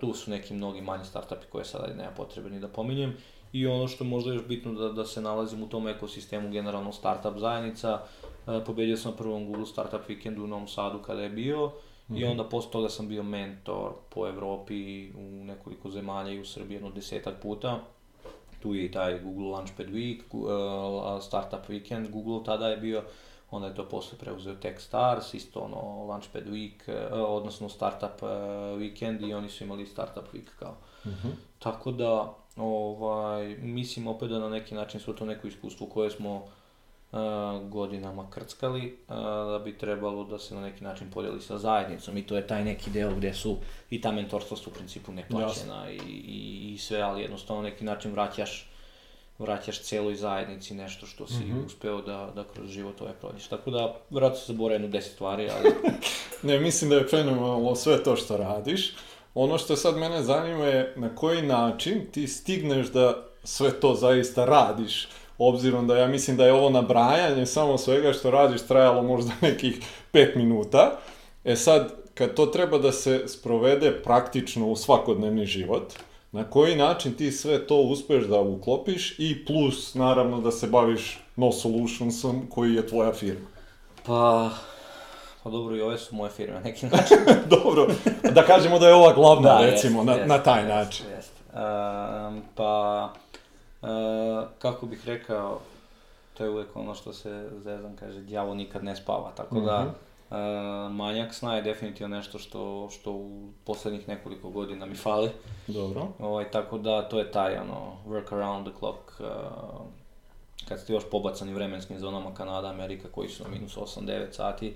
tu 0.00 0.14
su 0.14 0.30
neki 0.30 0.54
mnogi 0.54 0.80
manji 0.80 1.04
startupi 1.04 1.46
koje 1.46 1.64
sada 1.64 1.94
nema 1.94 2.10
potrebe 2.10 2.50
ni 2.50 2.60
da 2.60 2.68
pominjem. 2.68 3.16
I 3.52 3.66
ono 3.66 3.88
što 3.88 4.04
možda 4.04 4.32
još 4.32 4.44
bitno 4.44 4.72
da, 4.72 4.88
da 4.92 5.04
se 5.04 5.20
nalazim 5.20 5.62
u 5.62 5.68
tom 5.68 5.88
ekosistemu 5.88 6.50
generalno 6.50 6.92
startup 6.92 7.38
zajednica, 7.38 8.00
e, 8.46 8.64
pobedio 8.64 8.96
sam 8.96 9.10
na 9.10 9.16
prvom 9.16 9.46
Google 9.46 9.66
Startup 9.66 10.00
Weekendu 10.08 10.44
u 10.44 10.46
Novom 10.46 10.68
Sadu 10.68 10.98
kada 10.98 11.22
je 11.22 11.30
bio. 11.30 11.72
I 12.14 12.24
onda 12.24 12.44
posle 12.44 12.70
toga 12.70 12.88
sam 12.88 13.08
bio 13.08 13.22
mentor 13.22 13.92
po 14.10 14.28
Evropi 14.28 15.10
u 15.16 15.44
nekoliko 15.44 15.90
zemalja 15.90 16.32
i 16.32 16.40
u 16.40 16.44
Srbiji 16.44 16.76
jedno 16.76 16.90
desetak 16.90 17.34
puta. 17.42 17.80
Tu 18.62 18.74
je 18.74 18.84
i 18.84 18.90
taj 18.90 19.18
Google 19.22 19.48
Launchpad 19.48 19.86
Week, 19.86 20.22
uh, 20.32 21.22
Startup 21.22 21.68
Weekend, 21.68 22.10
Google 22.10 22.44
tada 22.44 22.68
je 22.68 22.76
bio 22.76 23.02
onda 23.50 23.68
je 23.68 23.74
to 23.74 23.88
posle 23.88 24.18
preuzeo 24.18 24.54
Techstars, 24.54 25.34
isto 25.34 25.60
ono 25.60 26.04
Launchpad 26.04 26.46
Week, 26.46 26.88
e, 26.88 27.14
odnosno 27.14 27.68
Startup 27.68 28.22
e, 28.22 28.26
Weekend 28.76 29.28
i 29.28 29.34
oni 29.34 29.48
su 29.48 29.64
imali 29.64 29.86
Startup 29.86 30.24
Week 30.34 30.48
kao. 30.58 30.76
Mhm. 31.06 31.28
Tako 31.58 31.92
da, 31.92 32.34
ovaj, 32.56 33.56
mislim 33.58 34.06
opet 34.06 34.28
da 34.28 34.38
na 34.38 34.48
neki 34.48 34.74
način 34.74 35.00
su 35.00 35.12
to 35.12 35.24
neko 35.24 35.46
iskustvo 35.46 35.86
koje 35.86 36.10
smo 36.10 36.46
godinama 37.68 38.30
krckali, 38.30 38.98
da 39.52 39.60
bi 39.64 39.78
trebalo 39.78 40.24
da 40.24 40.38
se 40.38 40.54
na 40.54 40.60
neki 40.60 40.84
način 40.84 41.10
podijeli 41.10 41.40
sa 41.40 41.58
zajednicom 41.58 42.16
i 42.16 42.26
to 42.26 42.36
je 42.36 42.46
taj 42.46 42.64
neki 42.64 42.90
deo 42.90 43.14
gdje 43.14 43.34
su 43.34 43.56
i 43.90 44.00
ta 44.00 44.12
mentorstva 44.12 44.56
su 44.56 44.70
u 44.70 44.72
principu 44.72 45.12
neplaćena 45.12 45.90
i, 45.90 45.96
i, 45.96 46.72
i 46.74 46.78
sve, 46.78 47.00
ali 47.00 47.22
jednostavno 47.22 47.62
na 47.62 47.68
neki 47.68 47.84
način 47.84 48.12
vraćaš 48.12 48.70
vraćaš 49.38 49.80
cijeloj 49.80 50.14
zajednici 50.14 50.74
nešto 50.74 51.06
što 51.06 51.26
si 51.26 51.44
Mhm. 51.44 51.64
uspeo 51.66 52.02
da, 52.02 52.30
da 52.34 52.44
kroz 52.54 52.70
život 52.70 53.00
ovaj 53.00 53.14
prođeš. 53.20 53.46
Tako 53.48 53.70
da, 53.70 53.96
vratno 54.10 54.36
se 54.38 54.52
zaboravim 54.52 54.82
jednu 54.82 54.92
deset 54.98 55.12
stvari, 55.12 55.50
ali 55.50 55.74
Ne, 56.52 56.60
mislim 56.60 56.90
da 56.90 56.96
je 56.96 57.06
fenomenalno 57.08 57.74
sve 57.74 58.02
to 58.04 58.16
što 58.16 58.36
radiš. 58.36 58.94
Ono 59.34 59.58
što 59.58 59.76
sad 59.76 59.96
mene 59.96 60.22
zanima 60.22 60.64
je 60.64 60.92
na 60.96 61.14
koji 61.14 61.42
način 61.42 62.06
ti 62.12 62.26
stigneš 62.28 62.86
da 62.86 63.22
sve 63.44 63.80
to 63.80 63.94
zaista 63.94 64.44
radiš. 64.44 65.08
Obzirom 65.38 65.86
da 65.86 65.98
ja 65.98 66.06
mislim 66.06 66.36
da 66.36 66.46
je 66.46 66.52
ovo 66.52 66.70
nabrajanje 66.70 67.46
samo 67.46 67.78
svega 67.78 68.12
što 68.12 68.30
radiš 68.30 68.62
trajalo 68.62 69.02
možda 69.02 69.32
nekih 69.48 69.78
pet 70.12 70.34
minuta. 70.34 70.98
E 71.44 71.56
sad, 71.56 71.92
kad 72.14 72.34
to 72.34 72.46
treba 72.46 72.78
da 72.78 72.92
se 72.92 73.28
sprovede 73.28 74.02
praktično 74.02 74.66
u 74.66 74.76
svakodnevni 74.76 75.46
život, 75.46 75.92
na 76.32 76.44
koji 76.44 76.76
način 76.76 77.14
ti 77.14 77.32
sve 77.32 77.66
to 77.66 77.76
uspeš 77.76 78.24
da 78.24 78.40
uklopiš 78.40 79.18
i 79.18 79.44
plus, 79.44 79.94
naravno, 79.94 80.40
da 80.40 80.50
se 80.50 80.66
baviš 80.66 81.18
No 81.36 81.52
Solutionsom 81.52 82.46
koji 82.50 82.74
je 82.74 82.86
tvoja 82.86 83.12
firma. 83.12 83.46
pa... 84.06 84.50
Pa 85.42 85.50
dobro, 85.50 85.76
i 85.76 85.80
ove 85.80 85.98
su 85.98 86.14
moje 86.14 86.30
firme 86.30 86.54
na 86.54 86.60
neki 86.60 86.86
način. 86.86 87.18
Dobro, 87.56 87.86
da 88.32 88.42
kažemo 88.42 88.78
da 88.78 88.88
je 88.88 88.94
ova 88.94 89.12
glavna, 89.12 89.60
recimo, 89.60 89.98
jest, 89.98 90.06
na, 90.06 90.12
jest, 90.12 90.28
na 90.28 90.38
taj 90.42 90.60
jest, 90.60 90.68
način. 90.68 91.06
jest. 91.16 91.32
Ehm, 91.54 92.38
pa, 92.54 93.12
e, 93.82 93.86
kako 94.58 94.86
bih 94.86 95.06
rekao, 95.06 95.60
to 96.34 96.44
je 96.44 96.50
uvijek 96.50 96.76
ono 96.76 96.94
što 96.94 97.12
se 97.12 97.48
zezam 97.64 97.96
kaže, 97.96 98.20
đavo 98.20 98.54
nikad 98.54 98.84
ne 98.84 98.96
spava, 98.96 99.32
tako 99.36 99.60
da 99.60 99.80
Mhm. 99.80 99.90
e, 100.36 100.88
manjak 100.90 101.34
sna 101.34 101.56
je 101.56 101.62
definitivno 101.62 102.16
nešto 102.16 102.38
što, 102.38 102.88
što 102.90 103.12
u 103.12 103.48
posljednjih 103.64 104.08
nekoliko 104.08 104.50
godina 104.50 104.86
mi 104.86 104.94
fali. 104.94 105.30
Dobro. 105.66 106.08
Ovaj, 106.18 106.50
tako 106.50 106.78
da 106.78 107.08
to 107.08 107.18
je 107.18 107.30
taj 107.32 107.56
ono, 107.58 107.92
work 108.06 108.34
around 108.34 108.66
the 108.68 108.78
clock, 108.78 108.98
e, 109.20 109.24
kad 110.68 110.80
ste 110.80 110.92
još 110.92 111.10
pobacani 111.10 111.54
vremenskim 111.54 111.98
zonama 111.98 112.34
Kanada, 112.34 112.68
Amerika 112.68 113.08
koji 113.12 113.28
su 113.28 113.44
minus 113.52 113.76
8-9 113.76 114.32
sati 114.32 114.74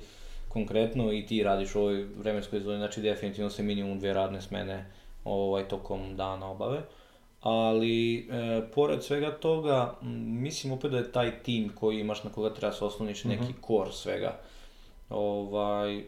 konkretno 0.48 1.12
i 1.12 1.26
ti 1.26 1.42
radiš 1.42 1.74
u 1.74 1.80
ovoj 1.80 2.06
vremenskoj 2.18 2.60
zoni, 2.60 2.78
znači 2.78 3.00
definitivno 3.00 3.50
se 3.50 3.62
minimum 3.62 3.98
dvije 3.98 4.14
radne 4.14 4.40
smene 4.42 4.86
ovaj, 5.24 5.68
tokom 5.68 6.16
dana 6.16 6.50
obave. 6.50 6.82
Ali, 7.40 8.28
e, 8.30 8.62
pored 8.74 9.02
svega 9.04 9.30
toga, 9.30 9.94
m, 10.02 10.42
mislim 10.42 10.72
opet 10.72 10.90
da 10.90 10.98
je 10.98 11.12
taj 11.12 11.42
tim 11.42 11.72
koji 11.74 12.00
imaš 12.00 12.24
na 12.24 12.30
koga 12.30 12.54
treba 12.54 12.72
se 12.72 12.84
osloniš 12.84 13.24
neki 13.24 13.52
core 13.66 13.92
svega. 13.92 14.36
Ovaj, 15.10 15.96
e, 15.98 16.04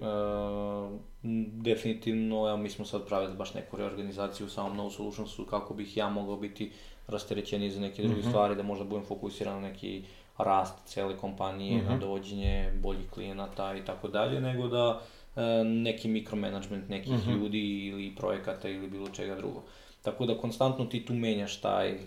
definitivno, 1.63 2.49
evo, 2.49 2.57
mi 2.57 2.71
smo 2.71 2.85
sad 2.85 3.07
pravili 3.07 3.35
baš 3.37 3.55
neku 3.55 3.77
reorganizaciju 3.77 4.47
u 4.47 4.51
samom 4.51 4.77
No 4.77 4.91
Solutionsu 4.91 5.45
kako 5.45 5.75
bih 5.75 5.97
ja 5.97 6.09
mogao 6.09 6.37
biti 6.37 6.73
rasterećeniji 7.09 7.71
za 7.71 7.81
neke 7.81 8.03
druge 8.03 8.23
stvari, 8.23 8.57
da 8.57 8.63
možda 8.63 8.85
budem 8.85 9.05
fokusiran 9.05 9.63
na 9.63 9.69
neki 9.69 10.05
rast 10.39 10.75
cijele 10.87 11.17
kompanije, 11.17 11.83
na 11.83 11.97
dovođenje 11.99 12.73
boljih 12.83 13.11
klijenata 13.11 13.77
i 13.77 13.85
tako 13.85 14.09
dalje, 14.09 14.41
nego 14.41 14.69
da 14.69 15.01
e, 15.37 15.65
neki 15.65 16.09
mikromanagement 16.09 16.89
nekih 16.89 17.29
ljudi 17.29 17.87
ili 17.87 18.15
projekata 18.17 18.69
ili 18.69 18.89
bilo 18.89 19.09
čega 19.09 19.35
drugo. 19.35 19.63
Tako 20.03 20.27
da 20.27 20.39
konstantno 20.39 20.85
ti 20.85 21.05
tu 21.05 21.15
menjaš 21.15 21.61
taj, 21.61 21.91
e, 21.91 21.99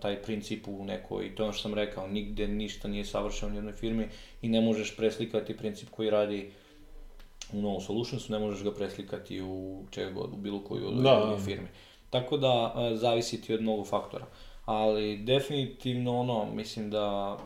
taj 0.00 0.22
princip 0.22 0.68
u 0.68 0.84
nekoj, 0.84 1.34
to 1.34 1.42
je 1.42 1.44
ono 1.44 1.52
što 1.52 1.62
sam 1.62 1.74
rekao, 1.74 2.08
nigde 2.08 2.48
ništa 2.48 2.88
nije 2.88 3.04
savršeno 3.04 3.52
u 3.52 3.54
jednoj 3.54 3.72
firmi 3.72 4.08
i 4.42 4.48
ne 4.48 4.60
možeš 4.60 4.96
preslikati 4.96 5.56
princip 5.56 5.90
koji 5.90 6.10
radi 6.10 6.50
u 7.52 7.60
No 7.62 7.80
Solutionsu, 7.80 8.32
ne 8.32 8.38
možeš 8.38 8.64
ga 8.64 8.74
preslikati 8.74 9.42
u 9.42 9.84
čega 9.90 10.10
god, 10.10 10.32
u 10.32 10.36
bilo 10.36 10.64
koju 10.64 10.88
od 10.88 10.94
Da, 10.94 11.26
da. 11.30 11.38
firmi. 11.44 11.68
Tako 12.10 12.36
da 12.36 12.74
e, 12.76 12.96
zavisi 12.96 13.42
ti 13.42 13.54
od 13.54 13.62
mnogo 13.62 13.84
faktora. 13.84 14.26
Ali 14.64 15.16
definitivno 15.16 16.20
ono, 16.20 16.46
mislim 16.54 16.90
da 16.90 17.38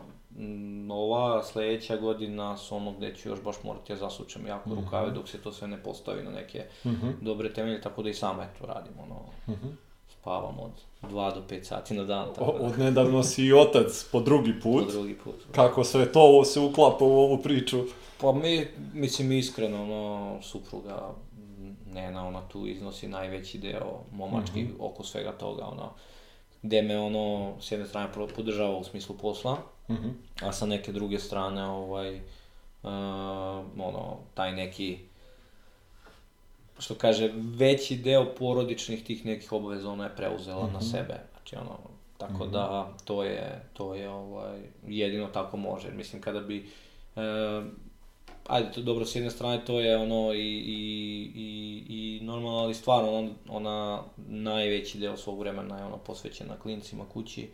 ova 0.89 1.43
sljedeća 1.43 1.97
godina 1.97 2.57
su 2.57 2.75
ono 2.75 2.91
gdje 2.91 3.15
ću 3.15 3.29
još 3.29 3.41
baš 3.41 3.55
morati 3.63 3.91
ja 3.91 3.97
zasučem 3.97 4.47
jako 4.47 4.69
Mhm. 4.69 4.79
rukave 4.79 5.11
dok 5.11 5.29
se 5.29 5.37
to 5.37 5.51
sve 5.51 5.67
ne 5.67 5.83
postavi 5.83 6.23
na 6.23 6.31
neke 6.31 6.63
dobre 7.21 7.53
temelje, 7.53 7.81
tako 7.81 8.03
da 8.03 8.09
i 8.09 8.13
sama 8.13 8.43
eto 8.45 8.65
radim 8.65 8.93
ono, 8.99 9.19
spavam 10.09 10.59
od 10.59 10.71
2 11.03 11.35
do 11.35 11.41
5 11.49 11.63
sati 11.63 11.93
na 11.93 12.03
dan, 12.03 12.27
tako 12.35 12.51
da, 12.51 12.65
od 12.65 12.79
nedavno 12.79 13.23
si 13.23 13.45
i 13.45 13.53
otac 13.53 14.05
po 14.11 14.19
drugi 14.19 14.53
po 14.53 14.59
put. 14.63 14.91
drugi 14.91 15.13
put. 15.15 15.35
Kako 15.51 15.83
sve 15.83 16.11
to 16.11 16.43
se 16.45 16.59
uklapa 16.59 17.05
u 17.05 17.11
ovu 17.11 17.37
priču? 17.37 17.79
Pa 18.21 18.31
mi, 18.31 18.65
mislim 18.93 19.31
iskreno, 19.31 19.83
ono, 19.83 20.37
supruga 20.41 21.09
Nena, 21.85 22.27
ona 22.27 22.41
tu 22.41 22.67
iznosi 22.67 23.07
najveći 23.07 23.57
deo 23.57 23.99
momački 24.11 24.67
oko 24.79 25.03
svega 25.03 25.31
toga, 25.31 25.65
ono, 25.65 25.89
gdje 26.61 26.81
me 26.81 26.99
ono, 26.99 27.53
s 27.61 27.71
jedne 27.71 27.87
strane 27.87 28.09
podržava 28.35 28.77
u 28.77 28.83
smislu 28.83 29.17
posla, 29.17 29.57
Mhm. 29.89 30.09
a 30.41 30.51
sa 30.51 30.65
neke 30.65 30.91
druge 30.91 31.19
strane, 31.19 31.65
ovaj, 31.65 32.15
uh, 32.15 32.21
ono, 33.77 34.17
taj 34.33 34.53
neki, 34.55 34.97
što 36.79 36.95
kaže, 36.95 37.31
veći 37.35 37.97
deo 37.97 38.35
porodičnih 38.35 39.03
tih 39.03 39.25
nekih 39.25 39.51
obaveza 39.51 39.89
ona 39.91 40.03
je 40.03 40.15
preuzela 40.15 40.69
na 40.71 40.81
sebe, 40.81 41.19
znači 41.31 41.55
ono, 41.55 41.79
tako 42.17 42.45
da 42.47 42.93
to 43.05 43.23
je, 43.23 43.61
to 43.73 43.95
je 43.95 44.09
ovaj, 44.09 44.59
jedino 44.87 45.27
tako 45.27 45.57
može, 45.57 45.91
mislim 45.91 46.21
kada 46.21 46.39
bi, 46.39 46.69
e, 47.15 47.21
ajde, 48.47 48.71
to 48.71 48.81
dobro, 48.81 49.05
s 49.05 49.15
jedne 49.15 49.31
strane 49.31 49.65
to 49.65 49.79
je 49.79 49.97
ono 49.97 50.33
i, 50.33 50.57
i, 50.57 51.31
i, 51.35 51.85
i 51.89 52.19
normalno, 52.23 52.57
ali 52.57 52.73
stvarno 52.73 53.13
on, 53.13 53.33
ona 53.49 54.03
najveći 54.17 54.97
deo 54.99 55.17
svog 55.17 55.39
vremena 55.39 55.77
je 55.77 55.85
ono 55.85 55.97
posvećena 55.97 56.59
klincima, 56.59 57.03
kući, 57.13 57.49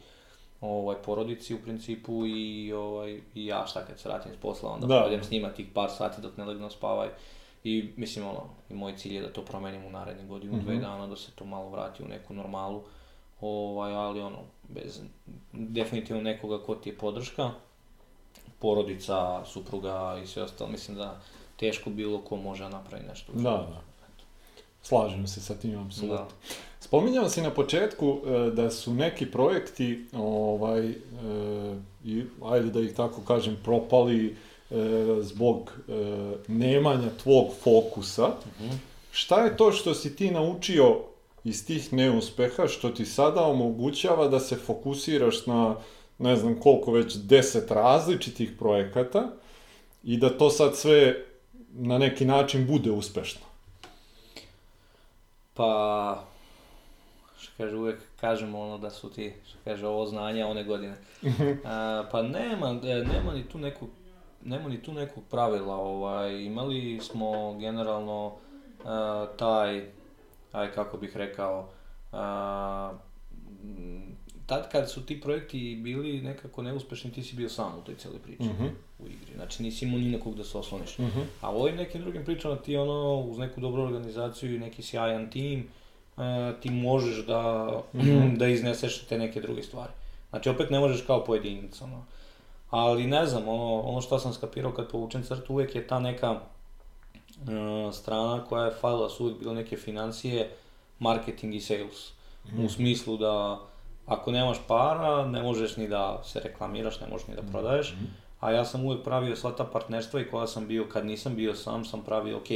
ovaj, 0.62 0.96
porodici 1.06 1.56
u 1.56 1.62
principu 1.64 2.26
i, 2.26 2.74
ovaj, 2.74 3.22
i 3.36 3.46
ja 3.46 3.66
šta 3.68 3.86
kad 3.86 4.00
se 4.00 4.10
vratim 4.10 4.34
s 4.34 4.38
posla, 4.38 4.72
onda 4.72 4.88
Da. 4.88 4.96
provedem 5.00 5.24
s 5.24 5.32
njima 5.32 5.50
tih 5.50 5.68
par 5.74 5.90
sati 5.98 6.22
dok 6.22 6.38
ne 6.38 6.46
legnu 6.46 6.70
spavaj. 6.70 7.10
I 7.64 7.90
mislim 7.98 8.26
ono, 8.28 8.44
i 8.70 8.74
moj 8.74 8.98
cilj 8.98 9.16
je 9.16 9.22
da 9.22 9.34
to 9.34 9.42
promenim 9.46 9.86
u 9.86 9.90
narednih 9.90 10.28
godinu, 10.28 10.60
dve 10.62 10.76
dana, 10.78 11.08
da 11.08 11.16
se 11.16 11.32
to 11.32 11.46
malo 11.46 11.70
vrati 11.70 12.04
u 12.04 12.08
neku 12.08 12.34
normalu. 12.34 12.82
Ovaj, 13.42 13.94
ali 13.94 14.22
ono, 14.22 14.38
bez 14.70 15.02
definitivno 15.54 16.22
nekoga 16.22 16.64
ko 16.64 16.76
ti 16.76 16.90
je 16.90 16.98
podrška, 16.98 17.52
porodica, 18.60 19.45
supruga 19.45 20.20
i 20.24 20.28
sve 20.28 20.43
ostalo, 20.43 20.70
mislim 20.70 20.98
da 20.98 21.20
teško 21.56 21.89
bilo 21.89 22.22
ko 22.22 22.36
može 22.36 22.70
napraviti 22.70 23.10
nešto. 23.10 23.32
u 23.32 23.36
Da, 23.36 23.50
da. 23.50 23.82
Slažem 24.82 25.28
se 25.28 25.41
sa 25.41 25.56
tim, 25.56 25.80
apsolutno. 25.86 26.18
Da. 26.18 26.28
Spominjao 26.80 27.30
si 27.30 27.41
na 27.41 27.52
početku 27.52 28.18
e, 28.26 28.52
da 28.52 28.72
su 28.72 28.93
neki 28.93 29.26
projekti, 29.26 30.06
ovaj, 30.14 30.89
e, 30.89 30.95
i, 32.06 32.24
ajde 32.45 32.70
da 32.70 32.80
ih 32.80 32.95
tako 32.95 33.22
kažem, 33.22 33.58
propali 33.64 34.28
e, 34.28 34.76
zbog 35.22 35.72
e, 35.88 35.91
nemanja 36.48 37.10
tvog 37.24 37.48
fokusa. 37.64 38.30
Šta 39.12 39.43
je 39.43 39.58
to 39.58 39.72
što 39.72 39.93
si 39.93 40.16
ti 40.16 40.32
naučio 40.32 41.00
iz 41.43 41.66
tih 41.66 41.93
neuspeha, 41.93 42.68
što 42.68 42.89
ti 42.89 43.06
sada 43.06 43.41
omogućava 43.41 44.28
da 44.28 44.39
se 44.39 44.56
fokusiraš 44.56 45.45
na, 45.45 45.76
ne 46.20 46.36
znam 46.36 46.59
koliko 46.59 46.91
već, 46.91 47.15
deset 47.15 47.72
različitih 47.72 48.51
projekata 48.59 49.28
i 50.03 50.18
da 50.18 50.38
to 50.38 50.49
sad 50.49 50.76
sve 50.76 51.15
na 51.74 51.97
neki 51.97 52.26
način 52.26 52.68
bude 52.68 52.91
uspešno? 52.91 53.41
Pa, 55.53 56.24
što 57.39 57.51
kaže, 57.57 57.76
uvijek 57.76 57.99
kažemo 58.22 58.61
ono 58.61 58.78
da 58.78 58.89
su 58.89 59.09
ti, 59.09 59.34
što 59.47 59.57
kaže, 59.63 59.88
ovo 59.88 60.05
znanje, 60.05 60.41
a 60.41 60.47
one 60.47 60.63
godine. 60.63 60.95
A, 61.65 62.03
pa 62.11 62.22
nema, 62.22 62.80
e, 62.84 62.95
nema 62.95 63.34
ni 63.34 63.43
tu 63.49 63.57
nekog, 63.57 63.89
nema 64.43 64.70
ni 64.70 64.82
tu 64.82 64.93
nekog 64.93 65.24
pravila, 65.32 65.76
ovaj, 65.76 66.43
imali 66.43 66.99
smo 67.03 67.57
generalno 67.59 68.34
a, 68.86 69.28
taj, 69.38 69.86
aj 70.51 70.72
kako 70.72 70.97
bih 70.97 71.18
rekao, 71.18 71.70
m, 73.63 74.18
tad 74.48 74.72
kad 74.72 74.91
su 74.91 75.06
ti 75.06 75.22
projekti 75.22 75.80
bili 75.84 76.22
nekako 76.22 76.62
neuspešni, 76.62 77.12
ti 77.12 77.24
si 77.24 77.36
bio 77.36 77.50
sam 77.50 77.78
u 77.80 77.82
toj 77.82 77.95
cijeloj 77.95 78.20
priči 78.20 78.50
u 79.00 79.08
igri. 79.08 79.34
Znači 79.36 79.64
nisi 79.64 79.86
imao 79.86 80.00
ni 80.00 80.10
nekog 80.10 80.36
da 80.36 80.43
se 80.43 80.58
osloniš. 80.58 80.98
A 81.41 81.52
u 81.52 81.62
ovim 81.62 81.76
nekim 81.76 82.02
drugim 82.02 82.26
pričama 82.26 82.56
ti 82.56 82.78
ono, 82.78 83.20
uz 83.20 83.38
neku 83.38 83.62
dobru 83.62 83.84
organizaciju 83.84 84.56
i 84.56 84.60
neki 84.60 84.82
sjajan 84.82 85.30
tim, 85.30 85.68
e, 86.18 86.54
ti 86.62 86.70
možeš 86.70 87.26
da, 87.26 87.72
da 88.39 88.48
izneseš 88.48 89.06
te 89.06 89.18
neke 89.18 89.41
druge 89.41 89.64
stvari. 89.64 89.91
Znači 90.30 90.50
opet 90.50 90.70
ne 90.70 90.80
možeš 90.80 91.02
kao 91.02 91.24
pojedinac, 91.24 91.82
ono. 91.82 92.04
Ali 92.70 93.08
ne 93.08 93.26
znam, 93.26 93.48
ono, 93.48 93.80
ono 93.82 94.02
što 94.02 94.20
sam 94.20 94.34
skapirao 94.34 94.72
kad 94.72 94.91
povučem 94.91 95.24
crtu, 95.24 95.54
uvijek 95.54 95.76
je 95.76 95.88
ta 95.88 96.00
neka 96.00 96.39
e, 96.39 97.93
strana 97.93 98.45
koja 98.50 98.66
je 98.66 98.76
falila 98.82 99.10
su 99.10 99.24
uvijek 99.24 99.39
bile 99.39 99.54
neke 99.56 99.78
financije, 99.78 100.52
marketing 101.00 101.56
i 101.56 101.62
sales. 101.62 102.12
U 102.66 102.70
smislu 102.70 103.18
da 103.18 103.60
ako 104.08 104.32
nemaš 104.32 104.58
para, 104.68 105.26
ne 105.26 105.43
možeš 105.43 105.78
ni 105.78 105.88
da 105.88 106.22
se 106.24 106.39
reklamiraš, 106.39 106.99
ne 106.99 107.08
možeš 107.08 107.28
ni 107.28 107.36
da 107.36 107.41
prodaješ. 107.41 107.95
A 108.39 108.51
ja 108.51 108.66
sam 108.66 108.86
uvijek 108.86 109.03
pravio 109.03 109.36
sva 109.36 109.51
ta 109.51 109.64
partnerstva 109.64 110.22
i 110.22 110.28
koja 110.28 110.47
sam 110.47 110.68
bio, 110.68 110.86
kad 110.89 111.05
nisam 111.05 111.36
bio 111.36 111.55
sam, 111.55 111.86
sam 111.86 112.01
pravio, 112.01 112.38
ok, 112.38 112.47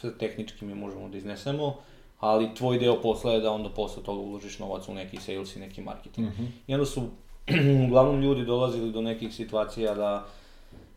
sve 0.00 0.18
tehnički 0.18 0.64
mi 0.64 0.74
možemo 0.74 1.08
da 1.08 1.18
iznesemo, 1.18 1.76
ali 2.20 2.54
tvoj 2.54 2.78
deo 2.78 3.02
posla 3.02 3.32
je 3.32 3.40
da 3.40 3.50
onda 3.50 3.68
posle 3.68 4.02
toga 4.02 4.20
uložiš 4.20 4.58
novac 4.58 4.88
u 4.88 4.94
neki 4.94 5.16
sales 5.16 5.56
i 5.56 5.60
neki 5.60 5.82
marketing. 5.82 6.28
I 6.66 6.74
onda 6.74 6.86
su 6.86 7.02
uglavnom 7.86 8.22
ljudi 8.22 8.44
dolazili 8.44 8.92
do 8.92 9.02
nekih 9.02 9.34
situacija 9.34 9.94
da 9.94 10.26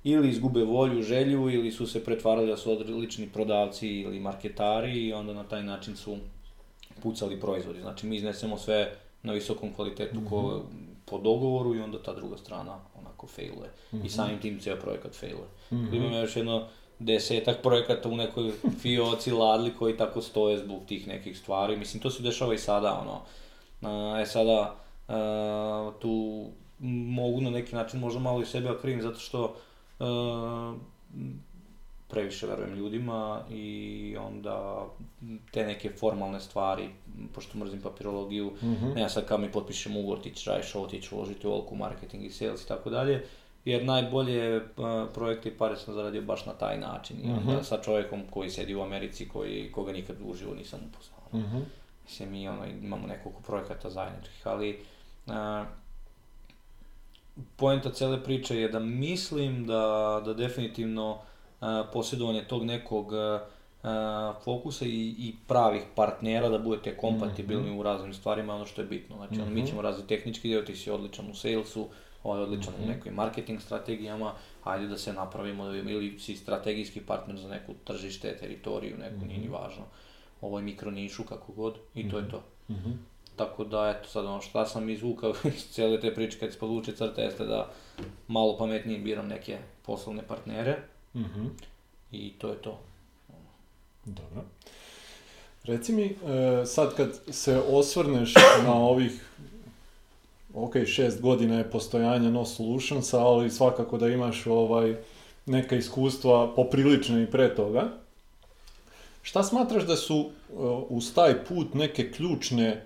ili 0.03 0.29
izgube 0.29 0.63
volju, 0.63 1.01
želju, 1.01 1.49
ili 1.49 1.71
su 1.71 1.87
se 1.87 2.03
pretvarali 2.03 2.47
da 2.47 2.57
su 2.57 2.71
odlični 2.71 3.29
prodavci 3.29 3.87
ili 3.87 4.19
marketari 4.19 5.07
i 5.07 5.13
onda 5.13 5.33
na 5.33 5.43
taj 5.43 5.63
način 5.63 5.95
su 5.95 6.17
pucali 7.03 7.39
proizvodi. 7.39 7.81
Znači 7.81 8.07
mi 8.07 8.15
iznesemo 8.15 8.57
sve 8.57 8.91
na 9.23 9.33
visokom 9.33 9.73
kvalitetu 9.73 10.19
ko, 10.29 10.63
po 11.05 11.17
dogovoru 11.17 11.75
i 11.75 11.79
onda 11.79 12.03
ta 12.03 12.13
druga 12.13 12.37
strana 12.37 12.79
onako 12.99 13.27
failuje. 13.27 13.69
I 14.03 14.09
samim 14.09 14.39
tim 14.39 14.59
cijel 14.59 14.77
projekat 14.81 15.15
failuje. 15.15 15.47
Imamo 15.71 16.17
još 16.17 16.35
jedno 16.35 16.67
desetak 16.99 17.61
projekata 17.61 18.09
u 18.09 18.15
nekoj 18.15 18.51
fioci, 18.81 19.31
ladli 19.31 19.73
koji 19.79 19.97
tako 19.97 20.21
stoje 20.21 20.57
zbog 20.57 20.79
tih 20.87 21.07
nekih 21.07 21.37
stvari. 21.37 21.77
Mislim, 21.77 22.03
to 22.03 22.09
se 22.09 22.23
dešava 22.23 22.53
i 22.53 22.57
sada, 22.57 23.01
ono. 23.01 23.21
E 24.21 24.25
sada, 24.25 24.75
a, 25.07 25.91
tu 25.99 26.45
mogu 26.79 27.41
na 27.41 27.49
neki 27.49 27.75
način 27.75 27.99
možda 27.99 28.19
malo 28.19 28.41
i 28.41 28.45
sebe 28.45 28.71
okrivim 28.71 29.01
zato 29.01 29.19
što 29.19 29.55
a, 29.99 30.75
previše 32.07 32.47
verujem 32.47 32.75
ljudima 32.75 33.41
i 33.49 34.15
onda 34.19 34.85
te 35.51 35.65
neke 35.65 35.89
formalne 35.89 36.39
stvari, 36.39 36.89
pošto 37.33 37.57
mrzim 37.57 37.81
papirologiju, 37.81 38.53
ne 38.95 39.01
ja 39.01 39.09
sad 39.09 39.25
kao 39.25 39.37
mi 39.37 39.51
potpišem 39.51 39.97
ugovor, 39.97 40.21
ti 40.21 40.31
ćeš 40.31 40.45
radiš 40.45 40.75
ovo, 40.75 40.87
ti 40.87 41.01
ćeš 41.01 41.11
uložiti 41.11 41.47
u 41.47 41.75
marketing 41.75 42.25
i 42.25 42.29
sales 42.29 42.63
i 42.63 42.67
tako 42.67 42.89
dalje, 42.89 43.25
jer 43.65 43.85
najbolje 43.85 44.57
uh, 44.57 44.63
projekte 45.13 45.49
i 45.49 45.57
pare 45.57 45.75
sam 45.75 45.93
zaradio 45.93 46.21
baš 46.21 46.45
na 46.45 46.53
taj 46.53 46.79
način. 46.79 47.17
I 47.23 47.31
onda 47.31 47.63
sa 47.63 47.81
čovjekom 47.81 48.21
koji 48.31 48.49
sedi 48.49 48.75
u 48.75 48.81
Americi, 48.81 49.29
koji, 49.29 49.71
koga 49.71 49.91
nikad 49.91 50.15
uživo 50.25 50.55
nisam 50.55 50.79
upoznao. 50.89 51.43
Mhm. 51.47 51.57
Mislim, 52.03 52.31
mi 52.31 52.49
ono, 52.49 52.65
imamo 52.65 53.07
nekoliko 53.07 53.41
projekata 53.41 53.89
zajedničkih, 53.89 54.47
ali 54.47 54.79
uh, 55.25 55.33
poenta 57.55 57.91
cele 57.91 58.23
priče 58.23 58.57
je 58.57 58.69
da 58.69 58.79
mislim 58.79 59.67
da, 59.67 60.21
da 60.25 60.33
definitivno 60.33 61.19
posjedovanje 61.93 62.43
tog 62.43 62.63
nekog 62.63 63.13
fokusa 64.43 64.85
i, 64.85 65.15
i 65.17 65.35
pravih 65.47 65.81
partnera 65.95 66.49
da 66.49 66.57
budete 66.57 66.97
kompatibilni 66.97 67.79
u 67.79 67.83
raznim 67.83 68.13
stvarima 68.13 68.55
ono 68.55 68.65
što 68.65 68.81
je 68.81 68.87
bitno. 68.87 69.15
Znači, 69.15 69.41
ono, 69.41 69.51
mi 69.51 69.67
ćemo 69.67 69.81
razviti 69.81 70.07
tehnički 70.07 70.47
dio, 70.47 70.61
ti 70.61 70.75
si 70.75 70.91
odličan 70.91 71.29
u 71.29 71.35
salesu, 71.35 71.87
ovaj 72.23 72.41
odličan 72.41 72.73
u 72.83 72.87
nekim 72.87 73.13
marketing 73.13 73.61
strategijama, 73.61 74.33
ajde 74.63 74.87
da 74.87 74.97
se 74.97 75.13
napravimo 75.13 75.73
ili 75.73 76.19
si 76.19 76.35
strategijski 76.35 77.01
partner 77.01 77.37
za 77.37 77.47
neku 77.47 77.73
tržište, 77.83 78.37
teritoriju, 78.37 78.97
neku, 78.97 79.25
nije 79.25 79.39
ni 79.39 79.47
važno, 79.47 79.83
ovoj 80.41 80.61
mikronišu, 80.61 81.23
kako 81.23 81.51
god, 81.51 81.75
i 81.95 82.09
to 82.09 82.17
je 82.17 82.29
to. 82.29 82.43
Tako 83.35 83.63
da, 83.63 83.95
eto, 83.97 84.09
sad 84.09 84.25
ono 84.25 84.41
šta 84.41 84.65
sam 84.65 84.89
izvukao 84.89 85.33
iz 85.55 85.69
cijele 85.71 85.99
te 85.99 86.15
priče 86.15 86.39
kad 86.39 86.53
se 86.53 86.59
podvuče 86.59 86.91
crta 86.91 87.21
jeste 87.21 87.45
da 87.45 87.71
malo 88.27 88.57
pametnije 88.57 88.99
biram 88.99 89.27
neke 89.27 89.57
poslovne 89.85 90.23
partnere 90.27 90.77
Mhm. 91.17 91.47
i 92.11 92.33
to 92.37 92.49
je 92.49 92.55
to. 92.55 92.79
Dobro. 94.05 94.43
Reci 95.63 95.93
mi, 95.93 96.05
e, 96.05 96.65
sad 96.65 96.95
kad 96.95 97.19
se 97.29 97.61
osvrneš 97.69 98.33
na 98.67 98.73
ovih, 98.73 99.29
ok, 100.53 100.73
šest 100.85 101.21
godina 101.21 101.57
je 101.57 101.71
postojanja 101.71 102.29
No 102.29 102.45
Solutionsa, 102.45 103.19
ali 103.19 103.51
svakako 103.51 103.97
da 103.97 104.07
imaš 104.07 104.47
ovaj, 104.47 104.95
neka 105.45 105.75
iskustva 105.75 106.53
poprilične 106.55 107.23
i 107.23 107.31
pre 107.31 107.55
toga. 107.55 107.89
Šta 109.21 109.43
smatraš 109.43 109.83
da 109.83 109.95
su 109.95 110.19
e, 110.19 110.53
uz 110.89 111.13
taj 111.13 111.45
put 111.45 111.73
neke 111.73 112.11
ključne 112.11 112.67
e, 112.67 112.83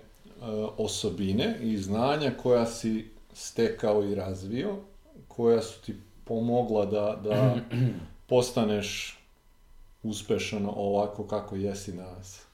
osobine 0.76 1.58
i 1.60 1.78
znanja 1.78 2.32
koja 2.42 2.66
si 2.66 3.08
stekao 3.32 4.04
i 4.04 4.14
razvio, 4.14 4.76
koja 5.28 5.62
su 5.62 5.80
ti 5.80 5.94
pomogla 6.24 6.86
da, 6.86 7.20
da 7.24 7.56
postaneš 8.32 9.18
uspešan 10.02 10.68
ovako 10.76 11.26
kako 11.26 11.56
jesi 11.56 11.92
danas? 11.92 12.46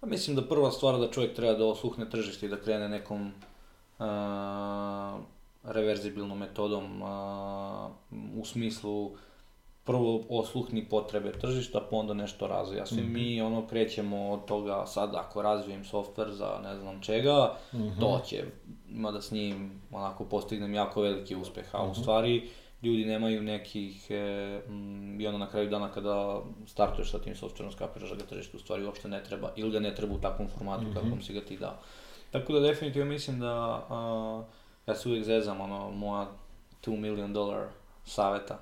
Pa 0.00 0.06
mislim 0.06 0.36
da 0.36 0.42
prva 0.42 0.70
stvar 0.70 0.98
da 0.98 1.10
čovjek 1.10 1.36
treba 1.36 1.54
da 1.54 1.66
osluhne 1.66 2.10
tržište 2.10 2.46
i 2.46 2.48
da 2.48 2.60
krene 2.60 2.88
nekom 2.88 3.32
a, 3.98 5.18
reverzibilnom 5.64 6.38
metodom 6.38 7.02
a, 7.02 7.88
u 8.36 8.44
smislu 8.44 9.10
prvo 9.84 10.22
osluhni 10.28 10.88
potrebe 10.88 11.32
tržišta, 11.32 11.80
pa 11.90 11.96
onda 11.96 12.14
nešto 12.14 12.46
razvija. 12.46 12.86
Svi 12.86 13.02
mi 13.02 13.42
ono 13.42 13.66
krećemo 13.66 14.30
od 14.30 14.44
toga 14.44 14.86
sad 14.86 15.14
ako 15.14 15.42
razvijem 15.42 15.84
software 15.84 16.30
za 16.32 16.60
ne 16.62 16.76
znam 16.76 17.02
čega, 17.02 17.56
to 18.00 18.20
će, 18.26 18.44
ima 18.88 19.10
da 19.10 19.22
s 19.22 19.30
njim 19.30 19.82
onako 19.92 20.24
postignem 20.24 20.74
jako 20.74 21.02
veliki 21.02 21.36
uspeh, 21.36 21.74
a 21.74 21.84
u 21.84 21.94
stvari 21.94 22.48
ljudi 22.82 23.04
nemaju 23.04 23.42
nekih, 23.42 24.10
e, 24.10 24.60
mm, 24.68 25.20
i 25.20 25.26
onda 25.26 25.38
na 25.38 25.50
kraju 25.50 25.70
dana 25.70 25.92
kada 25.92 26.40
startuješ 26.66 27.10
sa 27.10 27.18
tim 27.18 27.36
softverom, 27.36 27.72
skapiraš 27.72 28.10
da 28.10 28.16
ga 28.16 28.22
tržište 28.22 28.56
u 28.56 28.60
stvari 28.60 28.84
uopšte 28.84 29.08
ne 29.08 29.22
treba, 29.22 29.52
ili 29.56 29.70
ga 29.70 29.80
ne 29.80 29.94
treba 29.94 30.14
u 30.14 30.20
takvom 30.20 30.48
formatu 30.48 30.86
kakvom 30.94 31.22
si 31.22 31.32
ga 31.32 31.40
ti 31.40 31.56
dao. 31.56 31.76
Tako 32.30 32.52
da 32.52 32.60
definitivno 32.60 33.10
mislim 33.10 33.40
da, 33.40 33.86
a, 33.90 34.44
ja 34.86 34.94
se 34.94 35.08
uvijek 35.08 35.24
zezam, 35.24 35.60
ono, 35.60 35.90
moja 35.90 36.28
2 36.86 36.96
million 36.96 37.32
dollar 37.32 37.66
saveta, 38.04 38.58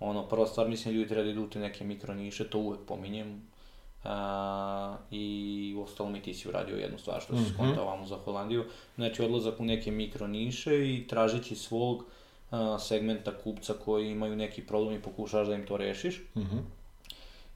ono, 0.00 0.28
prva 0.28 0.46
stvar, 0.46 0.68
mislim, 0.68 0.94
ljudi 0.94 1.08
treba 1.08 1.24
da 1.24 1.30
idu 1.30 1.42
u 1.42 1.50
te 1.50 1.58
neke 1.58 1.84
mikro 1.84 2.14
niše, 2.14 2.50
to 2.50 2.58
uvijek 2.58 2.80
pominjem, 2.86 3.42
a, 4.04 4.96
i 5.10 5.74
u 5.76 5.82
ostalom 5.82 6.16
i 6.16 6.22
ti 6.22 6.34
si 6.34 6.48
uradio 6.48 6.76
jednu 6.76 6.98
stvar 6.98 7.20
što 7.20 7.36
si 7.36 7.54
skontao 7.54 7.86
vamo 7.86 8.06
za 8.06 8.16
Holandiju, 8.16 8.64
znači 8.94 9.22
odlazak 9.22 9.60
u 9.60 9.64
neke 9.64 9.90
mikro 9.90 10.26
niše 10.26 10.94
i 10.94 11.06
tražeći 11.08 11.54
svog 11.54 12.04
a, 12.50 12.78
segmenta 12.78 13.32
kupca 13.44 13.74
koji 13.84 14.10
imaju 14.10 14.36
neki 14.36 14.62
problem 14.62 14.94
i 14.96 15.02
pokušaš 15.02 15.46
da 15.48 15.54
im 15.54 15.66
to 15.66 15.76
rešiš. 15.76 16.22
Mhm. 16.36 16.56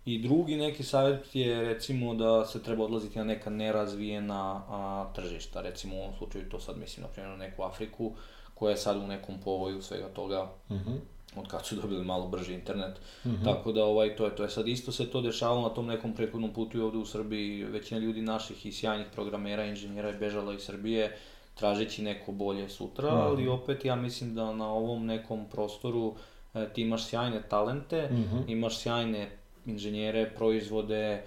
I 0.05 0.18
drugi 0.18 0.57
neki 0.57 0.82
savjet 0.82 1.36
je 1.36 1.64
recimo 1.64 2.14
da 2.14 2.47
se 2.47 2.62
treba 2.62 2.84
odlaziti 2.84 3.18
na 3.18 3.24
neka 3.24 3.51
nerazvijena 3.51 4.62
a, 4.68 5.12
tržišta, 5.14 5.61
recimo 5.61 5.97
u 5.97 6.01
ovom 6.01 6.14
slučaju 6.18 6.49
to 6.49 6.61
sad 6.61 6.78
mislim 6.78 7.03
na 7.03 7.09
primjer 7.09 7.30
na 7.30 7.45
neku 7.45 7.62
Afriku 7.62 8.12
koja 8.55 8.70
je 8.70 8.76
sad 8.76 8.97
u 8.97 9.07
nekom 9.07 9.34
povoju 9.45 9.82
svega 9.82 10.09
toga 10.09 10.51
Mhm. 10.70 10.93
od 11.36 11.49
kad 11.49 11.66
su 11.66 11.74
dobili 11.76 12.05
malo 12.05 12.28
brži 12.28 12.55
internet. 12.55 12.97
Tako 13.45 13.72
da 13.72 13.84
ovaj, 13.84 14.16
to 14.16 14.24
je 14.24 14.36
to. 14.36 14.43
Je 14.43 14.51
sad 14.51 14.68
isto 14.68 14.93
se 14.93 15.11
to 15.11 15.20
dešavalo 15.20 15.62
na 15.62 15.74
tom 15.74 15.86
nekom 15.86 16.12
prethodnom 16.14 16.53
putu 16.53 16.78
i 16.78 16.80
ovdje 16.80 17.01
u 17.01 17.07
Srbiji. 17.07 17.64
Većina 17.64 18.01
ljudi 18.01 18.22
naših 18.22 18.66
i 18.66 18.72
sjajnih 18.72 19.07
programera, 19.14 19.64
inženjera 19.64 20.09
je 20.09 20.14
bežala 20.18 20.55
iz 20.55 20.61
Srbije 20.62 21.16
tražeći 21.61 22.02
neko 22.02 22.32
bolje 22.32 22.68
sutra, 22.68 23.08
ali 23.08 23.48
opet 23.48 23.84
ja 23.84 23.96
mislim 23.96 24.34
da 24.34 24.52
na 24.52 24.72
ovom 24.72 25.06
nekom 25.06 25.46
prostoru 25.50 26.14
e, 26.54 26.68
ti 26.74 26.82
imaš 26.82 27.06
sjajne 27.06 27.42
talente, 27.48 28.08
imaš 28.48 28.78
sjajne 28.78 29.30
inženjere, 29.66 30.30
proizvode, 30.36 30.96
e, 30.96 31.22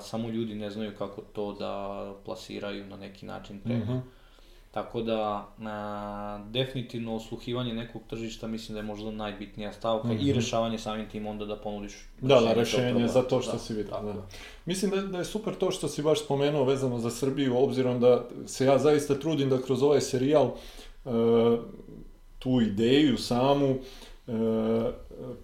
samo 0.00 0.28
ljudi 0.28 0.54
ne 0.54 0.70
znaju 0.70 0.92
kako 0.98 1.20
to 1.20 1.52
da 1.52 2.14
plasiraju 2.24 2.86
na 2.86 2.96
neki 2.96 3.26
način 3.26 3.60
preko. 3.60 3.92
Tako 4.76 5.02
da, 5.02 5.48
a, 5.60 6.38
definitivno 6.50 7.14
osluhivanje 7.14 7.74
nekog 7.74 8.02
tržišta 8.10 8.46
mislim 8.46 8.74
da 8.74 8.78
je 8.78 8.86
možda 8.86 9.10
najbitnija 9.10 9.72
stavka 9.72 10.08
i 10.20 10.32
rešavanje 10.32 10.78
samim 10.78 11.08
tim 11.08 11.26
onda 11.26 11.44
da 11.44 11.56
ponudiš 11.56 11.94
Da, 12.20 12.40
da, 12.40 12.52
rešenje 12.52 13.08
za 13.08 13.22
to 13.22 13.40
što 13.42 13.52
Da, 13.52 13.58
si 13.58 13.74
vidio. 13.74 14.00
Da. 14.02 14.08
je. 14.08 14.14
Mislim 14.64 14.90
da, 14.90 15.02
da 15.02 15.18
je 15.18 15.24
super 15.24 15.54
to 15.54 15.70
što 15.70 15.88
si 15.88 16.02
baš 16.02 16.24
spomenuo 16.24 16.64
vezano 16.64 16.98
za 16.98 17.10
Srbiju, 17.10 17.56
obzirom 17.58 18.00
da 18.00 18.24
se 18.46 18.64
ja 18.66 18.78
zaista 18.78 19.14
trudim 19.14 19.50
da 19.50 19.62
kroz 19.62 19.82
ovaj 19.82 20.00
serijal 20.00 20.46
e, 20.46 21.10
tu 22.38 22.60
ideju 22.60 23.16
samu 23.18 23.66
e, 23.68 24.32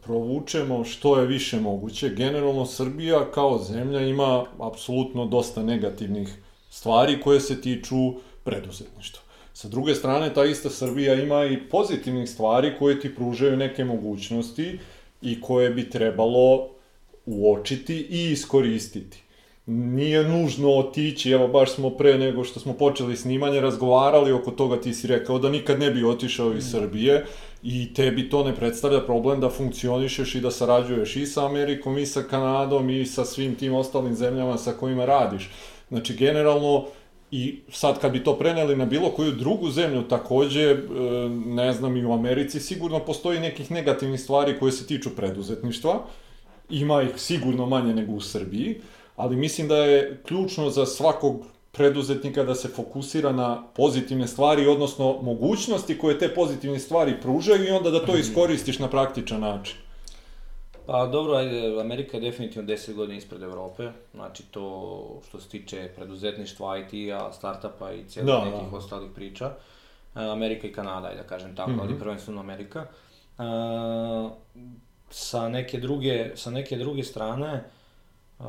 provučemo 0.02 0.84
što 0.84 1.18
je 1.20 1.26
više 1.26 1.60
moguće. 1.60 2.08
Generalno 2.08 2.66
Srbija 2.66 3.30
kao 3.30 3.58
zemlja 3.58 4.00
ima 4.00 4.44
apsolutno 4.58 5.26
dosta 5.26 5.62
negativnih 5.62 6.28
stvari 6.70 7.20
koje 7.20 7.40
se 7.40 7.60
tiču 7.60 8.12
preduzetništva. 8.44 9.22
Sa 9.52 9.68
druge 9.68 9.94
strane, 9.94 10.34
ta 10.34 10.44
ista 10.44 10.70
Srbija 10.70 11.14
ima 11.14 11.44
i 11.44 11.68
pozitivnih 11.68 12.30
stvari 12.30 12.72
koje 12.78 13.00
ti 13.00 13.14
pružaju 13.14 13.56
neke 13.56 13.84
mogućnosti 13.84 14.78
i 15.22 15.40
koje 15.40 15.70
bi 15.70 15.90
trebalo 15.90 16.68
uočiti 17.26 18.06
i 18.10 18.30
iskoristiti. 18.30 19.22
nije 19.66 20.24
nužno 20.24 20.70
otići, 20.74 21.30
evo 21.30 21.48
baš 21.48 21.74
smo 21.74 21.90
pre 21.90 22.18
nego 22.18 22.44
što 22.44 22.60
smo 22.60 22.72
počeli 22.72 23.16
snimanje 23.16 23.60
razgovarali 23.60 24.32
oko 24.32 24.50
toga, 24.50 24.80
ti 24.80 24.94
si 24.94 25.06
rekao 25.06 25.38
da 25.38 25.48
nikad 25.48 25.80
ne 25.80 25.90
bi 25.90 26.04
otišao 26.04 26.52
iz 26.52 26.70
Srbije 26.70 27.24
i 27.62 27.94
tebi 27.94 28.28
to 28.30 28.44
ne 28.44 28.56
predstavlja 28.56 29.00
problem 29.00 29.40
da 29.40 29.50
funkcionišeš 29.50 30.34
i 30.34 30.40
da 30.40 30.50
sarađuješ 30.50 31.16
i 31.16 31.26
sa 31.26 31.46
Amerikom 31.46 31.98
i 31.98 32.06
sa 32.06 32.22
Kanadom 32.22 32.90
i 32.90 33.06
sa 33.06 33.24
svim 33.24 33.54
tim 33.54 33.74
ostalim 33.74 34.14
zemljama 34.14 34.58
sa 34.58 34.72
kojima 34.72 35.04
radiš. 35.04 35.50
Znači, 35.88 36.14
generalno, 36.16 36.86
I 37.32 37.60
sad 37.70 38.00
kad 38.00 38.12
bi 38.12 38.24
to 38.24 38.38
preneli 38.38 38.76
na 38.76 38.84
bilo 38.84 39.10
koju 39.10 39.32
drugu 39.32 39.70
zemlju, 39.70 40.02
takođe, 40.02 40.70
e, 40.70 40.76
ne 41.46 41.72
znam, 41.72 41.96
i 41.96 42.04
u 42.04 42.12
Americi 42.12 42.60
sigurno 42.60 42.98
postoji 42.98 43.40
nekih 43.40 43.70
negativnih 43.70 44.20
stvari 44.20 44.58
koje 44.58 44.72
se 44.72 44.86
tiču 44.86 45.10
preduzetništva. 45.16 46.04
Ima 46.70 47.02
ih 47.02 47.10
sigurno 47.16 47.66
manje 47.66 47.94
nego 47.94 48.12
u 48.12 48.20
Srbiji, 48.20 48.80
ali 49.16 49.36
mislim 49.36 49.68
da 49.68 49.76
je 49.76 50.20
ključno 50.26 50.70
za 50.70 50.86
svakog 50.86 51.46
preduzetnika 51.72 52.44
da 52.44 52.54
se 52.54 52.68
fokusira 52.68 53.32
na 53.32 53.62
pozitivne 53.76 54.28
stvari, 54.28 54.66
odnosno 54.66 55.22
mogućnosti 55.22 55.98
koje 55.98 56.18
te 56.18 56.34
pozitivne 56.34 56.78
stvari 56.78 57.14
pružaju 57.22 57.64
i 57.64 57.70
onda 57.70 57.90
da 57.90 58.06
to 58.06 58.16
iskoristiš 58.16 58.78
na 58.78 58.88
praktičan 58.88 59.40
način. 59.40 59.76
Pa 60.92 61.06
dobro, 61.06 61.34
ajde, 61.34 61.80
Amerika 61.80 62.16
je 62.16 62.20
definitivno 62.20 62.68
10 62.68 62.94
godina 62.94 63.18
ispred 63.18 63.42
Evrope, 63.42 63.82
znači 64.14 64.42
to 64.44 64.96
što 65.28 65.40
se 65.40 65.48
tiče 65.48 65.90
preduzetništva, 65.96 66.78
IT-a, 66.78 67.32
startupa 67.32 67.92
i 67.92 68.04
cijelih 68.04 68.26
Da, 68.28 68.44
nekih 68.44 68.70
da. 68.70 68.76
ostalih 68.76 69.10
priča. 69.14 69.46
E, 69.46 69.52
Amerika 70.22 70.66
i 70.66 70.72
Kanada, 70.72 71.08
ajde 71.08 71.22
da 71.22 71.26
kažem 71.26 71.56
tako, 71.56 71.70
Mhm. 71.70 71.80
ali 71.80 71.98
prvenstveno 71.98 72.40
Amerika. 72.40 72.80
E, 72.80 73.42
sa 75.10 75.48
neke 75.48 75.78
druge, 75.78 76.36
sa 76.36 76.50
neke 76.50 76.76
druge 76.76 77.02
strane, 77.04 77.64
e, 78.40 78.44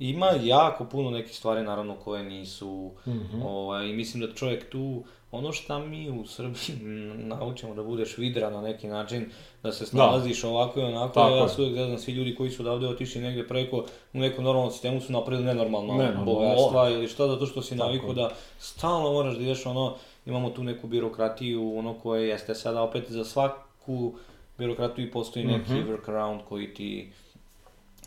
ima 0.00 0.30
jako 0.32 0.84
puno 0.84 1.10
nekih 1.10 1.36
stvari 1.36 1.62
naravno 1.62 1.94
koje 1.94 2.22
nisu 2.24 2.90
Mhm. 3.06 3.42
ovaj, 3.42 3.86
i 3.86 3.92
mislim 3.92 4.22
da 4.22 4.34
čovjek 4.34 4.70
tu 4.70 5.02
ono 5.30 5.52
šta 5.52 5.78
mi 5.78 6.10
u 6.10 6.26
Srbiji 6.26 6.78
naučimo 7.32 7.74
da 7.74 7.82
budeš 7.82 8.18
vidra 8.18 8.50
na 8.50 8.60
neki 8.60 8.86
način, 8.88 9.30
da 9.62 9.72
se 9.72 9.86
snalaziš 9.86 10.44
ovako 10.44 10.80
i 10.80 10.84
onako, 10.84 11.14
Tako 11.14 11.30
ja 11.30 11.48
se 11.48 11.60
uvijek 11.60 11.74
gledam 11.74 11.98
svi 11.98 12.12
ljudi 12.12 12.34
koji 12.34 12.50
su 12.50 12.62
odavde 12.62 12.86
otišli 12.88 13.20
negdje 13.20 13.48
preko 13.48 13.76
u 14.14 14.18
nekom 14.18 14.44
normalnom 14.44 14.70
sistemu 14.70 15.00
su 15.00 15.12
napravili 15.12 15.46
nenormalno, 15.46 15.94
Nenormalno, 15.94 16.24
bogatstva 16.24 16.90
ili 16.90 17.08
šta, 17.08 17.26
zato 17.26 17.46
što 17.46 17.62
si 17.62 17.74
navikao 17.76 18.12
da 18.12 18.30
stalno 18.58 19.12
moraš 19.12 19.34
da 19.34 19.42
ideš 19.42 19.66
ono, 19.66 19.94
imamo 20.26 20.50
tu 20.50 20.62
neku 20.62 20.86
birokratiju, 20.86 21.78
ono 21.78 21.94
koje 21.94 22.28
jeste 22.28 22.54
sada 22.54 22.82
opet 22.82 23.10
za 23.10 23.24
svaku 23.24 24.14
birokratiju 24.58 25.10
postoji 25.10 25.44
neki 25.44 25.72
Mhm. 25.72 25.90
workaround 25.90 26.38
koji 26.48 26.74
ti 26.74 27.12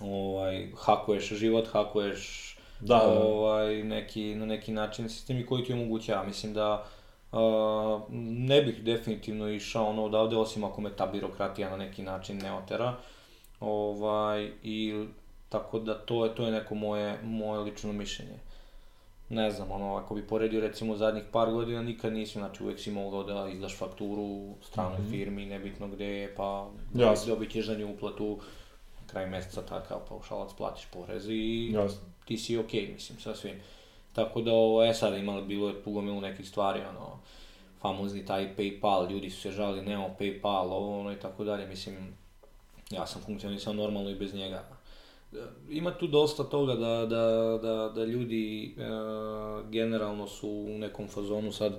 ovaj, 0.01 0.67
hakuješ 0.77 1.29
život, 1.33 1.67
hakuješ 1.71 2.47
Da, 2.79 2.95
da. 2.95 3.23
ovaj, 3.23 3.83
neki, 3.83 4.35
na 4.35 4.45
neki 4.45 4.71
način 4.71 5.09
sistemi 5.09 5.45
koji 5.45 5.63
ti 5.63 5.73
omogućava. 5.73 6.23
Mislim 6.23 6.53
da 6.53 6.85
uh, 7.31 8.01
ne 8.21 8.61
bih 8.61 8.83
definitivno 8.83 9.49
išao 9.49 9.85
ono 9.85 10.03
odavde, 10.05 10.37
osim 10.37 10.63
ako 10.63 10.81
me 10.81 10.89
ta 10.95 11.05
birokratija 11.05 11.69
na 11.69 11.77
neki 11.77 12.03
način 12.03 12.37
ne 12.37 12.53
otera. 12.53 12.95
Ovaj, 13.59 14.51
i 14.63 15.05
tako 15.49 15.79
da 15.79 15.93
to 15.93 16.25
je, 16.25 16.35
to 16.35 16.45
je 16.45 16.51
neko 16.51 16.75
moje, 16.75 17.19
moje 17.23 17.59
lično 17.59 17.93
mišljenje. 17.93 18.39
Ne 19.29 19.51
znam, 19.51 19.71
ono, 19.71 19.95
ako 19.95 20.15
bi 20.15 20.27
poredio 20.27 20.61
recimo 20.61 20.95
zadnjih 20.95 21.23
par 21.31 21.51
godina, 21.51 21.81
nikad 21.81 22.13
nisi, 22.13 22.39
znači 22.39 22.63
uvek 22.63 22.79
si 22.79 22.91
mogao 22.91 23.23
da 23.23 23.49
izdaš 23.53 23.77
fakturu 23.77 24.55
stranoj 24.61 24.99
firmi, 25.09 25.45
nebitno 25.45 25.87
gde 25.87 26.05
je, 26.05 26.35
pa 26.35 26.69
Jasno. 26.93 27.33
dobit 27.33 27.51
ćeš 27.51 27.65
za 27.65 27.75
nju 27.75 27.91
uplatu 27.93 28.39
kraj 29.11 29.29
meseca 29.29 29.61
takav 29.61 29.99
paušalac, 30.09 30.53
platiš 30.57 30.85
porez 30.93 31.29
i 31.29 31.71
Jasno. 31.73 32.01
ti 32.25 32.37
si 32.37 32.57
okej, 32.57 32.87
mislim, 32.93 33.19
sa 33.19 33.35
svim. 33.35 33.59
Tako 34.13 34.41
da, 34.41 34.51
ovo, 34.51 34.83
e 34.85 34.93
sad, 34.93 35.17
imali, 35.17 35.45
bilo 35.45 35.69
je 35.69 35.83
tu 35.83 35.91
gomilu 35.91 36.21
nekih 36.21 36.47
stvari, 36.49 36.79
ono, 36.79 37.19
famozni 37.81 38.25
taj 38.25 38.55
Paypal, 38.57 39.11
ljudi 39.11 39.29
su 39.29 39.41
se 39.41 39.51
žali, 39.51 39.81
nemamo 39.81 40.15
Paypal, 40.19 40.71
ovo, 40.71 40.99
ono 40.99 41.13
i 41.13 41.19
tako 41.19 41.43
dalje, 41.43 41.67
mislim, 41.67 41.95
ja 42.91 43.07
sam 43.07 43.21
funkcionisao 43.21 43.73
normalno 43.73 44.09
i 44.09 44.15
bez 44.15 44.33
njega. 44.33 44.63
E, 45.33 45.37
Ima 45.69 45.91
tu 45.91 46.07
dosta 46.07 46.43
toga 46.43 46.75
da, 46.75 47.05
da, 47.05 47.57
da, 47.61 47.91
da 47.95 48.05
ljudi 48.05 48.75
e, 48.77 48.81
generalno 49.69 50.27
su 50.27 50.49
u 50.49 50.77
nekom 50.77 51.07
fazonu 51.07 51.51
sad, 51.51 51.73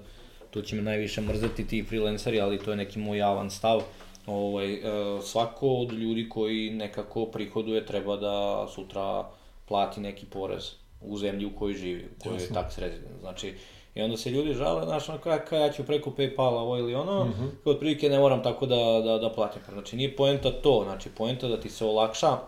to 0.51 0.63
će 0.63 0.77
me 0.77 0.83
najviše 0.83 1.21
mrzeti 1.21 1.67
ti 1.67 1.85
freelanceri, 1.85 2.41
ali 2.41 2.59
to 2.59 2.71
je 2.71 2.77
neki 2.77 2.99
moj 2.99 3.19
javan 3.19 3.51
stav. 3.51 3.83
Ovaj, 4.27 4.75
e, 4.75 4.81
svako 5.23 5.69
od 5.69 5.93
ljudi 5.93 6.29
koji 6.29 6.71
nekako 6.71 7.27
prihoduje 7.27 7.87
treba 7.87 8.17
da 8.17 8.67
sutra 8.75 9.25
plati 9.69 10.01
neki 10.01 10.27
porez 10.27 10.71
u 11.01 11.19
zemlji 11.19 11.47
u 11.47 11.57
kojoj 11.59 11.75
živi, 11.75 12.05
u 12.17 12.23
kojoj 12.23 12.43
je 12.43 12.49
tax 12.49 12.79
resident. 12.79 13.21
Znači, 13.21 13.55
i 13.95 14.03
onda 14.03 14.17
se 14.17 14.31
ljudi 14.31 14.55
žale, 14.55 14.85
znaš, 14.85 15.09
ono, 15.09 15.19
kaj 15.19 15.61
ja 15.61 15.73
ću 15.73 15.85
preko 15.85 16.11
Paypala 16.11 16.61
ovo 16.61 16.79
ili 16.79 16.95
ono, 16.95 17.25
mm 17.25 17.29
-hmm. 17.29 17.71
otprilike 17.71 18.09
ne 18.09 18.19
moram 18.19 18.43
tako 18.43 18.67
da, 18.67 19.01
da, 19.05 19.19
da 19.19 19.31
platim. 19.31 19.63
Znači, 19.73 19.97
nije 19.97 20.17
poenta 20.17 20.51
to, 20.51 20.83
znači, 20.85 21.09
poenta 21.17 21.49
da 21.49 21.61
ti 21.61 21.69
se 21.69 21.85
olakša 21.85 22.39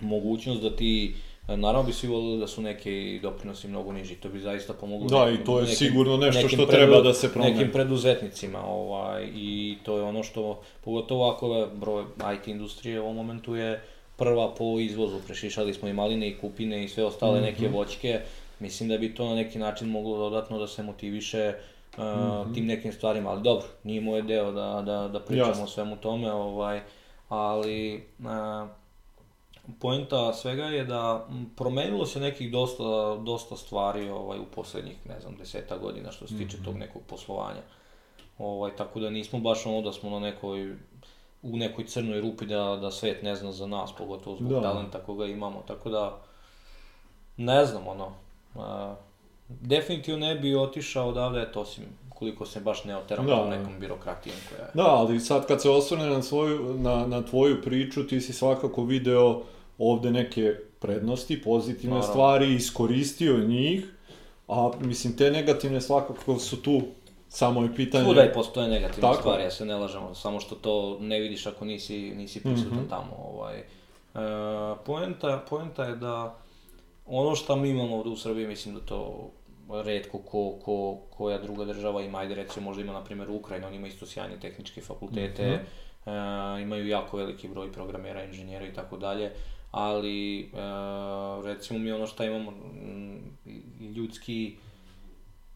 mogućnost 0.00 0.62
da 0.62 0.76
ti 0.76 1.14
Naravno 1.52 1.82
bi 1.82 1.92
svi 1.92 2.08
volili 2.08 2.38
da 2.38 2.46
su 2.46 2.62
neki 2.62 2.92
doprinosi 3.22 3.68
mnogo 3.68 3.92
niži, 3.92 4.14
to 4.14 4.28
bi 4.28 4.40
zaista 4.40 4.72
pomoglo 4.72 5.08
Da, 5.08 5.30
i 5.30 5.44
to 5.44 5.58
je 5.58 5.66
sigurno 5.66 6.16
nešto 6.16 6.48
što 6.48 6.66
treba 6.66 7.00
da 7.00 7.14
se 7.14 7.32
promeni. 7.32 7.54
Nekim 7.54 7.72
preduzetnicima, 7.72 8.66
ovaj, 8.66 9.24
i 9.26 9.76
to 9.82 9.96
je 9.96 10.02
ono 10.02 10.22
što, 10.22 10.60
pogotovo 10.80 11.30
ako 11.30 11.54
je 11.54 11.66
broj 11.68 12.04
IT 12.34 12.48
industrije 12.48 13.00
u 13.00 13.04
ovom 13.04 13.16
momentu 13.16 13.56
je 13.56 13.80
prva 14.16 14.54
po 14.54 14.78
izvozu, 14.80 15.18
prešišali 15.26 15.74
smo 15.74 15.88
i 15.88 15.92
maline 15.92 16.28
i 16.28 16.36
kupine 16.36 16.84
i 16.84 16.88
sve 16.88 17.04
ostale 17.04 17.34
Mhm. 17.34 17.44
neke 17.44 17.68
voćke, 17.68 18.20
mislim 18.60 18.88
da 18.88 18.98
bi 18.98 19.14
to 19.14 19.28
na 19.28 19.34
neki 19.34 19.58
način 19.58 19.88
moglo 19.88 20.18
dodatno 20.18 20.58
da 20.58 20.66
se 20.66 20.82
motiviše 20.82 21.54
uh, 21.92 22.04
Mhm. 22.40 22.54
tim 22.54 22.66
nekim 22.66 22.92
stvarima, 22.92 23.30
ali 23.30 23.42
dobro, 23.42 23.66
nije 23.84 24.00
moj 24.00 24.22
deo 24.22 24.52
da, 24.52 24.82
da, 24.82 25.08
da 25.08 25.20
pričamo 25.20 25.48
Jasno. 25.48 25.64
o 25.64 25.68
svemu 25.68 25.96
tome, 25.96 26.32
ovaj, 26.32 26.80
ali 27.28 27.94
uh, 28.18 28.68
poenta 29.80 30.32
svega 30.32 30.64
je 30.64 30.84
da 30.84 31.28
promenilo 31.56 32.06
se 32.06 32.20
nekih 32.20 32.52
dosta, 32.52 33.16
dosta 33.16 33.56
stvari 33.56 34.08
ovaj, 34.08 34.38
u 34.38 34.44
poslednjih, 34.54 35.06
ne 35.08 35.20
znam, 35.20 35.36
deseta 35.36 35.78
godina 35.78 36.12
što 36.12 36.26
se 36.26 36.38
tiče 36.38 36.56
tog 36.64 36.76
nekog 36.76 37.02
poslovanja. 37.06 37.62
Ovaj, 38.38 38.76
tako 38.76 39.00
da 39.00 39.10
nismo 39.10 39.38
baš 39.38 39.66
ono 39.66 39.82
da 39.82 39.92
smo 39.92 40.10
na 40.10 40.18
nekoj 40.18 40.76
u 41.42 41.56
nekoj 41.56 41.86
crnoj 41.86 42.20
rupi 42.20 42.46
da, 42.46 42.78
da 42.80 42.90
svet 42.90 43.22
ne 43.22 43.34
zna 43.36 43.52
za 43.52 43.66
nas, 43.66 43.92
pogotovo 43.98 44.36
zbog 44.36 44.52
Da. 44.52 44.60
talenta 44.60 44.98
koga 44.98 45.26
imamo, 45.26 45.62
tako 45.66 45.90
da 45.90 46.22
ne 47.36 47.64
znam, 47.66 47.88
ono, 47.88 48.12
a, 48.54 48.94
definitivno 49.48 50.26
ne 50.26 50.34
bi 50.34 50.56
otišao 50.56 51.08
odavde, 51.08 51.42
eto, 51.42 51.60
osim 51.60 51.84
koliko 52.22 52.46
se 52.46 52.60
baš 52.60 52.84
ne 52.84 52.96
oteram 52.96 53.26
Da. 53.26 53.36
tom 53.36 53.50
nekom 53.50 53.80
birokratijom 53.80 54.36
koja 54.48 54.58
je. 54.58 54.70
Da, 54.74 54.86
ali 54.86 55.20
sad 55.20 55.46
kad 55.46 55.62
se 55.62 55.70
osvrne 55.70 56.06
na, 56.06 56.22
svoju, 56.22 56.74
na, 56.74 57.06
na 57.06 57.22
tvoju 57.22 57.62
priču, 57.62 58.06
ti 58.06 58.20
si 58.20 58.32
svakako 58.32 58.84
video 58.84 59.42
ovde 59.78 60.10
neke 60.10 60.42
prednosti, 60.78 61.42
pozitivne 61.42 61.90
Naravno. 61.90 62.12
stvari, 62.12 62.54
iskoristio 62.54 63.38
njih, 63.38 63.84
a 64.48 64.70
mislim 64.80 65.16
te 65.16 65.30
negativne 65.30 65.80
svakako 65.80 66.38
su 66.38 66.56
tu, 66.58 66.82
samo 67.28 67.62
je 67.62 67.74
pitanje... 67.76 68.04
Svuda 68.04 68.24
i 68.24 68.32
postoje 68.32 68.68
negativne 68.68 69.00
Tako. 69.02 69.20
stvari, 69.20 69.42
ja 69.42 69.50
se 69.50 69.64
ne 69.64 69.74
lažemo, 69.76 70.14
samo 70.14 70.40
što 70.40 70.54
to 70.54 70.98
ne 71.00 71.20
vidiš 71.20 71.46
ako 71.46 71.64
nisi, 71.64 72.12
nisi 72.16 72.42
prisutan 72.42 72.78
Mhm. 72.78 72.88
tamo. 72.88 73.16
Ovaj. 73.28 73.58
E, 73.58 73.64
poenta, 74.76 75.42
poenta 75.50 75.84
je 75.84 75.96
da 75.96 76.34
ono 77.06 77.34
što 77.34 77.56
mi 77.56 77.68
imamo 77.70 77.96
ovde 77.96 78.10
u 78.10 78.16
Srbiji, 78.16 78.46
mislim 78.46 78.74
da 78.74 78.80
to 78.80 79.30
redko 79.84 80.18
ko, 80.18 80.58
ko, 80.64 80.98
koja 81.10 81.38
druga 81.38 81.64
država 81.64 82.02
ima, 82.02 82.18
ajde 82.18 82.34
recimo 82.34 82.64
možda 82.64 82.82
ima 82.82 82.92
na 82.92 83.04
primjer 83.04 83.30
Ukrajina, 83.30 83.66
oni 83.66 83.76
imaju 83.76 83.92
isto 83.92 84.06
sjajne 84.06 84.40
tehničke 84.40 84.80
fakultete, 84.80 85.42
e, 85.42 85.62
imaju 86.62 86.88
jako 86.88 87.16
veliki 87.16 87.48
broj 87.48 87.72
programera, 87.72 88.24
inženjera 88.24 88.66
i 88.66 88.72
tako 88.72 88.96
dalje, 88.96 89.32
ali 89.70 90.40
e, 90.40 90.46
recimo 91.44 91.78
mi 91.78 91.92
ono 91.92 92.06
što 92.06 92.24
imamo, 92.24 92.50
m, 92.50 93.38
ljudski 93.94 94.56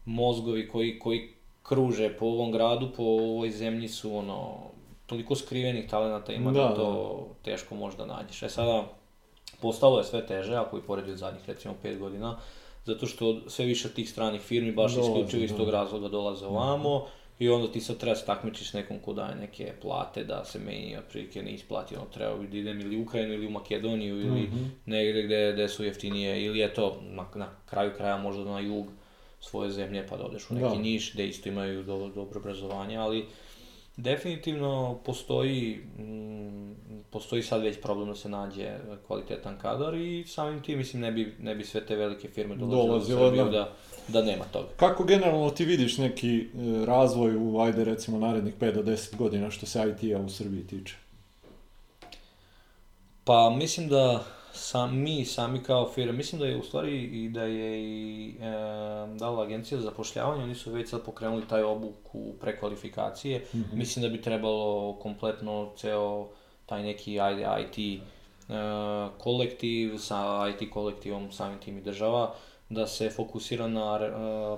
mozgovi 0.05 0.67
koji, 0.67 0.99
koji 0.99 1.29
kruže 1.63 2.09
po 2.19 2.25
ovom 2.25 2.51
gradu, 2.51 2.91
po 2.97 3.03
ovoj 3.03 3.51
zemlji 3.51 3.87
su 3.87 4.17
ono, 4.17 4.57
toliko 5.05 5.35
skrivenih 5.35 5.89
talenata 5.89 6.33
ima 6.33 6.51
da, 6.51 6.61
Da, 6.61 6.67
da 6.69 6.75
to 6.75 7.27
teško 7.43 7.75
možda 7.75 8.05
nađeš. 8.05 8.43
E 8.43 8.49
sada, 8.49 8.83
postalo 9.61 9.97
je 9.97 10.03
sve 10.03 10.25
teže, 10.25 10.55
ako 10.55 10.77
i 10.77 10.81
poredi 10.81 11.11
od 11.11 11.17
zadnjih 11.17 11.43
recimo 11.47 11.75
5 11.83 11.99
godina, 11.99 12.37
zato 12.87 13.05
što 13.05 13.49
sve 13.49 13.65
više 13.65 13.89
tih 13.89 14.09
stranih 14.09 14.41
firmi 14.41 14.71
baš 14.71 14.93
Dolaze, 14.95 15.11
isključivo 15.11 15.43
iz 15.43 15.51
da. 15.51 15.57
tog 15.57 15.69
razloga 15.69 16.07
dolaze 16.07 16.45
ovamo 16.45 17.05
i 17.39 17.49
onda 17.49 17.71
ti 17.71 17.81
sad 17.81 17.97
treba 17.97 18.15
se 18.15 18.25
takmičiš 18.25 18.69
s 18.69 18.73
nekom 18.73 18.99
ko 18.99 19.13
daje 19.13 19.35
neke 19.35 19.73
plate 19.81 20.23
da 20.23 20.45
se 20.45 20.59
meni 20.59 20.97
otprilike 20.97 21.43
ne 21.43 21.51
isplati, 21.51 21.95
ono 21.95 22.05
treba 22.05 22.35
da 22.51 22.57
idem 22.57 22.81
ili 22.81 22.97
u 22.97 23.01
Ukrajinu 23.01 23.33
ili 23.33 23.47
u 23.47 23.49
Makedoniju 23.49 24.19
ili 24.21 24.41
Mhm. 24.41 24.63
negde 24.85 25.23
gde, 25.23 25.51
gde 25.53 25.69
su 25.69 25.83
jeftinije 25.83 26.45
ili 26.45 26.63
eto 26.63 27.01
na, 27.09 27.25
na 27.35 27.49
kraju 27.65 27.91
kraja 27.97 28.17
možda 28.17 28.43
na 28.43 28.59
jug 28.59 28.85
svoje 29.39 29.71
zemlje 29.71 30.07
pa 30.09 30.17
da 30.17 30.23
odeš 30.23 30.49
u 30.49 30.53
neki 30.53 30.75
Da. 30.75 30.81
Niš 30.81 31.13
gde 31.13 31.27
isto 31.27 31.49
imaju 31.49 31.83
do, 31.83 32.11
dobro 32.15 32.39
obrazovanje, 32.39 32.97
ali 32.97 33.25
definitivno 33.97 34.99
postoji, 35.05 35.79
mm, 35.99 36.75
postoji 37.09 37.43
sad 37.43 37.61
već 37.61 37.81
problem 37.81 38.07
da 38.07 38.15
se 38.15 38.29
nađe 38.29 38.77
kvalitetan 39.07 39.57
kadar 39.61 39.95
i 39.95 40.23
samim 40.27 40.63
tim 40.63 40.77
mislim 40.77 41.01
ne 41.01 41.11
bi, 41.11 41.35
ne 41.39 41.55
bi 41.55 41.63
sve 41.63 41.85
te 41.85 41.95
velike 41.95 42.27
firme 42.27 42.55
dolazile 42.55 43.21
u 43.21 43.27
Srbiju 43.27 43.45
da. 43.45 43.51
da, 43.51 43.73
da 44.07 44.21
nema 44.21 44.43
toga. 44.45 44.67
Kako 44.75 45.03
generalno 45.03 45.49
ti 45.49 45.65
vidiš 45.65 45.97
neki 45.97 46.37
e, 46.39 46.45
razvoj 46.85 47.35
u, 47.35 47.59
ajde 47.59 47.83
recimo, 47.83 48.19
narednih 48.19 48.53
5 48.59 48.73
do 48.73 48.83
10 48.83 49.15
godina 49.15 49.51
što 49.51 49.65
se 49.65 49.95
IT-a 50.01 50.19
u 50.19 50.29
Srbiji 50.29 50.67
tiče? 50.67 50.95
Pa 53.23 53.49
mislim 53.49 53.89
da 53.89 54.23
sam, 54.57 54.99
mi 55.01 55.25
sami 55.25 55.63
kao 55.63 55.89
firma, 55.89 56.11
mislim 56.11 56.41
da 56.41 56.47
je 56.47 56.57
u 56.57 56.63
stvari 56.63 57.03
i 57.03 57.29
da 57.29 57.43
je 57.43 57.81
i 57.83 58.29
e, 58.29 58.43
dala 59.17 59.43
agencija 59.43 59.77
za 59.77 59.83
zapošljavanje, 59.83 60.43
oni 60.43 60.55
su 60.55 60.71
već 60.71 60.89
sad 60.89 61.05
pokrenuli 61.05 61.47
taj 61.47 61.63
obuku 61.63 62.33
prekvalifikacije. 62.41 63.45
Mhm. 63.55 63.77
Mislim 63.77 64.03
da 64.03 64.09
bi 64.09 64.21
trebalo 64.21 64.97
kompletno 64.99 65.71
ceo 65.77 66.27
taj 66.65 66.83
neki 66.83 67.13
IT 67.13 67.77
e, 67.79 68.01
kolektiv 69.17 69.97
sa 69.97 70.49
IT 70.49 70.69
kolektivom 70.69 71.31
samim 71.31 71.59
tim 71.59 71.77
i 71.77 71.81
država 71.81 72.35
da 72.69 72.87
se 72.87 73.09
fokusira 73.09 73.67
na 73.67 73.99
e, 74.01 74.09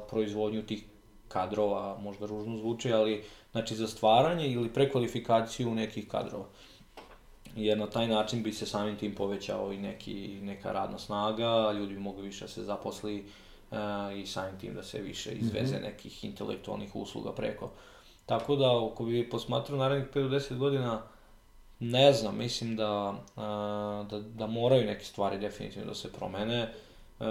proizvodnju 0.09 0.63
tih 0.63 0.83
kadrova, 1.27 1.97
možda 1.97 2.25
ružno 2.25 2.57
zvuči, 2.57 2.93
ali 2.93 3.23
znači 3.51 3.75
za 3.75 3.87
stvaranje 3.87 4.47
ili 4.47 4.73
prekvalifikaciju 4.73 5.75
nekih 5.75 6.07
kadrova 6.07 6.45
jer 7.55 7.77
na 7.77 7.87
taj 7.87 8.07
način 8.07 8.43
bi 8.43 8.53
se 8.53 8.65
samim 8.65 8.97
tim 8.97 9.15
povećao 9.15 9.73
i 9.73 9.77
neki, 9.77 10.39
neka 10.41 10.71
radna 10.71 10.99
snaga, 10.99 11.71
ljudi 11.71 11.93
bi 11.93 11.99
mogli 11.99 12.23
više 12.23 12.45
da 12.45 12.51
se 12.51 12.63
zaposli 12.63 13.25
e, 13.71 13.75
i 14.21 14.25
samim 14.25 14.59
tim 14.59 14.73
da 14.73 14.83
se 14.83 15.01
više 15.01 15.31
izveze 15.31 15.79
nekih 15.79 16.23
intelektualnih 16.25 16.95
usluga 16.95 17.31
preko. 17.31 17.71
Tako 18.25 18.55
da, 18.55 18.85
ako 18.85 19.05
bi 19.05 19.29
posmatrao 19.29 19.77
narednih 19.77 20.09
5 20.13 20.29
do 20.29 20.35
10 20.35 20.57
godina, 20.57 21.01
ne 21.79 22.13
znam, 22.13 22.37
mislim 22.37 22.75
da, 22.75 23.15
a, 23.35 24.05
da, 24.09 24.19
da 24.19 24.47
moraju 24.47 24.85
neke 24.85 25.05
stvari 25.05 25.37
definitivno 25.37 25.87
da 25.87 25.95
se 25.95 26.11
promene. 26.11 26.59
E, 26.59 27.25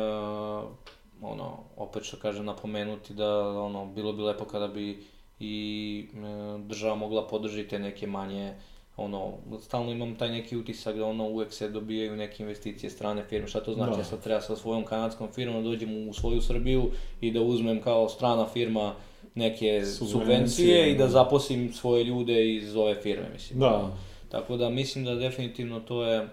ono, 1.22 1.58
opet 1.76 2.04
što 2.04 2.16
kažem, 2.16 2.44
napomenuti 2.44 3.14
da 3.14 3.48
ono, 3.48 3.86
bilo 3.86 4.12
bi 4.12 4.22
lepo 4.22 4.44
kada 4.44 4.68
bi 4.68 5.04
i 5.40 6.08
e, 6.14 6.18
država 6.58 6.94
mogla 6.94 7.26
podržiti 7.26 7.78
neke 7.78 8.06
manje 8.06 8.54
ono, 8.98 9.32
stalno 9.60 9.92
imam 9.92 10.14
taj 10.16 10.28
neki 10.28 10.56
utisak 10.56 10.96
da 10.96 11.04
ono 11.06 11.28
uvek 11.28 11.52
se 11.52 11.68
dobijaju 11.68 12.16
neke 12.16 12.42
investicije 12.42 12.90
strane 12.90 13.24
firme, 13.24 13.48
šta 13.48 13.60
to 13.60 13.74
znači, 13.74 13.92
Da. 13.92 13.98
ja 13.98 14.04
sad 14.04 14.22
treba 14.22 14.40
sa 14.40 14.56
svojom 14.56 14.84
kanadskom 14.84 15.28
firmom 15.32 15.62
da 15.62 15.70
dođem 15.70 16.08
u 16.08 16.12
svoju 16.12 16.40
Srbiju 16.40 16.90
i 17.20 17.30
da 17.30 17.42
uzmem 17.42 17.82
kao 17.82 18.08
strana 18.08 18.46
firma 18.46 18.94
neke 19.34 19.84
Subvencije, 19.84 20.08
subvencije 20.08 20.92
i 20.92 20.96
da 20.96 21.08
zaposlim 21.08 21.72
svoje 21.72 22.04
ljude 22.04 22.54
iz 22.54 22.76
ove 22.76 22.94
firme, 22.94 23.28
mislim. 23.32 23.60
Da, 23.60 23.96
Tako 24.28 24.56
da 24.56 24.70
mislim 24.70 25.04
da 25.04 25.14
definitivno 25.14 25.80
to 25.80 26.04
je 26.04 26.28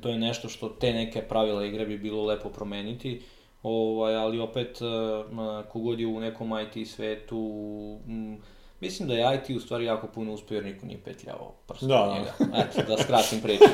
to 0.00 0.08
je 0.08 0.18
nešto 0.18 0.48
što 0.48 0.68
te 0.68 0.92
neke 0.92 1.22
pravila 1.22 1.64
igre 1.64 1.86
bi 1.86 1.98
bilo 1.98 2.24
lepo 2.24 2.48
promeniti. 2.48 3.22
Ovaj, 3.62 4.16
ali 4.16 4.40
opet, 4.40 4.78
eh, 4.82 5.64
kogod 5.68 6.00
je 6.00 6.06
u 6.06 6.20
nekom 6.20 6.52
IT 6.60 6.88
svetu, 6.88 7.38
mm, 8.06 8.34
mislim 8.80 9.08
da 9.08 9.14
je 9.14 9.34
IT 9.36 9.56
u 9.56 9.60
stvari 9.60 9.84
jako 9.84 10.06
puno 10.06 10.32
uspio 10.32 10.54
jer 10.54 10.64
niko 10.64 10.86
nije 10.86 10.98
petljao 10.98 11.52
prstom 11.66 11.88
Da. 11.88 12.14
njega. 12.14 12.32
Eto, 12.58 12.82
da 12.86 12.98
skratim 12.98 13.40
priču. 13.40 13.64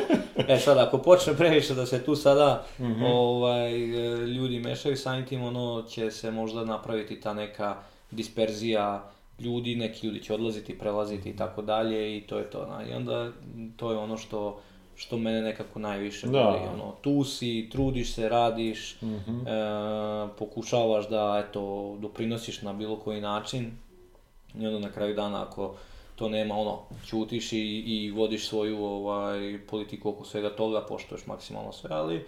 E 0.49 0.59
sad, 0.59 0.79
ako 0.79 0.99
počne 0.99 1.35
previše 1.35 1.75
da 1.75 1.87
se 1.87 2.05
tu 2.05 2.17
sada 2.17 2.65
Mhm. 2.81 3.03
ovaj, 3.05 3.75
e, 3.75 3.87
ljudi 4.19 4.59
mešaju, 4.61 4.97
samim 4.97 5.27
tim 5.27 5.43
ono 5.45 5.83
će 5.85 6.11
se 6.11 6.31
možda 6.31 6.65
napraviti 6.65 7.21
ta 7.21 7.35
neka 7.35 7.77
disperzija 8.11 9.11
ljudi, 9.39 9.77
neki 9.77 10.07
ljudi 10.07 10.23
će 10.23 10.35
odlaziti, 10.35 10.79
prelaziti 10.79 11.31
i 11.31 11.37
tako 11.37 11.63
dalje 11.63 12.17
i 12.17 12.21
to 12.21 12.39
je 12.39 12.45
to. 12.45 12.67
na. 12.67 12.85
I 12.85 12.95
onda 12.95 13.31
to 13.77 13.91
je 13.91 13.99
ono 13.99 14.17
što 14.17 14.61
što 14.97 15.19
mene 15.19 15.43
nekako 15.43 15.79
najviše 15.79 16.27
Da. 16.27 16.33
boli, 16.33 16.59
ono, 16.75 16.93
tu 16.93 17.25
si, 17.25 17.69
trudiš 17.73 18.13
se, 18.13 18.29
radiš, 18.29 18.97
Mhm. 19.03 19.39
e, 19.39 19.51
pokušavaš 20.31 21.09
da, 21.09 21.45
eto, 21.49 21.61
doprinosiš 21.99 22.63
na 22.63 22.73
bilo 22.73 22.97
koji 22.97 23.21
način 23.21 23.71
i 24.61 24.67
onda 24.67 24.79
na 24.79 24.93
kraju 24.93 25.15
dana 25.15 25.43
ako 25.43 25.75
to 26.17 26.29
nema, 26.29 26.55
ono, 26.59 26.79
ćutiš 27.07 27.53
i, 27.53 27.59
i 27.87 28.11
vodiš 28.11 28.49
svoju 28.49 28.85
ovaj, 28.85 29.59
politiku 29.71 30.09
oko 30.09 30.25
svega 30.25 30.51
toga, 30.51 30.81
poštuješ 30.81 31.27
maksimalno 31.27 31.73
sve, 31.73 31.91
ali 31.93 32.25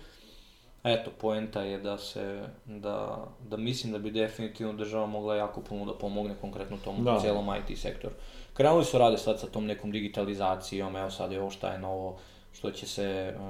eto, 0.85 1.11
poenta 1.21 1.63
je 1.63 1.79
da 1.79 1.99
se, 1.99 2.43
da, 2.67 3.17
da 3.49 3.57
mislim 3.57 3.93
da 3.93 3.99
bi 3.99 4.11
definitivno 4.11 4.73
država 4.73 5.07
mogla 5.07 5.37
jako 5.37 5.61
puno 5.61 5.85
da 5.85 5.95
pomogne 5.95 6.35
konkretno 6.41 6.77
tom 6.85 7.05
Da. 7.05 7.19
cijelom 7.21 7.47
IT 7.49 7.79
sektoru. 7.79 8.15
Krenuli 8.55 8.85
su 8.85 8.99
rade 8.99 9.19
sad 9.19 9.41
sa 9.41 9.47
tom 9.47 9.67
nekom 9.67 9.91
digitalizacijom, 9.91 10.97
evo 10.97 11.11
sad 11.11 11.33
je 11.33 11.41
ovo 11.41 11.51
šta 11.51 11.73
je 11.73 11.79
novo, 11.79 12.19
što 12.53 12.71
će 12.71 12.87
se, 12.87 13.35
uh, 13.37 13.43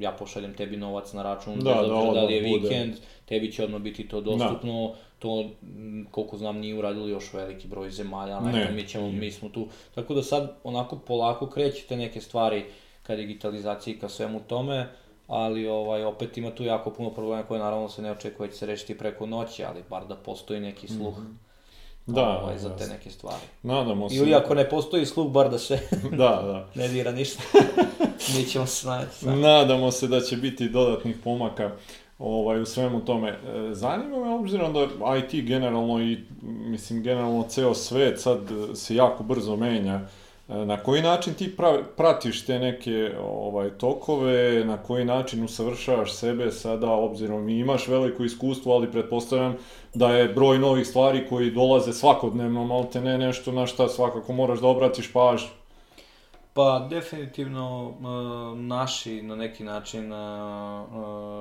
ja 0.00 0.12
pošaljem 0.12 0.54
tebi 0.54 0.76
novac 0.76 1.12
na 1.12 1.22
račun, 1.22 1.54
Da, 1.54 1.74
bez 1.74 1.88
da 1.88 1.94
obzira 1.94 2.12
da 2.14 2.26
li 2.26 2.34
je 2.34 2.38
odmah 2.38 2.52
bude. 2.52 2.68
vikend, 2.68 2.94
tebi 3.26 3.52
će 3.52 3.64
odmah 3.64 3.80
biti 3.80 4.08
to 4.08 4.20
dostupno, 4.20 4.94
to 5.18 5.50
m, 5.62 6.06
koliko 6.10 6.36
znam 6.36 6.58
nije 6.58 6.78
uradilo 6.78 7.08
još 7.08 7.32
veliki 7.32 7.68
broj 7.68 7.90
zemalja, 7.90 8.36
ali 8.36 8.52
Ne, 8.52 8.70
mi 8.72 8.88
ćemo, 8.88 9.12
mi 9.12 9.32
smo 9.32 9.48
tu. 9.48 9.66
Tako 9.94 10.14
da 10.14 10.22
sad 10.22 10.56
onako 10.64 10.98
polako 10.98 11.46
kreću 11.46 11.88
te 11.88 11.96
neke 11.96 12.20
stvari 12.20 12.64
ka 13.02 13.16
digitalizaciji, 13.16 13.98
ka 13.98 14.08
svemu 14.08 14.40
tome, 14.40 14.88
ali 15.26 15.66
ovaj, 15.68 16.04
opet 16.04 16.38
ima 16.38 16.50
tu 16.50 16.64
jako 16.64 16.90
puno 16.90 17.10
problema 17.10 17.42
koje 17.42 17.60
naravno 17.60 17.88
se 17.88 18.02
ne 18.02 18.10
očekuje 18.12 18.46
da 18.46 18.52
će 18.52 18.58
se 18.58 18.66
rešiti 18.66 18.98
preko 18.98 19.26
noći, 19.26 19.64
ali 19.64 19.82
bar 19.90 20.06
da 20.06 20.16
postoji 20.16 20.60
neki 20.60 20.88
sluh 20.88 21.14
Da, 22.06 22.40
ovaj, 22.42 22.58
za 22.58 22.68
te 22.68 22.82
jasno. 22.82 22.94
neke 22.96 23.10
stvari. 23.10 23.42
Nadamo 23.62 24.08
se. 24.08 24.16
Ili 24.16 24.34
ako 24.34 24.54
ne 24.54 24.68
postoji 24.68 25.06
sluh, 25.06 25.30
bar 25.32 25.50
da 25.50 25.58
se 25.58 25.78
Da, 26.10 26.16
da. 26.16 26.68
ne 26.82 26.88
dira 26.88 27.12
ništa. 27.12 27.42
Mi 28.36 28.44
ćemo 28.44 28.66
se 28.66 28.76
snaći. 28.76 29.26
Nadamo 29.26 29.90
se 29.90 30.06
da 30.08 30.20
će 30.20 30.36
biti 30.36 30.68
dodatnih 30.68 31.16
pomaka 31.24 31.70
ovaj, 32.18 32.60
u 32.60 32.66
svemu 32.66 33.04
tome. 33.04 33.28
E, 33.28 33.74
Zanima 33.74 34.18
me, 34.18 34.34
obzirom 34.34 34.72
da 34.72 34.86
IT 35.16 35.44
generalno 35.46 36.00
i, 36.02 36.18
mislim, 36.42 37.02
generalno 37.02 37.44
ceo 37.48 37.74
svet 37.74 38.20
sad 38.20 38.38
se 38.74 38.94
jako 38.94 39.22
brzo 39.24 39.56
menja, 39.56 40.00
e, 40.48 40.54
na 40.54 40.76
koji 40.76 41.02
način 41.02 41.34
ti 41.34 41.54
pra- 41.58 41.82
pratiš 41.96 42.46
te 42.46 42.58
neke 42.58 43.12
ovaj, 43.22 43.70
tokove, 43.70 44.64
na 44.64 44.76
koji 44.76 45.04
način 45.04 45.44
usavršavaš 45.44 46.14
sebe 46.14 46.50
sada, 46.50 46.90
obzirom 46.90 47.48
i 47.48 47.58
imaš 47.58 47.88
veliko 47.88 48.24
iskustvo, 48.24 48.74
ali 48.74 48.92
pretpostavljam 48.92 49.56
da 49.94 50.10
je 50.10 50.28
broj 50.28 50.58
novih 50.58 50.86
stvari 50.86 51.26
koji 51.28 51.50
dolaze 51.50 51.92
svakodnevno, 51.92 52.64
malte 52.64 53.00
ne 53.00 53.18
nešto 53.18 53.52
na 53.52 53.66
šta 53.66 53.88
svakako 53.88 54.32
moraš 54.32 54.60
da 54.60 54.66
obratiš 54.66 55.12
pažnju. 55.12 55.57
Pa 56.58 56.86
definitivno 56.90 57.94
naši 58.56 59.22
na 59.22 59.36
neki 59.36 59.64
način, 59.64 60.12
e, 60.12 60.16
e, 60.16 60.18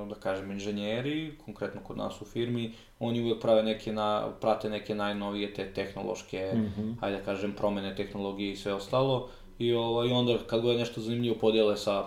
da 0.10 0.16
kažem, 0.20 0.52
inženjeri, 0.52 1.38
konkretno 1.46 1.82
kod 1.82 1.98
nas 1.98 2.22
u 2.22 2.26
firmi, 2.26 2.68
oni 3.00 3.22
uvijek 3.22 3.42
prave 3.42 3.64
neke 3.64 3.92
na, 3.92 4.28
prate 4.42 4.70
neke 4.70 4.96
najnovije 4.96 5.54
te 5.54 5.74
tehnološke, 5.74 6.52
Mhm. 6.56 6.92
hajde 7.02 7.18
da 7.18 7.24
kažem, 7.24 7.54
promene 7.54 7.96
tehnologije 7.96 8.52
i 8.52 8.56
sve 8.56 8.74
ostalo. 8.74 9.30
I, 9.60 9.74
ovaj, 9.74 10.12
onda 10.12 10.38
kad 10.48 10.62
god 10.62 10.72
je 10.74 10.80
nešto 10.80 11.02
zanimljivo 11.02 11.36
podijele 11.36 11.78
sa 11.78 12.04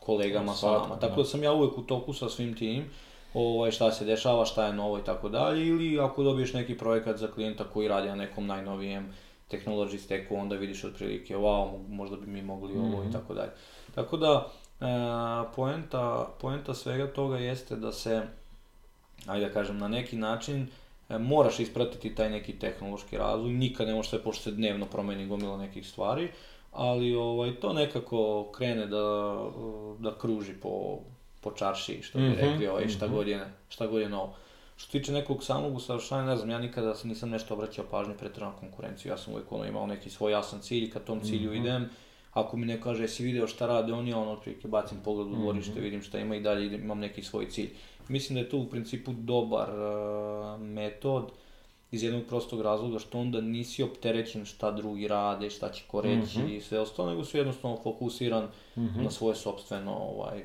kolegama, 0.00 0.54
sa 0.54 0.72
nama. 0.72 0.94
da. 0.94 1.00
Tako 1.00 1.16
da 1.16 1.24
sam 1.24 1.42
ja 1.42 1.52
uvijek 1.52 1.78
u 1.78 1.82
toku 1.82 2.12
sa 2.12 2.28
svim 2.28 2.54
tim, 2.56 2.84
ovaj, 3.34 3.70
šta 3.70 3.90
se 3.90 4.04
dešava, 4.04 4.44
šta 4.44 4.66
je 4.66 4.72
novo 4.72 4.98
i 4.98 5.04
tako 5.04 5.28
dalje, 5.28 5.66
ili 5.66 6.00
ako 6.00 6.22
dobiješ 6.22 6.52
neki 6.52 6.78
projekat 6.78 7.16
za 7.16 7.26
klijenta 7.28 7.64
koji 7.64 7.88
radi 7.88 8.08
na 8.08 8.14
nekom 8.14 8.46
najnovijem 8.46 9.12
technology 9.52 9.98
stacku, 9.98 10.36
onda 10.36 10.56
vidiš 10.56 10.84
otprilike, 10.84 11.36
wow, 11.36 11.42
mo- 11.66 11.88
možda 11.88 12.16
bi 12.16 12.26
mi 12.26 12.42
mogli 12.42 12.76
ovo 12.76 12.98
Mhm. 12.98 13.08
i 13.08 13.12
tako 13.12 13.34
dalje. 13.34 13.50
Tako 13.94 14.16
da, 14.16 14.48
e, 14.80 14.84
poenta, 15.56 16.02
poenta 16.40 16.74
svega 16.74 17.06
toga 17.08 17.38
jeste 17.38 17.76
da 17.76 17.92
se, 17.92 18.22
ajde 19.26 19.46
da 19.46 19.52
kažem, 19.52 19.78
na 19.78 19.88
neki 19.88 20.16
način 20.16 20.68
e, 21.08 21.18
moraš 21.18 21.60
ispratiti 21.60 22.14
taj 22.14 22.30
neki 22.30 22.52
tehnološki 22.52 23.18
razvoj, 23.18 23.52
nikad 23.52 23.86
ne 23.86 23.94
može 23.94 24.08
sve, 24.08 24.18
pošto 24.18 24.42
se 24.42 24.50
dnevno 24.50 24.86
promeni 24.86 25.26
gomila 25.26 25.56
nekih 25.56 25.88
stvari, 25.88 26.28
ali 26.72 27.14
ovaj, 27.14 27.54
to 27.54 27.72
nekako 27.72 28.50
krene 28.52 28.86
da, 28.86 29.36
da 29.98 30.18
kruži 30.18 30.52
po, 30.52 30.98
po 31.40 31.50
čarši, 31.52 32.02
što 32.02 32.18
bi 32.18 32.24
Mhm, 32.24 32.34
rekli, 32.34 32.66
ovaj, 32.66 32.88
šta, 32.88 33.06
mhm. 33.06 33.14
god 33.14 33.28
je, 33.28 33.40
šta 33.68 33.86
god 33.86 34.00
je 34.00 34.08
novo. 34.08 34.34
Što 34.82 34.92
tiče 34.92 35.12
nekog 35.12 35.44
samog 35.44 35.76
usavršavanja, 35.76 36.26
ne 36.26 36.36
znam, 36.36 36.50
ja 36.50 36.58
nikada 36.58 36.94
se 36.94 37.08
nisam 37.08 37.30
nešto 37.30 37.54
obraćao 37.54 37.84
pažnju 37.86 38.14
pretjerano 38.14 38.52
na 38.52 38.58
konkurenciju, 38.58 39.12
ja 39.12 39.18
sam 39.18 39.32
uvijek 39.32 39.52
ono 39.52 39.64
imao 39.64 39.86
neki 39.86 40.10
svoj 40.10 40.32
jasan 40.32 40.60
cilj, 40.60 40.90
ka 40.90 40.98
tom 41.00 41.20
cilju 41.20 41.50
Mhm. 41.50 41.60
idem, 41.60 41.88
ako 42.32 42.56
mi 42.56 42.66
ne 42.66 42.80
kaže 42.80 43.04
jesi 43.04 43.22
video 43.24 43.46
šta 43.46 43.66
rade 43.66 43.92
oni, 43.92 44.12
ono 44.14 44.32
otprilike 44.32 44.68
bacim 44.68 44.98
pogled 45.04 45.26
u 45.26 45.34
dvorište, 45.34 45.80
vidim 45.80 46.02
šta 46.02 46.18
ima 46.18 46.36
i 46.36 46.40
dalje 46.40 46.66
idem, 46.66 46.80
imam 46.80 46.98
neki 46.98 47.22
svoj 47.22 47.48
cilj. 47.48 47.70
Mislim 48.08 48.34
da 48.34 48.40
je 48.40 48.48
to 48.48 48.58
u 48.58 48.66
principu 48.66 49.12
dobar 49.12 49.68
uh, 49.70 50.60
metod 50.60 51.30
iz 51.90 52.02
jednog 52.02 52.22
prostog 52.24 52.60
razloga 52.60 52.98
što 52.98 53.18
onda 53.18 53.40
nisi 53.40 53.82
opterećen 53.82 54.44
šta 54.44 54.70
drugi 54.70 55.08
rade, 55.08 55.50
šta 55.50 55.68
će 55.70 55.82
ko 55.86 56.00
reći 56.00 56.38
Mhm. 56.38 56.48
i 56.48 56.60
sve 56.60 56.80
ostalo, 56.80 57.10
nego 57.10 57.24
si 57.24 57.36
jednostavno 57.36 57.76
fokusiran 57.78 58.48
Mhm. 58.76 59.02
na 59.02 59.10
svoje 59.10 59.34
sobstveno 59.36 59.92
ovaj, 59.94 60.42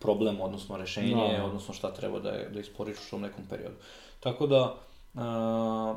problem, 0.00 0.40
odnosno 0.40 0.76
rešenje, 0.76 1.34
Da. 1.36 1.44
odnosno 1.44 1.74
šta 1.74 1.92
treba 1.92 2.18
da, 2.18 2.30
da 2.44 2.60
isporiš 2.60 3.12
u 3.12 3.18
nekom 3.18 3.44
periodu. 3.46 3.76
Tako 4.20 4.46
da, 4.46 4.74
a, 5.14 5.94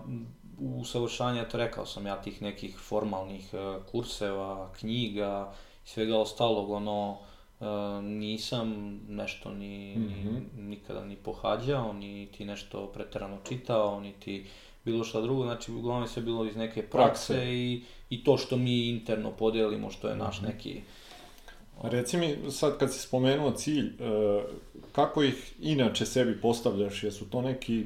usavršanja, 0.60 1.46
to 1.46 1.58
rekao 1.58 1.86
sam 1.86 2.06
ja, 2.06 2.16
tih 2.18 2.42
nekih 2.42 2.78
formalnih 2.80 3.54
e, 3.54 3.58
kurseva, 3.92 4.70
knjiga 4.74 5.54
i 5.86 5.90
svega 5.90 6.18
ostalog, 6.18 6.70
ono, 6.72 7.18
e, 7.60 7.66
nisam 8.02 8.70
nešto 9.08 9.52
ni, 9.52 9.96
ni, 9.96 10.16
Mhm. 10.16 10.38
nikada 10.60 11.06
ni 11.06 11.16
pohađao, 11.16 11.94
ni 11.94 12.26
ti 12.28 12.46
nešto 12.46 12.88
preterano 12.88 13.38
čitao, 13.44 14.00
niti 14.00 14.46
bilo 14.86 15.04
šta 15.04 15.22
drugo, 15.22 15.44
znači 15.44 15.72
uglavnom 15.72 16.04
je 16.04 16.10
sve 16.10 16.22
bilo 16.22 16.46
iz 16.46 16.56
neke 16.56 16.82
prakse, 16.84 17.34
Prakse. 17.34 17.54
i, 17.54 17.82
i 18.10 18.24
to 18.24 18.38
što 18.38 18.58
mi 18.58 18.90
interno 18.90 19.32
podijelimo, 19.32 19.90
što 19.90 20.08
je 20.08 20.16
naš 20.16 20.38
Mhm. 20.38 20.46
neki... 20.48 20.82
Reci 21.82 22.18
mi, 22.18 22.52
sad 22.52 22.78
kad 22.78 22.94
si 22.94 23.00
spomenuo 23.00 23.52
cilj, 23.52 23.86
e, 23.86 24.44
kako 24.92 25.24
ih 25.24 25.54
inače 25.60 26.06
sebi 26.06 26.42
postavljaš? 26.42 27.04
Jesu 27.04 27.30
to 27.30 27.42
neki 27.42 27.86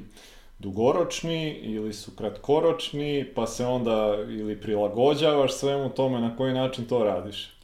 dugoročni 0.58 1.52
ili 1.52 1.92
su 1.92 2.10
kratkoročni, 2.16 3.32
pa 3.34 3.46
se 3.46 3.66
onda 3.66 4.14
ili 4.28 4.60
prilagođavaš 4.60 5.52
svemu 5.54 5.90
tome, 5.90 6.20
na 6.20 6.36
koji 6.36 6.54
način 6.54 6.84
to 6.84 7.04
radiš? 7.04 7.58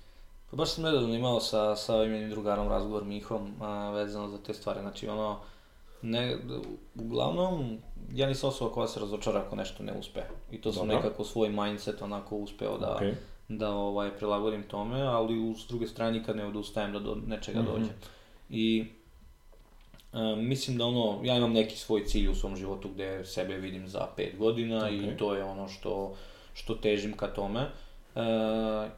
Pa 0.50 0.56
baš 0.56 0.70
sam 0.70 0.84
nedavno 0.84 1.14
imao 1.14 1.40
sa, 1.40 1.76
sa 1.76 1.96
ovim 1.96 2.12
jednim 2.12 2.30
drugarom 2.30 2.68
razgovor 2.68 3.04
Mihom 3.04 3.52
a, 3.60 3.90
vezano 3.90 4.28
za 4.28 4.38
te 4.38 4.54
stvari, 4.54 4.80
znači 4.80 5.08
ono, 5.08 5.38
ne, 6.02 6.36
uglavnom, 6.94 7.78
ja 8.12 8.26
nisam 8.26 8.48
osoba 8.48 8.70
koja 8.70 8.88
se 8.88 9.00
razočara 9.00 9.40
ako 9.46 9.56
nešto 9.56 9.82
ne 9.82 9.92
uspe. 9.98 10.20
I 10.50 10.60
to 10.60 10.72
sam 10.72 10.88
Dobro. 10.88 10.96
nekako 10.96 11.24
svoj 11.24 11.48
mindset 11.48 12.02
onako 12.02 12.36
uspeo 12.36 12.78
da, 12.78 12.94
Okej. 12.96 13.14
Da 13.48 13.70
ovaj, 13.70 14.10
prilagodim 14.10 14.62
tome, 14.62 15.02
ali 15.02 15.54
s 15.54 15.68
druge 15.68 15.86
strane 15.86 16.12
nikad 16.12 16.36
ne 16.36 16.46
odustajem 16.46 16.92
da 16.92 16.98
do 16.98 17.16
nečega 17.26 17.60
Mhm. 17.62 17.70
dođe. 17.72 17.90
I 18.50 18.84
e, 20.12 20.36
mislim 20.36 20.78
da 20.78 20.84
ono, 20.84 21.20
ja 21.24 21.36
imam 21.36 21.52
neki 21.52 21.76
svoj 21.76 22.04
cilj 22.04 22.28
u 22.28 22.34
svom 22.34 22.56
životu 22.56 22.88
gdje 22.88 23.24
sebe 23.24 23.56
vidim 23.56 23.88
za 23.88 24.06
pet 24.16 24.38
godina 24.38 24.90
i 24.90 24.98
Okej. 25.00 25.16
to 25.16 25.34
je 25.34 25.44
ono 25.44 25.68
što, 25.68 26.14
što 26.54 26.74
težim 26.74 27.12
ka 27.12 27.26
tome. 27.26 27.60
E, 27.60 28.20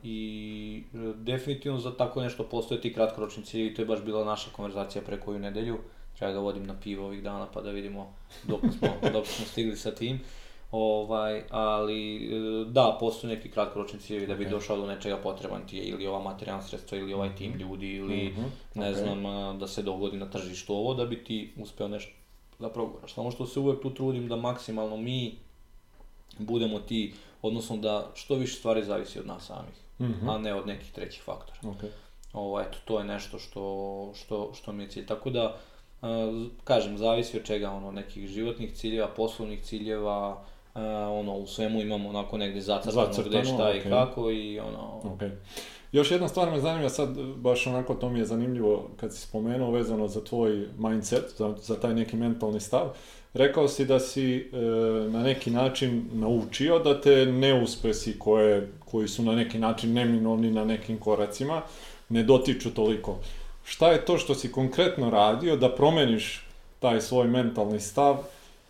I 0.02 0.82
definitivno 1.14 1.78
za 1.78 1.96
tako 1.96 2.22
nešto 2.22 2.44
postoje 2.44 2.80
ti 2.80 2.94
kratkoročni 2.94 3.44
ciljevi, 3.44 3.74
to 3.74 3.82
je 3.82 3.86
baš 3.86 4.02
bila 4.02 4.24
naša 4.24 4.50
konverzacija 4.50 5.02
pre 5.02 5.20
koju 5.20 5.38
nedelju. 5.38 5.78
Treba 6.18 6.32
ga 6.32 6.38
vodim 6.38 6.66
na 6.66 6.74
pivo 6.82 7.06
ovih 7.06 7.22
dana 7.22 7.46
pa 7.54 7.60
da 7.60 7.70
vidimo 7.70 8.14
dok 8.44 8.60
smo, 8.78 8.88
dok 9.12 9.26
smo 9.26 9.46
stigli 9.46 9.76
sa 9.76 9.90
tim. 9.90 10.20
Ovaj, 10.78 11.42
ali 11.50 12.16
e, 12.16 12.30
da, 12.66 12.96
postoje 13.00 13.34
neki 13.36 13.50
kratkoročni 13.50 13.98
ciljevi 13.98 14.26
da 14.26 14.34
bi 14.34 14.46
došao 14.46 14.76
do 14.76 14.86
nečega 14.86 15.16
potreban 15.16 15.66
ti 15.66 15.76
je 15.76 15.84
ili 15.84 16.06
ova 16.06 16.20
materijalna 16.20 16.62
sredstva 16.62 16.98
ili 16.98 17.14
ovaj 17.14 17.34
tim 17.36 17.54
ljudi 17.54 17.86
ili 17.88 18.24
Mhm, 18.24 18.42
ne 18.74 18.90
ok. 18.90 18.96
znam, 18.96 19.22
da 19.58 19.66
se 19.68 19.82
dogodi 19.82 20.16
na 20.16 20.30
tržištu 20.30 20.74
ovo 20.74 20.94
da 20.94 21.04
bi 21.06 21.24
ti 21.24 21.52
uspeo 21.58 21.88
nešto 21.88 22.12
da 22.58 22.68
proguraš. 22.70 23.14
Samo 23.14 23.30
što 23.30 23.46
se 23.46 23.60
uvek 23.60 23.82
tu 23.82 23.90
trudim 23.90 24.28
da 24.28 24.36
maksimalno 24.38 24.96
mi 24.96 25.34
budemo 26.38 26.78
ti, 26.78 27.12
odnosno 27.42 27.76
da 27.76 28.10
što 28.14 28.34
više 28.34 28.56
stvari 28.56 28.84
zavisi 28.84 29.18
od 29.18 29.26
nas 29.26 29.44
samih, 29.44 29.74
Mhm, 30.00 30.28
a 30.28 30.38
ne 30.38 30.54
od 30.54 30.66
nekih 30.66 30.92
trećih 30.92 31.22
faktora. 31.22 31.58
okej. 31.66 31.90
Ovo, 32.32 32.60
eto, 32.60 32.78
to 32.84 32.98
je 32.98 33.04
nešto 33.04 33.38
što, 33.38 33.62
što, 34.16 34.50
što 34.54 34.72
mi 34.72 34.82
je 34.82 34.88
cilj. 34.88 35.06
Tako 35.06 35.30
da, 35.30 35.56
kažem, 36.64 36.98
zavisi 36.98 37.36
od 37.36 37.44
čega, 37.44 37.70
ono, 37.70 37.92
nekih 37.92 38.28
životnih 38.28 38.74
ciljeva, 38.74 39.08
poslovnih 39.08 39.62
ciljeva, 39.62 40.44
a, 40.76 41.08
ono, 41.10 41.34
u 41.34 41.46
svemu 41.46 41.80
imamo 41.80 42.08
onako 42.08 42.38
negdje 42.38 42.62
zacrtano, 42.62 43.12
Zacrtano, 43.12 43.44
šta 43.44 43.72
i 43.72 43.78
okej. 43.78 43.90
kako 43.90 44.30
i 44.30 44.58
ono, 44.60 45.00
Ok. 45.04 45.20
Još 45.92 46.10
jedna 46.10 46.28
stvar 46.28 46.50
me 46.50 46.60
zanima 46.60 46.88
sad, 46.88 47.08
baš 47.36 47.66
onako 47.66 47.94
to 47.94 48.08
mi 48.08 48.18
je 48.18 48.24
zanimljivo 48.24 48.90
kad 48.96 49.14
si 49.14 49.20
spomenuo 49.20 49.70
vezano 49.70 50.08
za 50.08 50.24
tvoj 50.24 50.68
mindset, 50.78 51.24
za, 51.36 51.54
za 51.62 51.80
taj 51.80 51.94
neki 51.94 52.16
mentalni 52.16 52.60
stav. 52.60 52.88
Rekao 53.34 53.68
si 53.68 53.84
da 53.84 54.00
si 54.00 54.50
e, 54.52 54.56
na 55.10 55.22
neki 55.22 55.50
način 55.50 56.08
naučio 56.12 56.78
da 56.78 57.00
te 57.00 57.26
neuspesi 57.26 58.18
koje, 58.18 58.72
koji 58.84 59.08
su 59.08 59.22
na 59.22 59.32
neki 59.34 59.58
način 59.58 59.92
neminovni 59.92 60.50
na 60.50 60.64
nekim 60.64 60.98
koracima 60.98 61.62
ne 62.08 62.22
dotiču 62.22 62.74
toliko. 62.74 63.18
Šta 63.64 63.90
je 63.90 64.04
to 64.04 64.18
što 64.18 64.34
si 64.34 64.52
konkretno 64.52 65.10
radio 65.10 65.56
da 65.56 65.74
promeniš 65.74 66.46
taj 66.78 67.00
svoj 67.00 67.26
mentalni 67.28 67.80
stav 67.80 68.16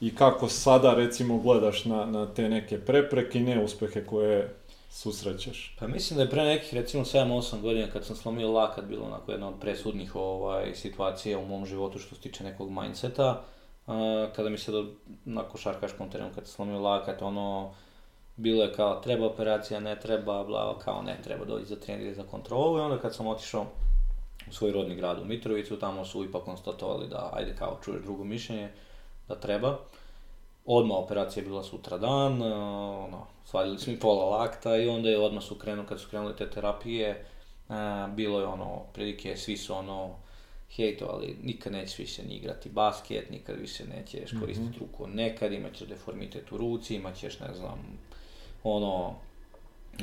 i 0.00 0.14
kako 0.14 0.48
sada 0.48 0.94
recimo 0.94 1.38
gledaš 1.38 1.84
na, 1.84 2.06
na 2.06 2.34
te 2.34 2.48
neke 2.48 2.80
prepreke 2.80 3.38
i 3.38 3.42
neuspehe 3.42 4.06
koje 4.06 4.54
susrećeš? 4.90 5.76
Pa 5.78 5.86
mislim 5.86 6.16
da 6.16 6.22
je 6.22 6.30
pre 6.30 6.44
nekih 6.44 6.74
recimo 6.74 7.04
7-8 7.04 7.60
godina 7.60 7.86
kad 7.92 8.04
sam 8.04 8.16
slomio 8.16 8.52
lakat 8.52 8.84
bilo 8.84 9.06
onako 9.06 9.32
jedna 9.32 9.48
od 9.48 9.54
presudnih 9.60 10.16
ovaj, 10.16 10.74
situacija 10.74 11.38
u 11.38 11.46
mom 11.46 11.66
životu 11.66 11.98
što 11.98 12.14
se 12.14 12.20
tiče 12.20 12.44
nekog 12.44 12.70
mindseta. 12.70 13.42
A, 13.86 14.26
kada 14.36 14.48
mi 14.48 14.58
se 14.58 14.72
do, 14.72 14.86
na 15.24 15.42
košarkaškom 15.42 16.10
terenu 16.10 16.30
kad 16.34 16.46
sam 16.46 16.54
slomio 16.54 16.80
lakat, 16.80 17.22
ono, 17.22 17.74
bilo 18.36 18.62
je 18.62 18.72
kao 18.72 19.00
treba 19.00 19.26
operacija, 19.26 19.80
ne 19.80 20.00
treba, 20.00 20.44
bla, 20.44 20.78
kao 20.78 21.02
ne 21.02 21.18
treba 21.24 21.44
doći 21.44 21.66
za 21.66 21.76
trening 21.76 22.14
za 22.14 22.22
kontrolu 22.22 22.78
i 22.78 22.80
onda 22.80 22.98
kad 22.98 23.14
sam 23.14 23.26
otišao 23.26 23.66
u 24.50 24.52
svoj 24.52 24.72
rodni 24.72 24.94
grad 24.94 25.18
u 25.18 25.24
Mitrovicu, 25.24 25.78
tamo 25.78 26.04
su 26.04 26.24
ipak 26.24 26.42
konstatovali 26.44 27.08
da 27.08 27.30
ajde 27.32 27.54
kao 27.58 27.78
čuješ 27.84 28.02
drugo 28.02 28.24
mišljenje, 28.24 28.68
da 29.28 29.34
treba. 29.34 29.78
Odmah 30.64 30.96
operacija 30.96 31.42
je 31.42 31.48
bila 31.48 31.62
sutra 31.62 31.98
dan, 31.98 32.42
e, 32.42 32.54
ono, 32.54 33.26
svadili 33.44 33.78
smo 33.78 33.92
mi 33.92 33.98
pola 33.98 34.38
lakta 34.38 34.76
i 34.76 34.88
onda 34.88 35.08
je 35.08 35.18
odmah 35.18 35.42
su 35.42 35.54
krenuli, 35.54 35.88
kad 35.88 36.00
su 36.00 36.08
krenule 36.08 36.36
te 36.36 36.50
terapije, 36.50 37.08
e, 37.08 37.24
bilo 38.14 38.40
je 38.40 38.46
ono, 38.46 38.82
prilike, 38.92 39.36
svi 39.36 39.56
su 39.56 39.74
ono, 39.74 40.14
hejtovali, 40.70 41.36
nikad 41.42 41.72
nećeš 41.72 41.98
više 41.98 42.22
ni 42.22 42.34
igrati 42.34 42.68
basket, 42.68 43.30
nikad 43.30 43.56
više 43.60 43.84
nećeš 43.84 44.30
koristiti 44.40 44.78
ruku 44.78 45.06
nekad, 45.06 45.52
imat 45.52 45.74
ćeš 45.74 45.88
deformitet 45.88 46.52
u 46.52 46.56
ruci, 46.56 46.94
imat 46.94 47.16
ćeš, 47.16 47.40
ne 47.40 47.54
znam, 47.54 47.98
ono, 48.64 49.14
e, 49.98 50.02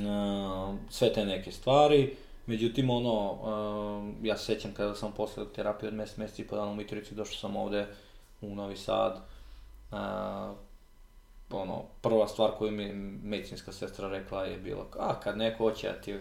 sve 0.90 1.14
te 1.14 1.26
neke 1.26 1.52
stvari. 1.52 2.16
Međutim, 2.46 2.90
ono, 2.90 3.38
e, 4.22 4.28
ja 4.28 4.38
se 4.38 4.46
sjećam 4.46 4.74
kada 4.74 4.96
sam 4.96 5.12
posle 5.12 5.46
terapije 5.56 5.88
od 5.88 5.94
mjesec, 5.94 6.18
mjesec 6.18 6.40
i 6.40 6.48
po 6.48 6.56
dana 6.56 6.72
u 6.72 6.76
Mitrovici, 6.76 7.16
došao 7.16 7.36
sam 7.36 7.56
ovde 7.56 7.88
u 8.48 8.56
Novi 8.56 8.76
Sad, 8.76 9.22
a, 9.92 10.54
ono, 11.52 11.84
prva 12.02 12.28
stvar 12.28 12.52
koju 12.58 12.72
mi 12.72 12.94
medicinska 13.24 13.72
sestra 13.72 14.08
rekla 14.08 14.46
je 14.46 14.58
bila, 14.58 14.86
a 15.00 15.20
kad 15.20 15.38
neko 15.38 15.64
hoće 15.64 15.88
da 15.88 16.02
ti 16.02 16.20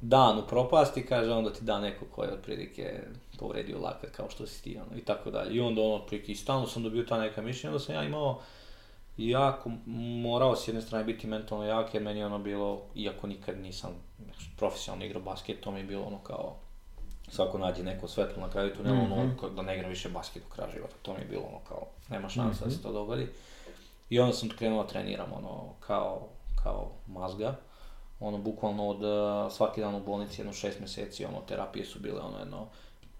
dan 0.00 0.38
upropasti, 0.38 1.06
kaže, 1.06 1.32
onda 1.32 1.52
ti 1.52 1.64
da 1.64 1.80
neko 1.80 2.04
ko 2.04 2.24
je 2.24 2.32
otprilike 2.32 3.00
povredio 3.38 3.78
lakat 3.78 4.10
kao 4.10 4.30
što 4.30 4.46
si 4.46 4.62
ti, 4.62 4.78
ono, 4.78 4.98
i 4.98 5.04
tako 5.04 5.30
dalje. 5.30 5.54
I 5.54 5.60
onda 5.60 5.82
ono, 5.82 5.94
otprilike, 5.94 6.32
i 6.32 6.36
stalno 6.36 6.66
sam 6.66 6.82
dobio 6.82 7.02
ta 7.02 7.18
neka 7.18 7.42
mišljenja, 7.42 7.72
onda 7.72 7.84
sam 7.84 7.94
ja 7.94 8.04
imao 8.04 8.40
jako 9.16 9.70
morao 10.22 10.56
s 10.56 10.68
jedne 10.68 10.82
strane 10.82 11.04
biti 11.04 11.26
mentalno 11.26 11.64
jak, 11.64 11.94
jer 11.94 12.02
meni 12.02 12.24
ono 12.24 12.38
bilo, 12.38 12.82
iako 12.94 13.26
nikad 13.26 13.58
nisam 13.58 13.90
profesionalno 14.56 15.04
igrao 15.04 15.22
basket, 15.22 15.60
to 15.60 15.70
mi 15.70 15.80
je 15.80 15.84
bilo 15.84 16.02
ono 16.04 16.18
kao, 16.18 16.56
svako 17.30 17.58
nađe 17.58 17.82
neko 17.82 18.08
svetlo 18.08 18.42
na 18.42 18.50
kraju 18.52 18.74
tunela, 18.76 18.98
ono, 19.00 19.24
Mhm. 19.24 19.54
da 19.56 19.62
ne 19.62 19.74
igram 19.76 19.90
više 19.90 20.08
basket 20.08 20.42
do 20.42 20.54
kraja 20.54 20.70
života, 20.72 20.94
to 21.02 21.14
mi 21.14 21.20
je 21.20 21.26
bilo 21.26 21.42
ono 21.42 21.58
kao, 21.68 21.86
nema 22.08 22.28
šanse 22.28 22.64
da 22.64 22.70
se 22.70 22.82
to 22.82 22.92
dogodi. 22.92 23.26
I 24.10 24.20
onda 24.20 24.32
sam 24.32 24.48
krenuo 24.48 24.82
da 24.82 24.88
treniram, 24.88 25.32
ono, 25.32 25.64
kao, 25.80 26.28
kao 26.64 26.90
mazga, 27.06 27.54
ono, 28.20 28.38
bukvalno 28.38 28.88
od 28.88 29.02
uh, 29.02 29.52
svaki 29.52 29.80
dan 29.80 29.94
u 29.94 30.00
bolnici, 30.00 30.40
jedno 30.40 30.52
šest 30.52 30.78
mjeseci, 30.80 31.24
ono, 31.24 31.40
terapije 31.40 31.84
su 31.84 31.98
bile, 31.98 32.20
ono, 32.20 32.38
jedno, 32.38 32.66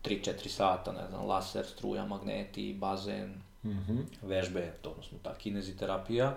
3-4 0.04 0.48
sata, 0.48 0.92
ne 0.92 1.06
znam, 1.08 1.26
laser, 1.26 1.66
struja, 1.66 2.06
magneti, 2.06 2.76
bazen, 2.80 3.34
Mhm. 3.64 3.98
vežbe, 4.22 4.72
to 4.82 4.90
odnosno 4.90 5.18
ta 5.22 5.34
kineziterapija. 5.34 6.34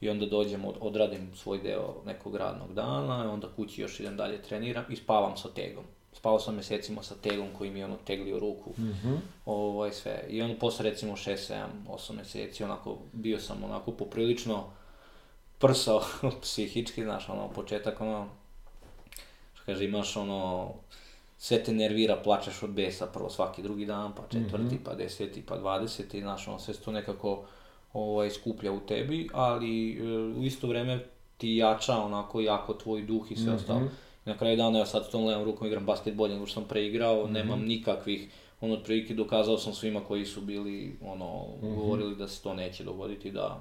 I 0.00 0.10
onda 0.10 0.26
dođem, 0.26 0.64
od, 0.64 0.74
odradim 0.80 1.36
svoj 1.36 1.58
deo 1.58 1.94
nekog 2.06 2.36
radnog 2.36 2.74
dana, 2.74 3.32
onda 3.32 3.48
kući 3.56 3.80
još 3.82 4.00
idem 4.00 4.16
dalje 4.16 4.42
treniram 4.42 4.84
i 4.88 4.96
spavam 4.96 5.36
sa 5.36 5.48
tegom. 5.48 5.84
Spavao 6.24 6.40
sam 6.40 6.54
mjesecima 6.54 7.02
sa 7.02 7.14
tegom 7.14 7.46
koji 7.58 7.70
mi 7.70 7.78
je 7.78 7.84
ono 7.84 7.96
teglio 7.96 8.38
ruku, 8.38 8.70
Mhm. 8.78 9.14
ovaj 9.46 9.92
sve. 9.92 10.24
I 10.28 10.42
onda 10.42 10.58
posle 10.58 10.90
recimo 10.90 11.16
6, 11.16 11.52
7, 11.52 11.66
8 11.88 12.14
mjeseci, 12.16 12.64
onako, 12.64 12.98
bio 13.12 13.40
sam 13.40 13.64
onako 13.64 13.92
poprilično 13.92 14.64
prsao 15.58 16.02
psihički, 16.42 17.02
znaš, 17.04 17.28
ono, 17.28 17.48
početak, 17.48 18.00
ono, 18.00 18.26
što 19.54 19.62
kaže, 19.66 19.84
imaš 19.84 20.16
ono, 20.16 20.70
sve 21.38 21.62
te 21.64 21.72
nervira, 21.72 22.16
plačeš 22.24 22.62
od 22.62 22.70
besa 22.70 23.06
prvo 23.06 23.30
svaki 23.30 23.62
drugi 23.62 23.86
dan, 23.86 24.12
pa 24.14 24.22
četvrti, 24.32 24.78
pa 24.84 24.94
deseti, 24.94 25.42
pa 25.42 25.56
dvadeseti, 25.56 26.20
znaš, 26.20 26.48
ono, 26.48 26.58
sve 26.58 26.74
se 26.74 26.80
to 26.80 26.92
nekako 26.92 27.44
ovaj, 27.92 28.30
skuplja 28.30 28.72
u 28.72 28.80
tebi, 28.80 29.28
ali 29.32 29.98
e, 29.98 30.02
u 30.38 30.42
isto 30.44 30.66
vrijeme 30.66 31.04
ti 31.36 31.56
jača 31.56 31.96
onako 31.98 32.40
jako 32.40 32.74
tvoj 32.74 33.02
duh 33.02 33.30
i 33.32 33.36
sve 33.36 33.52
ostalo. 33.52 33.80
Na 34.24 34.36
kraju 34.38 34.56
dana 34.56 34.78
ja 34.78 34.86
sad 34.86 35.06
s 35.06 35.10
tom 35.10 35.24
levom 35.24 35.44
rukom 35.44 35.66
igram 35.66 35.86
basket 35.86 36.14
bolje 36.14 36.34
nego 36.34 36.46
što 36.46 36.54
sam 36.54 36.68
preigrao, 36.68 37.26
nemam 37.28 37.60
nikakvih, 37.64 38.28
ono, 38.60 38.74
otprilike 38.74 39.14
dokazao 39.14 39.58
sam 39.58 39.74
svima 39.74 40.00
koji 40.00 40.26
su 40.26 40.40
bili, 40.40 40.96
ono, 41.04 41.44
govorili 41.62 42.16
da 42.16 42.28
se 42.28 42.42
to 42.42 42.54
neće 42.54 42.84
dogoditi, 42.84 43.30
da, 43.30 43.60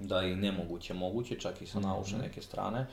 da 0.00 0.20
je 0.20 0.36
nemoguće 0.36 0.94
moguće, 0.94 1.38
čak 1.40 1.62
i 1.62 1.66
sa 1.66 1.80
naučne 1.80 2.18
neke 2.18 2.42
strane. 2.42 2.86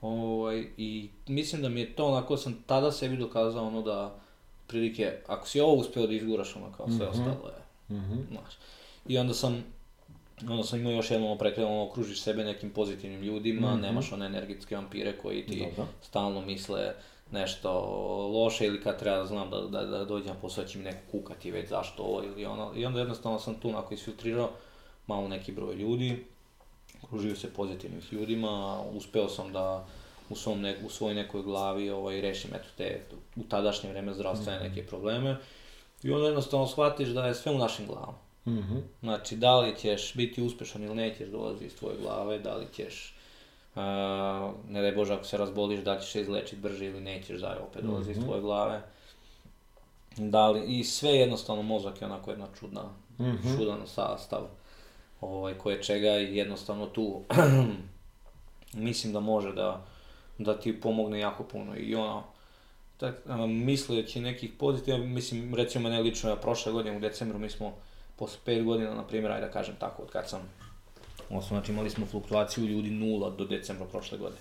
Ovaj, 0.00 0.66
I 0.76 1.08
mislim 1.28 1.62
da 1.62 1.68
mi 1.68 1.80
je 1.80 1.92
to 1.92 2.06
onako, 2.06 2.36
sam 2.36 2.62
tada 2.66 2.92
sebi 2.92 3.16
dokazao 3.16 3.66
ono 3.66 3.82
da, 3.82 4.14
prilike, 4.66 5.12
ako 5.26 5.48
si 5.48 5.60
ovo 5.60 5.74
uspio 5.74 6.06
da 6.06 6.12
izguraš, 6.12 6.56
ono 6.56 6.72
kao 6.76 6.86
sve 6.90 7.06
ostalo 7.08 7.48
je, 7.48 7.66
Mhm. 7.96 8.18
I 9.06 9.18
onda 9.18 9.34
sam 9.34 9.64
onda 10.42 10.62
sam 10.62 10.80
imao 10.80 10.92
još 10.92 11.10
jedno 11.10 11.38
prekrenuo, 11.38 11.86
okružiš 11.86 12.20
sebe 12.20 12.44
nekim 12.44 12.70
pozitivnim 12.70 13.22
ljudima, 13.22 13.72
Mhm. 13.72 13.80
nemaš 13.80 14.12
one 14.12 14.26
energetske 14.26 14.76
vampire 14.76 15.18
koji 15.18 15.46
ti 15.46 15.66
Dobro. 15.70 15.86
stalno 16.02 16.40
misle 16.40 16.94
nešto 17.32 17.70
loše 18.32 18.66
ili 18.66 18.82
kad 18.82 18.98
treba 18.98 19.26
znam 19.26 19.50
da, 19.50 19.60
da, 19.60 19.84
da 19.84 20.04
dođem 20.04 20.28
na 20.28 20.34
posao 20.34 20.64
će 20.64 20.78
mi 20.78 20.84
neko 20.84 20.98
kukati 21.10 21.50
već 21.50 21.68
zašto 21.68 22.02
ovo 22.02 22.22
ili 22.24 22.46
ono. 22.46 22.72
I 22.76 22.86
onda 22.86 22.98
jednostavno 22.98 23.38
sam 23.38 23.54
tu 23.54 23.68
onako 23.68 23.94
isfiltrirao 23.94 24.50
malo 25.06 25.28
neki 25.28 25.52
broj 25.52 25.74
ljudi, 25.74 26.24
okružio 27.02 27.36
se 27.36 27.52
pozitivnih 27.52 28.12
ljudima, 28.12 28.80
uspeo 28.92 29.28
sam 29.28 29.52
da 29.52 29.86
u, 30.30 30.36
svom 30.36 30.60
ne, 30.60 30.76
u 30.86 30.90
svojoj 30.90 31.14
nekoj 31.14 31.42
glavi 31.42 31.90
ovaj, 31.90 32.20
rešim 32.20 32.50
eto 32.54 32.68
te 32.76 33.00
u 33.36 33.42
tadašnje 33.42 33.90
vreme 33.90 34.14
zdravstvene 34.14 34.68
neke 34.68 34.86
probleme. 34.86 35.36
I 36.02 36.10
onda 36.12 36.26
jednostavno 36.26 36.66
shvatiš 36.66 37.08
da 37.08 37.26
je 37.26 37.34
sve 37.34 37.52
u 37.52 37.58
našim 37.58 37.86
glavama. 37.86 38.18
Mhm. 38.46 38.76
Znači, 39.00 39.36
da 39.36 39.60
li 39.60 39.76
ćeš 39.76 40.14
biti 40.14 40.42
uspešan 40.42 40.82
ili 40.82 40.94
nećeš 40.94 41.28
dolazi 41.28 41.64
iz 41.64 41.76
tvoje 41.76 41.96
glave, 41.96 42.38
da 42.38 42.54
li 42.56 42.66
ćeš, 42.72 43.16
uh, 43.74 43.82
ne 44.68 44.82
daj 44.82 44.92
Bože, 44.92 45.14
ako 45.14 45.24
se 45.24 45.36
razboliš, 45.36 45.80
da 45.80 45.98
ćeš 45.98 46.12
se 46.12 46.20
izlečiti 46.20 46.56
brže 46.56 46.86
ili 46.86 47.00
nećeš, 47.00 47.40
da 47.40 47.58
opet 47.70 47.84
dolazi 47.84 48.10
iz 48.10 48.16
Mhm. 48.16 48.26
tvoje 48.26 48.40
glave. 48.40 48.82
Da 50.16 50.48
li, 50.50 50.78
i 50.78 50.84
sve 50.84 51.10
jednostavno 51.10 51.62
mozak 51.62 52.00
je 52.00 52.06
onako 52.06 52.30
jedna 52.30 52.46
čudna, 52.60 52.82
Mhm. 53.20 53.56
čudan 53.56 53.86
sastav, 53.86 54.40
ovaj, 55.20 55.54
koje 55.54 55.82
čega 55.82 56.18
i 56.18 56.36
jednostavno 56.36 56.86
tu 56.86 57.20
mislim 58.74 59.12
da 59.12 59.20
može 59.20 59.52
da, 59.52 59.84
da 60.38 60.60
ti 60.60 60.80
pomogne 60.80 61.18
jako 61.20 61.44
puno 61.44 61.76
i 61.76 61.94
ono, 61.94 62.22
tak, 62.96 63.14
misleći 63.48 64.20
nekih 64.20 64.50
pozitiva, 64.52 64.98
mislim, 64.98 65.54
recimo 65.54 65.88
mene 65.88 66.02
lično, 66.02 66.30
ja 66.30 66.36
prošle 66.36 66.72
godine 66.72 66.96
u 66.96 67.00
decembru 67.00 67.38
mi 67.38 67.50
smo 67.50 67.72
posle 68.16 68.38
5 68.46 68.64
godina, 68.64 68.94
na 68.94 69.06
primjer, 69.06 69.32
ajde 69.32 69.46
da 69.46 69.52
kažem 69.52 69.74
tako, 69.78 70.02
od 70.02 70.10
kad 70.10 70.28
sam 70.28 70.40
Osnovno, 71.30 71.46
znači 71.48 71.72
imali 71.72 71.90
smo 71.90 72.06
fluktuaciju 72.06 72.66
ljudi 72.66 72.90
nula 72.90 73.30
do 73.30 73.44
decembra 73.44 73.86
prošle 73.86 74.18
godine. 74.18 74.40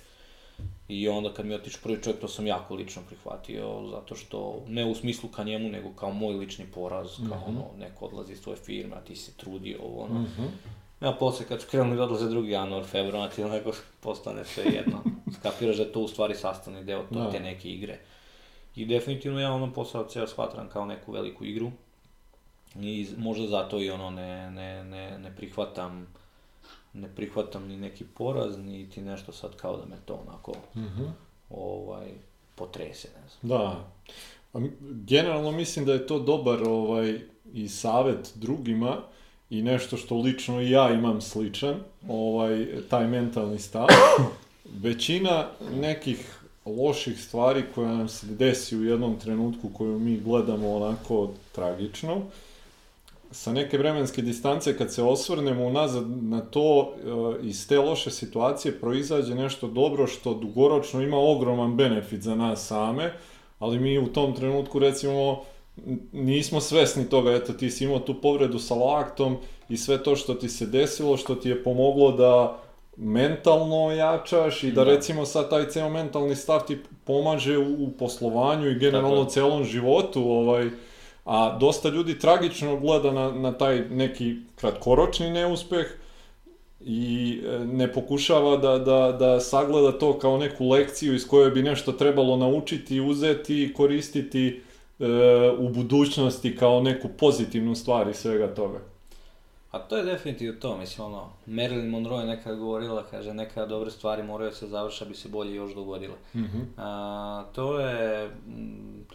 I 0.88 1.10
onda 1.10 1.34
kad 1.34 1.46
mi 1.46 1.52
je 1.52 1.58
otišao 1.60 1.82
prvi 1.84 2.04
čovjek, 2.04 2.22
to 2.22 2.28
sam 2.28 2.48
jako 2.48 2.76
lično 2.76 3.02
prihvatio, 3.08 3.88
zato 3.92 4.16
što, 4.16 4.64
ne 4.68 4.86
u 4.86 4.96
smislu 4.96 5.30
ka 5.30 5.44
njemu, 5.44 5.70
nego 5.70 5.90
kao 5.94 6.12
moj 6.12 6.34
lični 6.36 6.66
poraz, 6.74 7.08
kao 7.30 7.44
ono, 7.48 7.66
neko 7.80 8.06
odlazi 8.06 8.34
iz 8.34 8.42
tvoje 8.42 8.58
firme, 8.58 8.96
a 8.96 9.02
ti 9.02 9.16
si 9.16 9.38
trudio, 9.38 9.80
ovo 9.84 10.04
ono. 10.04 10.20
Mhm. 10.22 10.44
Ja 11.02 11.12
posle 11.12 11.46
kad 11.46 11.62
su 11.62 11.68
krenuli 11.72 11.98
da 11.98 12.04
odlaze 12.04 12.30
drugi 12.30 12.52
januar, 12.52 12.84
februar, 12.84 13.30
ti 13.30 13.44
onako 13.44 13.72
postane 14.00 14.46
sve 14.46 14.64
jedno. 14.64 15.04
Skapiraš 15.40 15.78
da 15.78 15.84
je 15.84 15.92
to 15.92 16.00
u 16.00 16.08
stvari 16.08 16.36
sastavni 16.36 16.84
deo 16.84 17.04
to, 17.04 17.20
Da. 17.20 17.32
te 17.32 17.40
neke 17.40 17.70
igre. 17.70 18.00
I 18.76 18.86
definitivno 18.86 19.40
ja 19.40 19.52
ono 19.52 19.74
posao 19.74 20.04
ceo 20.10 20.28
shvatam 20.28 20.70
kao 20.70 20.86
neku 20.86 21.12
veliku 21.12 21.46
igru. 21.46 21.72
I 22.82 23.08
možda 23.18 23.48
zato 23.48 23.80
i 23.82 23.90
ono 23.90 24.10
ne, 24.10 24.52
ne, 24.52 24.84
ne, 24.84 25.20
ne 25.20 25.36
prihvatam 25.36 26.08
ne 26.94 27.08
prihvatam 27.16 27.68
ni 27.68 27.78
neki 27.78 28.04
poraz, 28.04 28.58
niti 28.58 29.02
nešto 29.02 29.32
sad 29.32 29.56
kao 29.56 29.78
da 29.78 29.86
me 29.86 29.96
to 30.06 30.24
onako 30.28 30.52
Mhm. 30.76 31.04
ovaj, 31.50 32.08
potrese, 32.56 33.08
ne 33.08 33.30
znam. 33.30 33.50
Da. 33.60 33.86
Generalno 34.82 35.52
mislim 35.52 35.86
da 35.86 35.94
je 35.94 36.08
to 36.08 36.20
dobar 36.20 36.64
ovaj 36.64 37.20
i 37.54 37.68
savjet 37.70 38.32
drugima 38.36 38.98
i 39.50 39.62
nešto 39.62 39.98
što 39.98 40.18
lično 40.18 40.62
i 40.62 40.70
ja 40.70 40.94
imam 40.94 41.22
sličan, 41.22 41.76
ovaj 42.10 42.68
taj 42.90 43.08
mentalni 43.08 43.60
stav. 43.60 43.88
Većina 44.66 45.48
nekih 45.74 46.40
loših 46.66 47.22
stvari 47.24 47.64
koja 47.76 47.94
nam 47.94 48.08
se 48.08 48.28
desi 48.28 48.78
u 48.78 48.84
jednom 48.84 49.20
trenutku 49.20 49.70
koju 49.78 50.00
mi 50.00 50.20
gledamo 50.20 50.76
onako 50.76 51.30
tragično, 51.52 52.22
sa 53.32 53.54
neke 53.54 53.78
vremenske 53.78 54.22
distance 54.22 54.78
kad 54.78 54.94
se 54.94 55.04
osvrnemo 55.04 55.66
unazad 55.66 56.24
na 56.24 56.42
to 56.42 56.94
e, 57.42 57.48
iz 57.48 57.68
te 57.68 57.80
loše 57.80 58.12
situacije 58.12 58.80
proizađe 58.80 59.36
nešto 59.36 59.68
dobro 59.68 60.08
što 60.08 60.34
dugoročno 60.34 61.02
ima 61.02 61.18
ogroman 61.18 61.76
benefit 61.76 62.22
za 62.22 62.36
nas 62.36 62.68
same, 62.68 63.14
ali 63.60 63.80
mi 63.80 64.00
u 64.00 64.08
tom 64.08 64.34
trenutku 64.34 64.80
recimo 64.80 65.44
nismo 66.12 66.62
svesni 66.62 67.10
toga, 67.10 67.32
eto 67.32 67.54
ti 67.54 67.72
si 67.72 67.84
imao 67.84 68.00
tu 68.00 68.22
povredu 68.22 68.60
sa 68.60 68.76
laktom 68.76 69.38
i 69.70 69.78
sve 69.78 70.04
to 70.04 70.16
što 70.16 70.34
ti 70.34 70.50
se 70.50 70.66
desilo, 70.66 71.18
što 71.18 71.36
ti 71.36 71.50
je 71.50 71.64
pomoglo 71.64 72.12
da 72.12 72.60
mentalno 72.98 73.92
jačaš 73.92 74.64
i 74.64 74.72
da, 74.72 74.84
Da. 74.84 74.92
recimo 74.92 75.26
sad 75.26 75.50
taj 75.50 75.70
ceo 75.70 75.90
mentalni 75.90 76.36
stav 76.36 76.66
ti 76.68 76.78
pomaže 77.04 77.58
u, 77.58 77.74
u 77.84 77.92
poslovanju 78.00 78.70
i 78.70 78.80
generalno 78.80 79.18
Tako 79.18 79.30
celom 79.30 79.64
životu, 79.64 80.22
ovaj, 80.24 80.70
a 81.26 81.58
dosta 81.60 81.90
ljudi 81.90 82.20
tragično 82.20 82.80
gleda 82.80 83.12
na, 83.12 83.32
na 83.32 83.52
taj 83.52 83.90
neki 83.90 84.36
kratkoročni 84.56 85.30
neuspeh 85.30 85.86
i 86.80 87.42
e, 87.46 87.60
ne 87.60 87.94
pokušava 87.94 88.58
da, 88.58 88.78
da, 88.78 89.12
da 89.20 89.40
sagleda 89.40 90.00
to 90.00 90.20
kao 90.20 90.38
neku 90.38 90.70
lekciju 90.70 91.16
iz 91.16 91.28
koje 91.28 91.52
bi 91.52 91.64
nešto 91.64 91.92
trebalo 91.92 92.38
naučiti, 92.38 93.00
uzeti 93.00 93.64
i 93.64 93.74
koristiti 93.74 94.62
e, 95.00 95.06
u 95.58 95.70
budućnosti 95.70 96.56
kao 96.56 96.82
neku 96.82 97.08
pozitivnu 97.20 97.76
stvar 97.76 98.08
iz 98.08 98.16
svega 98.16 98.54
toga. 98.56 98.80
A 99.72 99.80
to 99.80 99.98
je 99.98 100.04
definitivno 100.04 100.60
to, 100.60 100.78
mislim 100.78 101.08
ono, 101.08 101.30
Marilyn 101.48 101.90
Monroe 101.90 102.20
je 102.20 102.28
nekad 102.28 102.58
govorila, 102.58 103.04
kaže, 103.12 103.34
neka 103.34 103.66
dobre 103.66 103.92
stvari 103.92 104.24
moraju 104.24 104.50
da 104.50 104.56
se 104.56 104.68
završa, 104.68 105.06
bi 105.06 105.16
se 105.16 105.30
bolje 105.30 105.56
još 105.56 105.74
dogodile. 105.74 106.16
Mhm. 106.36 106.60
A, 106.78 107.46
to 107.54 107.80
je, 107.80 108.28
mm, 108.28 109.06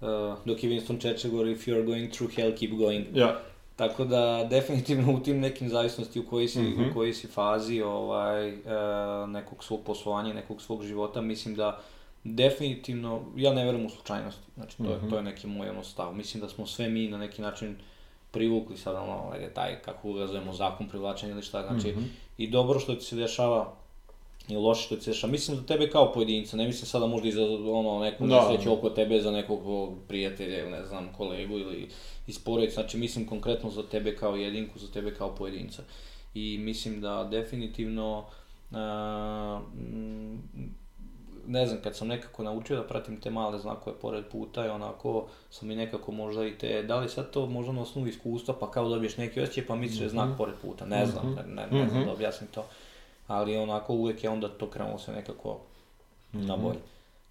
uh, 0.00 0.08
dok 0.44 0.64
je 0.64 0.70
Winston 0.70 1.00
Churchill 1.00 1.30
govori, 1.30 1.52
if 1.52 1.60
you're 1.60 1.84
going 1.84 2.10
through 2.10 2.34
hell, 2.34 2.52
keep 2.52 2.70
going. 2.72 3.06
Ja. 3.14 3.38
Tako 3.76 4.04
da, 4.04 4.46
definitivno 4.46 5.12
u 5.12 5.20
tim 5.20 5.40
nekim 5.40 5.68
zavisnosti 5.68 6.20
u 6.20 6.26
kojoj 6.26 6.48
si, 6.48 6.60
Mhm. 6.60 6.82
u 6.82 6.94
kojoj 6.94 7.12
si 7.14 7.26
fazi 7.26 7.82
ovaj, 7.82 8.48
e, 8.48 8.54
nekog 9.28 9.64
svog 9.64 9.80
poslovanja, 9.82 10.34
nekog 10.34 10.62
svog 10.62 10.82
života, 10.82 11.20
mislim 11.20 11.54
da 11.54 11.80
definitivno, 12.24 13.22
ja 13.36 13.52
ne 13.52 13.64
verujem 13.64 13.86
u 13.86 13.90
slučajnosti, 13.90 14.42
znači 14.54 14.76
to, 14.76 14.82
Mhm. 14.82 14.92
je, 14.94 15.10
to 15.10 15.16
je 15.16 15.22
neki 15.22 15.46
moj 15.46 15.68
ono 15.68 15.82
stav. 15.84 16.14
Mislim 16.14 16.40
da 16.40 16.48
smo 16.48 16.66
sve 16.66 16.88
mi 16.88 17.08
na 17.08 17.18
neki 17.18 17.42
način 17.42 17.76
privukli 18.30 18.76
sad 18.76 18.94
ono, 18.96 19.30
ajde, 19.32 19.50
taj, 19.50 19.78
kako 19.78 20.12
ga 20.12 20.26
zovemo, 20.26 20.52
zakon 20.52 20.88
privlačenja 20.88 21.32
ili 21.32 21.42
šta, 21.42 21.62
znači, 21.64 21.88
Mhm. 21.88 22.04
i 22.38 22.46
dobro 22.48 22.80
što 22.80 22.94
ti 22.94 23.04
se 23.04 23.16
dešava, 23.16 23.72
i 24.50 24.58
loše 24.58 24.82
što 24.82 24.96
se 24.96 25.10
dešava. 25.10 25.30
Mislim 25.30 25.56
za 25.56 25.62
tebe 25.64 25.90
kao 25.90 26.12
pojedinca, 26.12 26.56
ne 26.56 26.66
mislim 26.66 26.86
sada 26.86 27.06
možda 27.06 27.28
i 27.28 27.32
za 27.32 27.42
ono, 27.66 27.98
neku 28.00 28.26
Da, 28.26 28.40
nesreću 28.40 28.64
da. 28.64 28.74
oko 28.74 28.90
tebe, 28.90 29.20
za 29.20 29.30
nekog 29.30 29.60
prijatelja 30.08 30.58
ili 30.58 30.70
ne 30.70 30.84
znam, 30.84 31.12
kolegu 31.12 31.54
ili 31.54 31.88
iz 32.26 32.38
porodice, 32.38 32.74
znači 32.74 32.98
mislim 32.98 33.26
konkretno 33.26 33.70
za 33.70 33.82
tebe 33.82 34.16
kao 34.16 34.36
jedinku, 34.36 34.78
za 34.78 34.88
tebe 34.88 35.14
kao 35.14 35.34
pojedinca. 35.34 35.82
I 36.34 36.58
mislim 36.58 37.00
da 37.00 37.24
definitivno, 37.24 38.24
a, 38.72 39.60
mm, 39.74 40.38
ne 41.46 41.66
znam, 41.66 41.78
kad 41.82 41.96
sam 41.96 42.08
nekako 42.08 42.42
naučio 42.42 42.76
da 42.76 42.82
pratim 42.84 43.16
te 43.16 43.30
male 43.30 43.58
znakove 43.58 43.96
pored 43.96 44.24
puta 44.26 44.66
i 44.66 44.70
onako 44.70 45.26
sam 45.50 45.70
i 45.70 45.76
nekako 45.76 46.12
možda 46.12 46.46
i 46.46 46.58
te, 46.58 46.82
da 46.82 46.96
li 46.96 47.08
sad 47.08 47.30
to 47.30 47.46
možda 47.46 47.72
na 47.72 47.82
osnovu 47.82 48.08
iskustva 48.08 48.54
pa 48.54 48.70
kao 48.70 48.88
dobiješ 48.88 49.16
neki 49.16 49.40
osjećaj 49.40 49.66
pa 49.66 49.74
misliš 49.74 49.98
da 49.98 50.04
je 50.04 50.10
znak 50.10 50.36
pored 50.38 50.54
puta, 50.62 50.86
ne 50.86 51.06
znam, 51.06 51.26
Mhm. 51.26 51.34
ne, 51.36 51.66
ne, 51.66 51.78
ne 51.78 51.88
znam 51.88 51.96
Mhm. 51.96 52.06
da 52.06 52.12
objasnim 52.12 52.50
to. 52.50 52.66
Ali 53.30 53.56
onako 53.56 53.92
uvek 53.94 54.24
je 54.24 54.30
onda 54.30 54.48
to 54.50 54.66
krenulo 54.66 54.98
se 54.98 55.12
nekako 55.12 55.60
na 56.32 56.54
Mhm. 56.56 56.62
bolje. 56.62 56.78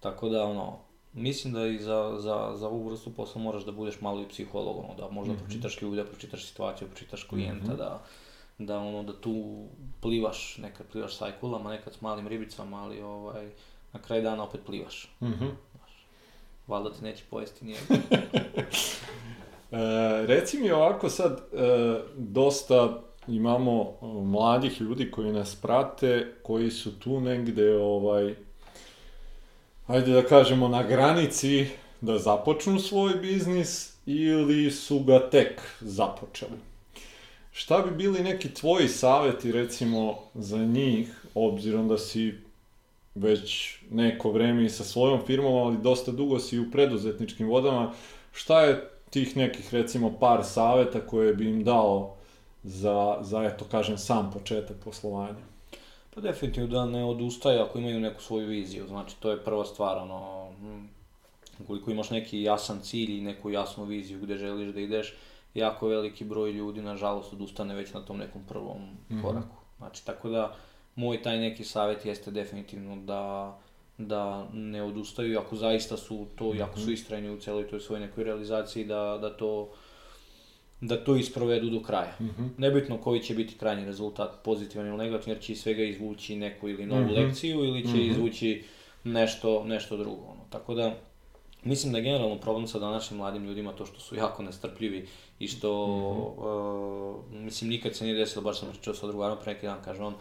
Tako 0.00 0.28
da 0.28 0.44
ono, 0.44 0.76
mislim 1.12 1.52
da 1.52 1.66
i 1.66 1.78
za, 1.78 2.16
za, 2.16 2.52
za 2.54 2.68
ovu 2.68 2.88
vrstu 2.88 3.10
posla 3.10 3.42
moraš 3.42 3.64
da 3.64 3.72
budeš 3.72 4.00
malo 4.00 4.20
i 4.22 4.28
psiholog, 4.28 4.76
ono, 4.78 4.94
da 4.94 5.08
možda 5.10 5.34
Mhm. 5.34 5.42
pročitaš 5.42 5.82
ljude, 5.82 6.04
pročitaš 6.04 6.44
situaciju, 6.44 6.88
pročitaš 6.88 7.24
klijenta, 7.24 7.66
Mhm. 7.66 7.76
da, 7.76 8.00
da 8.58 8.78
ono, 8.78 9.02
da 9.02 9.12
tu 9.14 9.64
plivaš, 10.00 10.58
nekad 10.58 10.86
plivaš 10.86 11.14
s 11.14 11.22
ajkulama, 11.22 11.70
nekad 11.70 11.92
s 11.94 12.00
malim 12.00 12.28
ribicama, 12.28 12.82
ali 12.82 13.02
ovaj, 13.02 13.50
na 13.92 14.00
kraj 14.00 14.20
dana 14.20 14.44
opet 14.44 14.60
plivaš. 14.66 15.14
Mhm. 15.22 15.46
Valjda 16.66 16.90
te 16.90 17.02
neće 17.02 17.24
pojesti 17.30 17.64
nije. 17.64 17.78
E, 19.72 19.76
reci 20.26 20.58
mi 20.58 20.70
ovako 20.70 21.08
sad, 21.08 21.40
e, 21.52 21.66
dosta 22.16 23.02
imamo 23.30 23.82
e, 23.82 24.06
mladih 24.24 24.80
ljudi 24.80 25.10
koji 25.10 25.32
nas 25.32 25.54
prate, 25.54 26.34
koji 26.42 26.70
su 26.70 26.98
tu 26.98 27.20
negde, 27.20 27.76
ovaj, 27.76 28.34
ajde 29.86 30.12
da 30.12 30.22
kažemo, 30.22 30.68
na 30.68 30.82
granici 30.82 31.66
da 32.00 32.18
započnu 32.18 32.78
svoj 32.78 33.14
biznis 33.14 33.92
ili 34.06 34.70
su 34.70 34.98
ga 35.00 35.30
tek 35.30 35.60
započeli. 35.80 36.58
Šta 37.52 37.78
bi 37.78 37.90
bili 37.90 38.22
neki 38.22 38.54
tvoji 38.54 38.88
savjeti, 38.88 39.52
recimo, 39.52 40.18
za 40.34 40.58
njih, 40.58 41.24
obzirom 41.34 41.88
da 41.88 41.98
si 41.98 42.34
već 43.14 43.78
neko 43.90 44.30
vreme 44.30 44.64
i 44.64 44.68
sa 44.68 44.84
svojom 44.84 45.20
firmom, 45.26 45.54
ali 45.54 45.82
dosta 45.82 46.12
dugo 46.12 46.38
si 46.38 46.58
u 46.58 46.70
preduzetničkim 46.70 47.48
vodama, 47.48 47.92
šta 48.32 48.60
je 48.60 48.90
tih 49.10 49.36
nekih 49.36 49.74
recimo 49.74 50.18
par 50.20 50.44
saveta 50.44 51.00
koje 51.00 51.34
bi 51.34 51.48
im 51.48 51.64
dao 51.64 52.16
za, 52.62 53.18
za 53.20 53.42
eto 53.44 53.64
kažem 53.64 53.98
sam 53.98 54.30
početak 54.32 54.76
poslovanja. 54.84 55.44
Pa 56.14 56.20
definitivno 56.20 56.68
da 56.68 56.86
ne 56.86 57.04
odustaje 57.04 57.60
ako 57.60 57.78
imaju 57.78 58.00
neku 58.00 58.22
svoju 58.22 58.48
viziju, 58.48 58.86
znači 58.86 59.16
to 59.20 59.30
je 59.30 59.44
prva 59.44 59.64
stvar, 59.64 59.98
ono, 59.98 60.50
mm, 60.52 60.88
ukoliko 61.60 61.90
imaš 61.90 62.10
neki 62.10 62.42
jasan 62.42 62.80
cilj 62.80 63.18
i 63.18 63.20
neku 63.20 63.50
jasnu 63.50 63.84
viziju 63.84 64.20
gde 64.20 64.36
želiš 64.36 64.74
da 64.74 64.80
ideš, 64.80 65.14
jako 65.54 65.88
veliki 65.88 66.24
broj 66.24 66.50
ljudi, 66.52 66.82
nažalost, 66.82 67.32
odustane 67.32 67.74
već 67.74 67.92
na 67.92 68.00
tom 68.00 68.18
nekom 68.18 68.42
prvom 68.48 68.82
Mhm. 69.10 69.22
koraku. 69.22 69.56
Znači, 69.78 70.06
tako 70.06 70.28
da, 70.28 70.54
moj 70.94 71.22
taj 71.22 71.38
neki 71.38 71.64
savjet 71.64 72.04
jeste 72.04 72.30
definitivno 72.30 72.96
da 72.96 73.56
da 73.98 74.46
ne 74.52 74.82
odustaju, 74.82 75.38
ako 75.38 75.56
zaista 75.56 75.96
su 75.96 76.26
to, 76.36 76.54
i 76.54 76.62
ako 76.62 76.72
Mhm. 76.72 76.80
su 76.80 76.90
istrajni 76.92 77.30
u 77.30 77.40
celoj 77.40 77.68
toj 77.68 77.80
svojoj 77.80 78.06
nekoj 78.06 78.24
realizaciji, 78.24 78.84
da, 78.84 79.18
da 79.20 79.36
to 79.36 79.68
da 80.80 81.04
to 81.04 81.16
isprovedu 81.16 81.70
do 81.70 81.80
kraja. 81.82 82.12
Mhm. 82.20 82.44
Nebitno 82.58 82.98
koji 82.98 83.20
će 83.20 83.34
biti 83.34 83.58
krajnji 83.58 83.84
rezultat, 83.84 84.30
pozitivan 84.44 84.86
ili 84.86 84.96
negativan, 84.98 85.36
jer 85.36 85.44
će 85.44 85.52
iz 85.52 85.60
svega 85.60 85.82
izvući 85.82 86.36
neku 86.36 86.68
ili 86.68 86.86
novu 86.86 87.00
Mhm. 87.02 87.12
lekciju 87.12 87.64
ili 87.64 87.82
će 87.82 87.88
Mhm. 87.88 88.10
izvući 88.10 88.64
nešto, 89.04 89.64
nešto 89.64 89.96
drugo. 89.96 90.22
Ono. 90.22 90.40
Tako 90.50 90.74
da, 90.74 90.94
mislim 91.64 91.92
da 91.92 91.98
je 91.98 92.04
generalno 92.04 92.38
problem 92.38 92.66
sa 92.66 92.78
današnjim 92.78 93.18
mladim 93.18 93.44
ljudima 93.44 93.72
to 93.72 93.86
što 93.86 94.00
su 94.00 94.16
jako 94.16 94.42
nestrpljivi 94.42 95.06
i 95.38 95.48
što, 95.48 95.72
uh, 96.38 97.34
mislim, 97.34 97.70
nikad 97.70 97.94
se 97.96 98.04
nije 98.04 98.16
desilo, 98.16 98.42
baš 98.42 98.58
sam 98.60 98.68
pričao 98.70 98.94
sa 98.94 99.06
drugarom 99.06 99.38
pre 99.42 99.54
neki 99.54 99.66
dan, 99.66 99.78
kaže 99.84 100.02
on, 100.02 100.14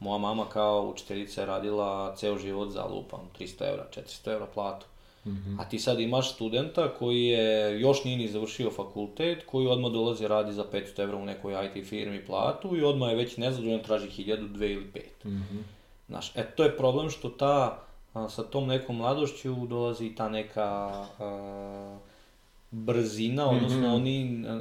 moja 0.00 0.18
mama 0.18 0.44
kao 0.44 0.88
učiteljica 0.88 1.40
je 1.40 1.46
radila 1.46 2.14
ceo 2.16 2.38
život 2.38 2.70
za 2.70 2.84
lupam 2.84 3.20
300 3.38 3.68
evra, 3.68 3.86
400 3.90 4.32
evra 4.32 4.46
platu. 4.46 4.86
Mhm. 5.26 5.60
A 5.60 5.64
ti 5.68 5.78
sad 5.78 6.00
imaš 6.00 6.34
studenta 6.34 6.94
koji 6.94 7.24
je 7.26 7.80
još 7.80 8.04
nije 8.04 8.16
ni 8.18 8.28
završio 8.28 8.70
fakultet, 8.70 9.46
koji 9.46 9.66
odmah 9.66 9.92
dolazi 9.92 10.28
radi 10.28 10.52
za 10.52 10.64
500 10.72 11.02
evra 11.02 11.16
u 11.16 11.24
nekoj 11.24 11.54
IT 11.66 11.86
firmi 11.86 12.24
platu 12.26 12.76
i 12.76 12.84
odmah 12.84 13.10
je 13.10 13.16
već 13.16 13.36
nezadovoljan, 13.36 13.82
traži 13.82 14.08
1000, 14.08 14.48
2 14.48 14.72
ili 14.72 14.86
5. 14.94 15.00
Mhm. 15.28 15.58
Znaš, 16.08 16.32
e, 16.36 16.44
to 16.56 16.64
je 16.64 16.76
problem 16.76 17.10
što 17.10 17.28
ta, 17.28 17.82
a, 18.14 18.28
sa 18.28 18.42
tom 18.42 18.66
nekom 18.66 18.96
mladošću 18.96 19.54
dolazi 19.66 20.14
ta 20.14 20.28
neka 20.28 20.64
a, 21.18 21.98
brzina, 22.70 23.50
odnosno 23.50 23.78
Mhm. 23.78 23.94
oni, 23.94 24.44
a, 24.48 24.60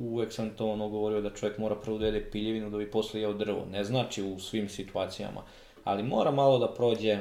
uvek 0.00 0.32
sam 0.32 0.50
to 0.50 0.66
ono 0.70 0.88
govorio 0.88 1.20
da 1.20 1.30
čovjek 1.30 1.58
mora 1.58 1.74
prvo 1.74 1.98
da 1.98 2.06
jede 2.06 2.30
piljevinu 2.30 2.70
da 2.70 2.78
bi 2.78 2.90
posle 2.90 3.20
jeo 3.20 3.32
drvo. 3.32 3.64
Ne 3.70 3.84
znači 3.84 4.22
u 4.22 4.38
svim 4.38 4.68
situacijama, 4.68 5.42
ali 5.84 6.02
mora 6.02 6.30
malo 6.30 6.58
da 6.58 6.68
prođe, 6.68 7.18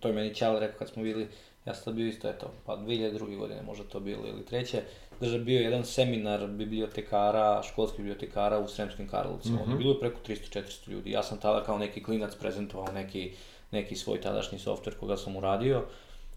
to 0.00 0.08
je 0.08 0.14
meni 0.14 0.34
Ćale 0.34 0.60
rekao 0.60 0.78
kad 0.78 0.88
smo 0.88 1.02
bili, 1.02 1.28
ja 1.66 1.74
sam 1.74 1.94
bio 1.94 2.06
isto, 2.06 2.28
eto, 2.28 2.50
pa 2.66 2.76
2002. 2.76 3.36
godine 3.36 3.62
možda 3.62 3.84
to 3.84 4.00
bilo 4.00 4.26
ili 4.26 4.46
treće, 4.46 4.82
drža 5.20 5.38
bio 5.38 5.60
jedan 5.60 5.84
seminar 5.84 6.46
bibliotekara, 6.46 7.62
školskih 7.62 7.98
bibliotekara 7.98 8.58
u 8.58 8.68
Sremskim 8.68 9.08
Karlovcima. 9.08 9.58
Mhm. 9.62 9.78
Bilo 9.78 9.92
je 9.92 10.00
preko 10.00 10.20
300-400 10.26 10.88
ljudi. 10.90 11.10
Ja 11.10 11.22
sam 11.22 11.38
tada 11.38 11.64
kao 11.64 11.78
neki 11.78 12.02
klinac 12.02 12.34
prezentovao 12.34 12.92
neki, 12.92 13.32
neki 13.70 13.96
svoj 13.96 14.20
tadašnji 14.20 14.58
softver 14.58 14.94
koga 15.00 15.16
sam 15.16 15.36
uradio. 15.36 15.84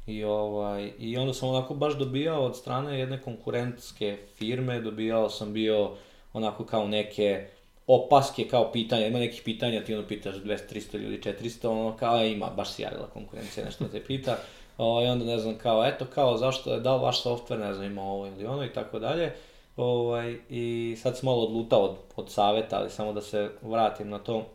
I, 0.07 0.23
ovaj, 0.23 0.91
I 0.99 1.17
onda 1.17 1.33
sam 1.33 1.49
onako 1.49 1.73
baš 1.73 1.97
dobijao 1.97 2.45
od 2.45 2.57
strane 2.57 2.99
jedne 2.99 3.21
konkurentske 3.21 4.17
firme, 4.35 4.81
dobijao 4.81 5.29
sam 5.29 5.53
bio 5.53 5.91
onako 6.33 6.65
kao 6.65 6.87
neke 6.87 7.47
opaske 7.87 8.47
kao 8.47 8.71
pitanja, 8.71 9.07
ima 9.07 9.19
nekih 9.19 9.41
pitanja, 9.45 9.83
ti 9.83 9.93
ono 9.93 10.07
pitaš 10.07 10.35
200, 10.35 10.73
300 10.73 10.97
ljudi, 10.97 11.21
400, 11.23 11.67
ono 11.67 11.97
kao 11.97 12.19
e, 12.19 12.31
ima, 12.31 12.49
baš 12.49 12.71
si 12.73 12.81
javila 12.81 13.07
konkurencija, 13.13 13.65
nešto 13.65 13.85
te 13.85 14.03
pita, 14.03 14.37
o, 14.77 15.03
i 15.03 15.07
onda 15.07 15.25
ne 15.25 15.37
znam 15.37 15.57
kao, 15.57 15.85
eto 15.85 16.05
kao, 16.13 16.37
zašto, 16.37 16.79
da 16.79 16.95
li 16.95 17.01
vaš 17.01 17.21
softver, 17.21 17.59
ne 17.59 17.73
znam, 17.73 17.85
ima 17.85 18.01
ovo 18.01 18.27
ili 18.27 18.45
ono 18.45 18.65
i 18.65 18.73
tako 18.73 18.99
dalje, 18.99 19.33
ovaj, 19.77 20.37
i 20.49 20.95
sad 21.01 21.17
sam 21.17 21.25
malo 21.25 21.43
odlutao 21.43 21.81
od, 21.81 21.95
od 22.15 22.31
saveta, 22.31 22.77
ali 22.79 22.89
samo 22.89 23.13
da 23.13 23.21
se 23.21 23.49
vratim 23.61 24.09
na 24.09 24.19
to, 24.19 24.45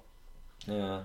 e, 0.68 1.02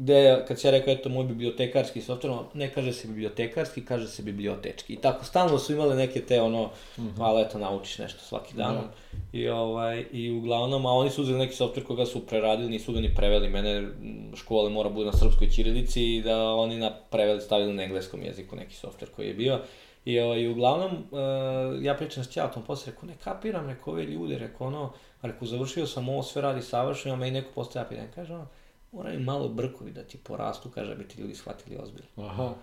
gde, 0.00 0.44
kad 0.48 0.58
si 0.58 0.66
ja 0.66 0.70
rekao, 0.70 0.92
eto, 0.92 1.08
moj 1.08 1.24
bibliotekarski 1.24 2.00
softver, 2.00 2.32
ne 2.54 2.70
kaže 2.72 2.92
se 2.92 3.08
bibliotekarski, 3.08 3.84
kaže 3.84 4.08
se 4.08 4.22
bibliotečki. 4.22 4.92
I 4.92 4.96
tako, 4.96 5.24
stalno 5.24 5.58
su 5.58 5.72
imale 5.72 5.96
neke 5.96 6.20
te, 6.20 6.40
ono, 6.40 6.70
ali 7.18 7.42
eto, 7.42 7.58
naučiš 7.58 7.98
nešto 7.98 8.20
svaki 8.20 8.54
dan. 8.56 8.74
Da. 8.74 8.90
I, 9.32 9.48
ovaj, 9.48 10.04
I 10.12 10.30
uglavnom, 10.30 10.86
a 10.86 10.92
oni 10.92 11.10
su 11.10 11.22
uzeli 11.22 11.38
neki 11.38 11.54
softver 11.54 11.84
koga 11.86 12.06
su 12.06 12.26
preradili, 12.26 12.70
nisu 12.70 12.92
ga 12.92 13.00
ni 13.00 13.14
preveli. 13.14 13.48
Mene 13.48 13.88
škole 14.34 14.70
mora 14.70 14.88
bude 14.88 15.06
na 15.06 15.12
srpskoj 15.12 15.48
ćirilici 15.48 16.16
i 16.16 16.22
da 16.22 16.44
oni 16.44 16.78
na 16.78 16.90
preveli 17.10 17.40
stavili 17.40 17.72
na 17.72 17.82
engleskom 17.82 18.22
jeziku 18.22 18.56
neki 18.56 18.74
softver 18.74 19.10
koji 19.10 19.26
je 19.26 19.34
bio. 19.34 19.60
I, 20.04 20.20
ovaj, 20.20 20.48
uglavnom, 20.48 20.92
uh, 20.92 21.84
ja 21.84 21.94
pričam 21.94 22.24
s 22.24 22.30
Ćatom, 22.30 22.62
posle 22.62 22.92
rekao, 22.92 23.08
ne 23.08 23.14
kapiram, 23.24 23.68
rekao, 23.68 23.92
ove 23.92 24.04
ljude, 24.04 24.38
rekao, 24.38 24.66
ono, 24.66 24.92
rekao, 25.22 25.48
završio 25.48 25.86
sam 25.86 26.08
ovo, 26.08 26.22
sve 26.22 26.42
radi 26.42 26.62
savršeno, 26.62 27.14
a 27.14 27.18
me 27.18 27.28
i 27.28 27.30
neko 27.30 27.50
postaja 27.54 27.84
pitanje, 27.84 28.08
kaže, 28.14 28.34
ono, 28.34 28.46
moraju 28.92 29.20
malo 29.20 29.48
brkovi 29.48 29.90
da 29.90 30.02
ti 30.02 30.18
porastu, 30.18 30.70
kaže, 30.70 30.88
da 30.88 30.94
bi 30.94 31.08
ti 31.08 31.20
ljudi 31.20 31.34
shvatili 31.34 31.78
ozbiljno. 31.82 32.08
Aha. 32.16 32.54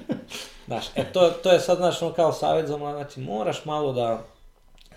Znaš, 0.66 0.86
e 0.94 1.12
to, 1.12 1.30
to 1.42 1.52
je 1.52 1.60
sad, 1.60 1.76
znaš, 1.76 2.02
ono 2.02 2.12
kao 2.12 2.32
savjet 2.32 2.68
za 2.68 2.76
mlad, 2.76 2.96
znači 2.96 3.20
moraš 3.20 3.64
malo 3.64 3.92
da 3.92 4.24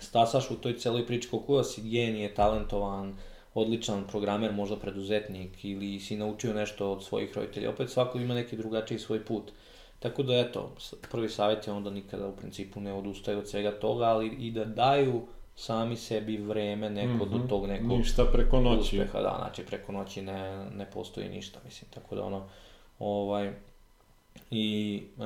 stasaš 0.00 0.50
u 0.50 0.56
toj 0.56 0.78
celoj 0.78 1.06
priči 1.06 1.28
koliko 1.28 1.56
da 1.56 1.64
si 1.64 1.82
genije, 1.82 2.34
talentovan, 2.34 3.16
odličan 3.54 4.04
programer, 4.10 4.52
možda 4.52 4.76
preduzetnik 4.76 5.64
ili 5.64 6.00
si 6.00 6.16
naučio 6.16 6.54
nešto 6.54 6.92
od 6.92 7.04
svojih 7.04 7.36
roditelja. 7.36 7.70
Opet 7.70 7.90
svako 7.90 8.18
ima 8.18 8.34
neki 8.34 8.56
drugačiji 8.56 8.98
svoj 8.98 9.24
put. 9.24 9.52
Tako 9.98 10.22
da 10.22 10.36
eto, 10.36 10.74
prvi 11.10 11.28
savjet 11.28 11.66
je 11.66 11.72
onda 11.72 11.90
nikada 11.90 12.28
u 12.28 12.36
principu 12.36 12.80
ne 12.80 12.92
odustaju 12.92 13.38
od 13.38 13.48
svega 13.48 13.70
toga, 13.70 14.04
ali 14.04 14.28
i 14.28 14.50
da 14.50 14.64
daju 14.64 15.22
sami 15.58 15.96
sebi 15.96 16.36
vreme 16.38 16.90
neko 16.90 17.24
do 17.24 17.36
Mhm. 17.36 17.48
tog 17.48 17.66
nekog 17.66 17.88
Ništa 17.88 18.24
preko 18.24 18.60
noći. 18.60 18.80
uspeha, 19.00 19.20
da, 19.20 19.34
znači 19.38 19.62
preko 19.64 19.92
noći 19.92 20.22
ne, 20.22 20.64
ne 20.66 20.86
postoji 20.86 21.28
ništa, 21.28 21.58
mislim, 21.64 21.90
tako 21.90 22.14
da 22.14 22.24
ono, 22.24 22.48
ovaj, 22.98 23.52
i 24.50 24.66
uh, 25.16 25.22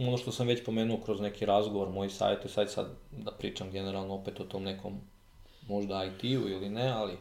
ono 0.00 0.16
što 0.16 0.32
sam 0.32 0.46
već 0.46 0.64
pomenuo 0.64 0.98
kroz 0.98 1.20
neki 1.20 1.46
razgovor, 1.46 1.88
moj 1.88 2.08
savjet 2.10 2.44
je 2.44 2.50
sad, 2.50 2.70
sad 2.70 2.86
da 3.12 3.30
pričam 3.32 3.70
generalno 3.70 4.14
opet 4.14 4.40
o 4.40 4.44
tom 4.44 4.62
nekom, 4.62 5.00
možda 5.68 6.04
IT-u 6.04 6.24
ili 6.48 6.68
ne, 6.68 6.88
ali 6.88 7.12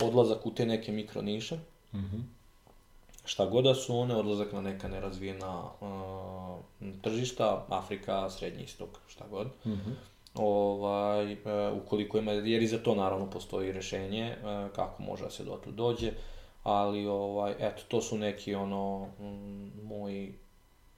odlazak 0.00 0.46
u 0.46 0.50
te 0.50 0.66
neke 0.66 0.92
mikro 0.92 1.22
niše, 1.22 1.58
Mhm. 1.92 2.20
šta 3.24 3.46
god 3.46 3.64
da 3.64 3.74
su 3.74 3.96
one, 3.96 4.16
odlazak 4.16 4.52
na 4.52 4.60
neka 4.60 4.88
nerazvijena 4.88 5.62
uh, 5.80 6.58
tržišta, 7.02 7.66
Afrika, 7.68 8.30
Srednji 8.30 8.64
istok, 8.64 8.88
šta 9.08 9.24
god. 9.30 9.46
Mhm. 9.66 9.90
Ovaj, 10.34 11.32
e, 11.32 11.36
ukoliko 11.72 12.18
ima, 12.18 12.32
jer 12.32 12.62
i 12.62 12.66
za 12.66 12.78
to 12.78 12.94
naravno 12.94 13.30
postoji 13.30 13.72
rešenje 13.72 14.22
e, 14.22 14.36
kako 14.74 15.02
može 15.02 15.24
da 15.24 15.30
se 15.30 15.44
do 15.44 15.60
tu 15.64 15.70
dođe, 15.70 16.12
ali 16.62 17.06
ovaj, 17.06 17.54
eto, 17.58 17.82
to 17.88 18.00
su 18.00 18.18
neki 18.18 18.54
ono, 18.54 19.06
mm, 19.20 19.86
moji, 19.86 20.34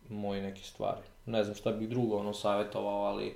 moji 0.09 0.43
neke 0.43 0.63
stvari. 0.63 1.01
Ne 1.27 1.45
znam 1.45 1.57
šta 1.57 1.73
bih 1.73 1.89
drugo 1.89 2.17
ono 2.17 2.35
savjetovao, 2.35 3.05
ali 3.05 3.35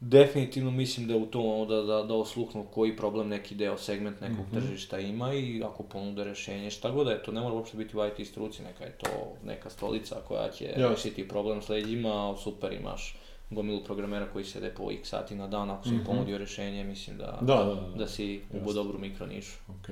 definitivno 0.00 0.70
mislim 0.70 1.06
da 1.08 1.16
u 1.16 1.26
tom 1.26 1.46
ono 1.46 1.64
da, 1.64 1.82
da, 1.82 2.02
da 2.02 2.14
osluhnu 2.14 2.66
koji 2.74 2.96
problem 2.96 3.28
neki 3.28 3.54
deo, 3.54 3.78
segment 3.78 4.20
nekog 4.20 4.46
Mhm. 4.46 4.54
tržišta 4.60 4.98
ima 4.98 5.34
i 5.34 5.62
ako 5.64 5.82
ponude 5.82 6.24
rešenje, 6.24 6.70
šta 6.70 6.90
god 6.90 7.06
da 7.06 7.12
je 7.12 7.22
to, 7.22 7.32
ne 7.32 7.40
mora 7.40 7.54
uopšte 7.54 7.76
biti 7.76 7.96
u 7.96 8.06
IT 8.06 8.26
struci, 8.28 8.62
neka 8.62 8.84
je 8.84 8.98
to 8.98 9.08
neka 9.44 9.70
stolica 9.70 10.16
koja 10.28 10.50
će 10.50 10.64
Jasno. 10.64 10.88
rešiti 10.88 11.28
problem 11.28 11.62
s 11.62 11.68
leđima, 11.68 12.34
super 12.42 12.72
imaš 12.72 13.16
gomilu 13.52 13.84
programera 13.84 14.26
koji 14.26 14.44
sede 14.44 14.70
po 14.70 14.90
x 14.92 15.08
sati 15.08 15.34
na 15.34 15.46
dan, 15.46 15.70
ako 15.70 15.82
si 15.84 15.90
im 15.90 15.96
Mhm. 15.96 16.04
ponudio 16.06 16.38
rešenje, 16.38 16.84
mislim 16.84 17.18
da, 17.18 17.38
Da, 17.40 17.54
da, 17.54 17.64
da. 17.66 17.94
da 17.96 18.06
si 18.08 18.40
Jasno. 18.54 18.72
dobru 18.74 18.98
mikronišu. 18.98 19.52
Ok. 19.70 19.88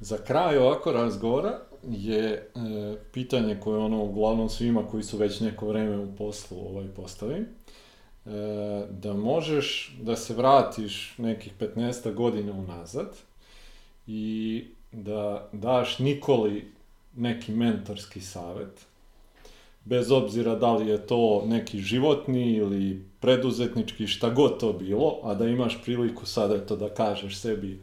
Za 0.00 0.16
kraj 0.18 0.58
ovako 0.58 0.92
razgovora 0.92 1.58
je 1.84 2.24
e, 2.24 2.40
pitanje 3.12 3.56
koje 3.56 3.78
ono 3.78 4.02
uglavnom 4.02 4.48
svima 4.48 4.82
koji 4.84 5.02
su 5.02 5.16
već 5.16 5.40
neko 5.40 5.66
vreme 5.66 5.98
u 5.98 6.16
poslu 6.16 6.58
ovaj 6.60 6.86
postavim. 6.86 7.46
E, 8.26 8.30
da 8.92 9.14
možeš 9.14 9.68
da 10.00 10.16
se 10.16 10.34
vratiš 10.34 11.14
nekih 11.18 11.52
15 11.56 12.14
godina 12.14 12.52
unazad 12.52 13.16
i 14.06 14.64
da 14.92 15.48
daš 15.52 15.98
Nikoli 15.98 16.72
neki 17.16 17.52
mentorski 17.52 18.20
savet, 18.20 18.86
bez 19.84 20.10
obzira 20.10 20.54
da 20.54 20.72
li 20.72 20.88
je 20.88 21.06
to 21.06 21.44
neki 21.46 21.78
životni 21.78 22.52
ili 22.52 23.04
preduzetnički, 23.20 24.06
šta 24.06 24.30
god 24.30 24.60
to 24.60 24.72
bilo, 24.72 25.20
a 25.22 25.34
da 25.34 25.46
imaš 25.46 25.82
priliku 25.84 26.26
sad 26.26 26.52
eto 26.52 26.76
da 26.76 26.88
kažeš 26.88 27.38
sebi 27.38 27.82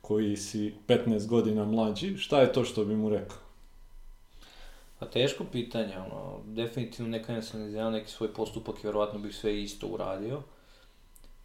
koji 0.00 0.36
si 0.36 0.74
15 0.88 1.26
godina 1.26 1.64
mlađi, 1.64 2.16
šta 2.16 2.40
je 2.40 2.52
to 2.52 2.64
što 2.64 2.84
bi 2.84 2.96
mu 2.96 3.10
rekao? 3.10 3.38
Pa 4.98 5.06
teško 5.06 5.44
pitanje, 5.52 5.98
ono, 5.98 6.40
definitivno 6.44 7.10
neka 7.10 7.32
ne 7.32 7.42
sam 7.42 7.66
izgledao 7.66 7.90
neki 7.90 8.10
svoj 8.10 8.34
postupak 8.34 8.76
i 8.76 8.86
verovatno 8.86 9.18
bih 9.18 9.36
sve 9.36 9.62
isto 9.62 9.86
uradio. 9.86 10.42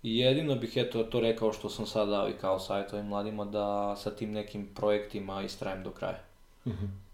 I 0.04 0.18
jedino 0.18 0.56
bih 0.56 0.74
eto 0.76 1.04
to 1.04 1.20
rekao 1.20 1.54
što 1.54 1.70
sam 1.70 1.86
sad 1.86 2.10
dao 2.10 2.30
i 2.30 2.34
kao 2.42 2.60
savjet 2.60 2.94
ovim 2.94 3.06
mladima 3.06 3.46
da 3.46 3.96
sa 3.96 4.12
tim 4.12 4.32
nekim 4.32 4.70
projektima 4.76 5.42
istrajem 5.42 5.84
do 5.84 5.92
kraja. 5.92 6.24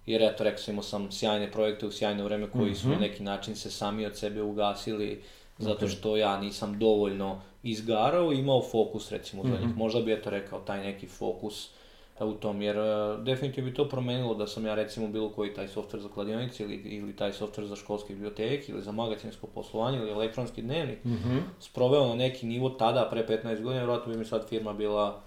Jer 0.08 0.22
eto, 0.24 0.44
rekao 0.44 0.58
sam, 0.60 0.72
imao 0.72 0.84
sam 0.84 1.12
sjajne 1.12 1.52
projekte 1.52 1.88
u 1.88 1.92
sjajno 1.92 2.24
vreme 2.24 2.48
koji 2.50 2.76
su 2.76 2.88
na 2.88 2.94
Mhm. 2.94 3.02
neki 3.02 3.24
način 3.24 3.56
se 3.56 3.72
sami 3.72 4.06
od 4.06 4.18
sebe 4.18 4.42
ugasili 4.42 5.22
zato 5.60 5.88
što 5.88 6.18
ja 6.18 6.40
nisam 6.40 6.80
dovoljno 6.80 7.42
izgarao 7.64 8.34
i 8.34 8.38
imao 8.38 8.62
fokus 8.62 9.12
recimo 9.12 9.44
za 9.44 9.58
njih. 9.58 9.76
Možda 9.76 10.02
bi 10.02 10.14
eto 10.14 10.30
rekao 10.30 10.60
taj 10.60 10.82
neki 10.82 11.08
fokus 11.08 11.70
u 12.22 12.34
tom, 12.34 12.62
jer 12.62 12.78
e, 12.78 12.82
definitivno 13.20 13.70
bi 13.70 13.76
to 13.76 13.86
promijenilo 13.86 14.36
da 14.36 14.48
sam 14.48 14.66
ja 14.66 14.76
recimo 14.76 15.08
bilo 15.08 15.30
koji 15.30 15.54
taj 15.54 15.68
softver 15.68 16.02
za 16.02 16.10
kladionice 16.10 16.64
ili, 16.64 16.76
ili 16.76 17.16
taj 17.16 17.34
softver 17.34 17.66
za 17.66 17.76
školske 17.76 18.14
biblioteke 18.14 18.72
ili 18.72 18.82
za 18.82 18.92
magacinsko 18.92 19.48
poslovanje 19.48 19.98
ili 19.98 20.12
elektronski 20.12 20.62
dnevnik 20.62 21.04
Mhm. 21.06 21.38
sproveo 21.60 22.08
na 22.08 22.16
neki 22.16 22.46
nivo 22.46 22.70
tada, 22.70 23.08
pre 23.12 23.24
15 23.24 23.44
godina, 23.56 23.72
vjerojatno 23.74 24.14
bi 24.14 24.20
mi 24.20 24.26
sad 24.26 24.50
firma 24.50 24.74
bila 24.74 25.22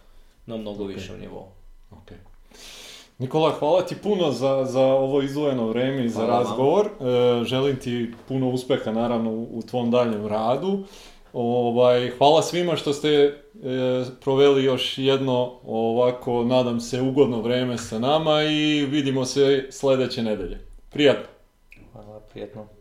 na 0.46 0.56
mnogo 0.56 0.84
višem 0.86 1.20
nivou. 1.20 1.46
Ok. 1.92 2.10
Nikola, 3.20 3.50
hvala 3.58 3.82
ti 3.82 3.96
puno 4.02 4.32
za, 4.32 4.64
za 4.64 4.80
ovo 4.80 5.22
izdvojeno 5.22 5.66
vrijeme 5.68 6.04
i 6.04 6.08
za 6.08 6.20
Hvala 6.20 6.34
vam. 6.34 6.42
razgovor. 6.42 6.86
E, 6.86 7.44
želim 7.44 7.76
ti 7.76 8.10
puno 8.28 8.48
uspjeha 8.48 8.92
naravno 8.92 9.30
u, 9.30 9.62
tvom 9.70 9.90
daljem 9.90 10.26
radu. 10.26 10.78
Ovaj, 11.32 12.10
hvala 12.18 12.42
svima 12.42 12.76
što 12.76 12.92
ste 12.92 13.08
e, 13.08 13.32
proveli 14.20 14.64
još 14.64 14.98
jedno 14.98 15.52
ovako, 15.66 16.44
nadam 16.44 16.80
se, 16.80 17.00
ugodno 17.00 17.40
vrijeme 17.40 17.78
sa 17.78 17.98
nama 17.98 18.42
i 18.42 18.86
vidimo 18.86 19.24
se 19.24 19.66
sljedeće 19.70 20.22
nedelje. 20.22 20.58
Prijatno! 20.90 21.26
Hvala, 21.92 22.20
prijetno. 22.20 22.79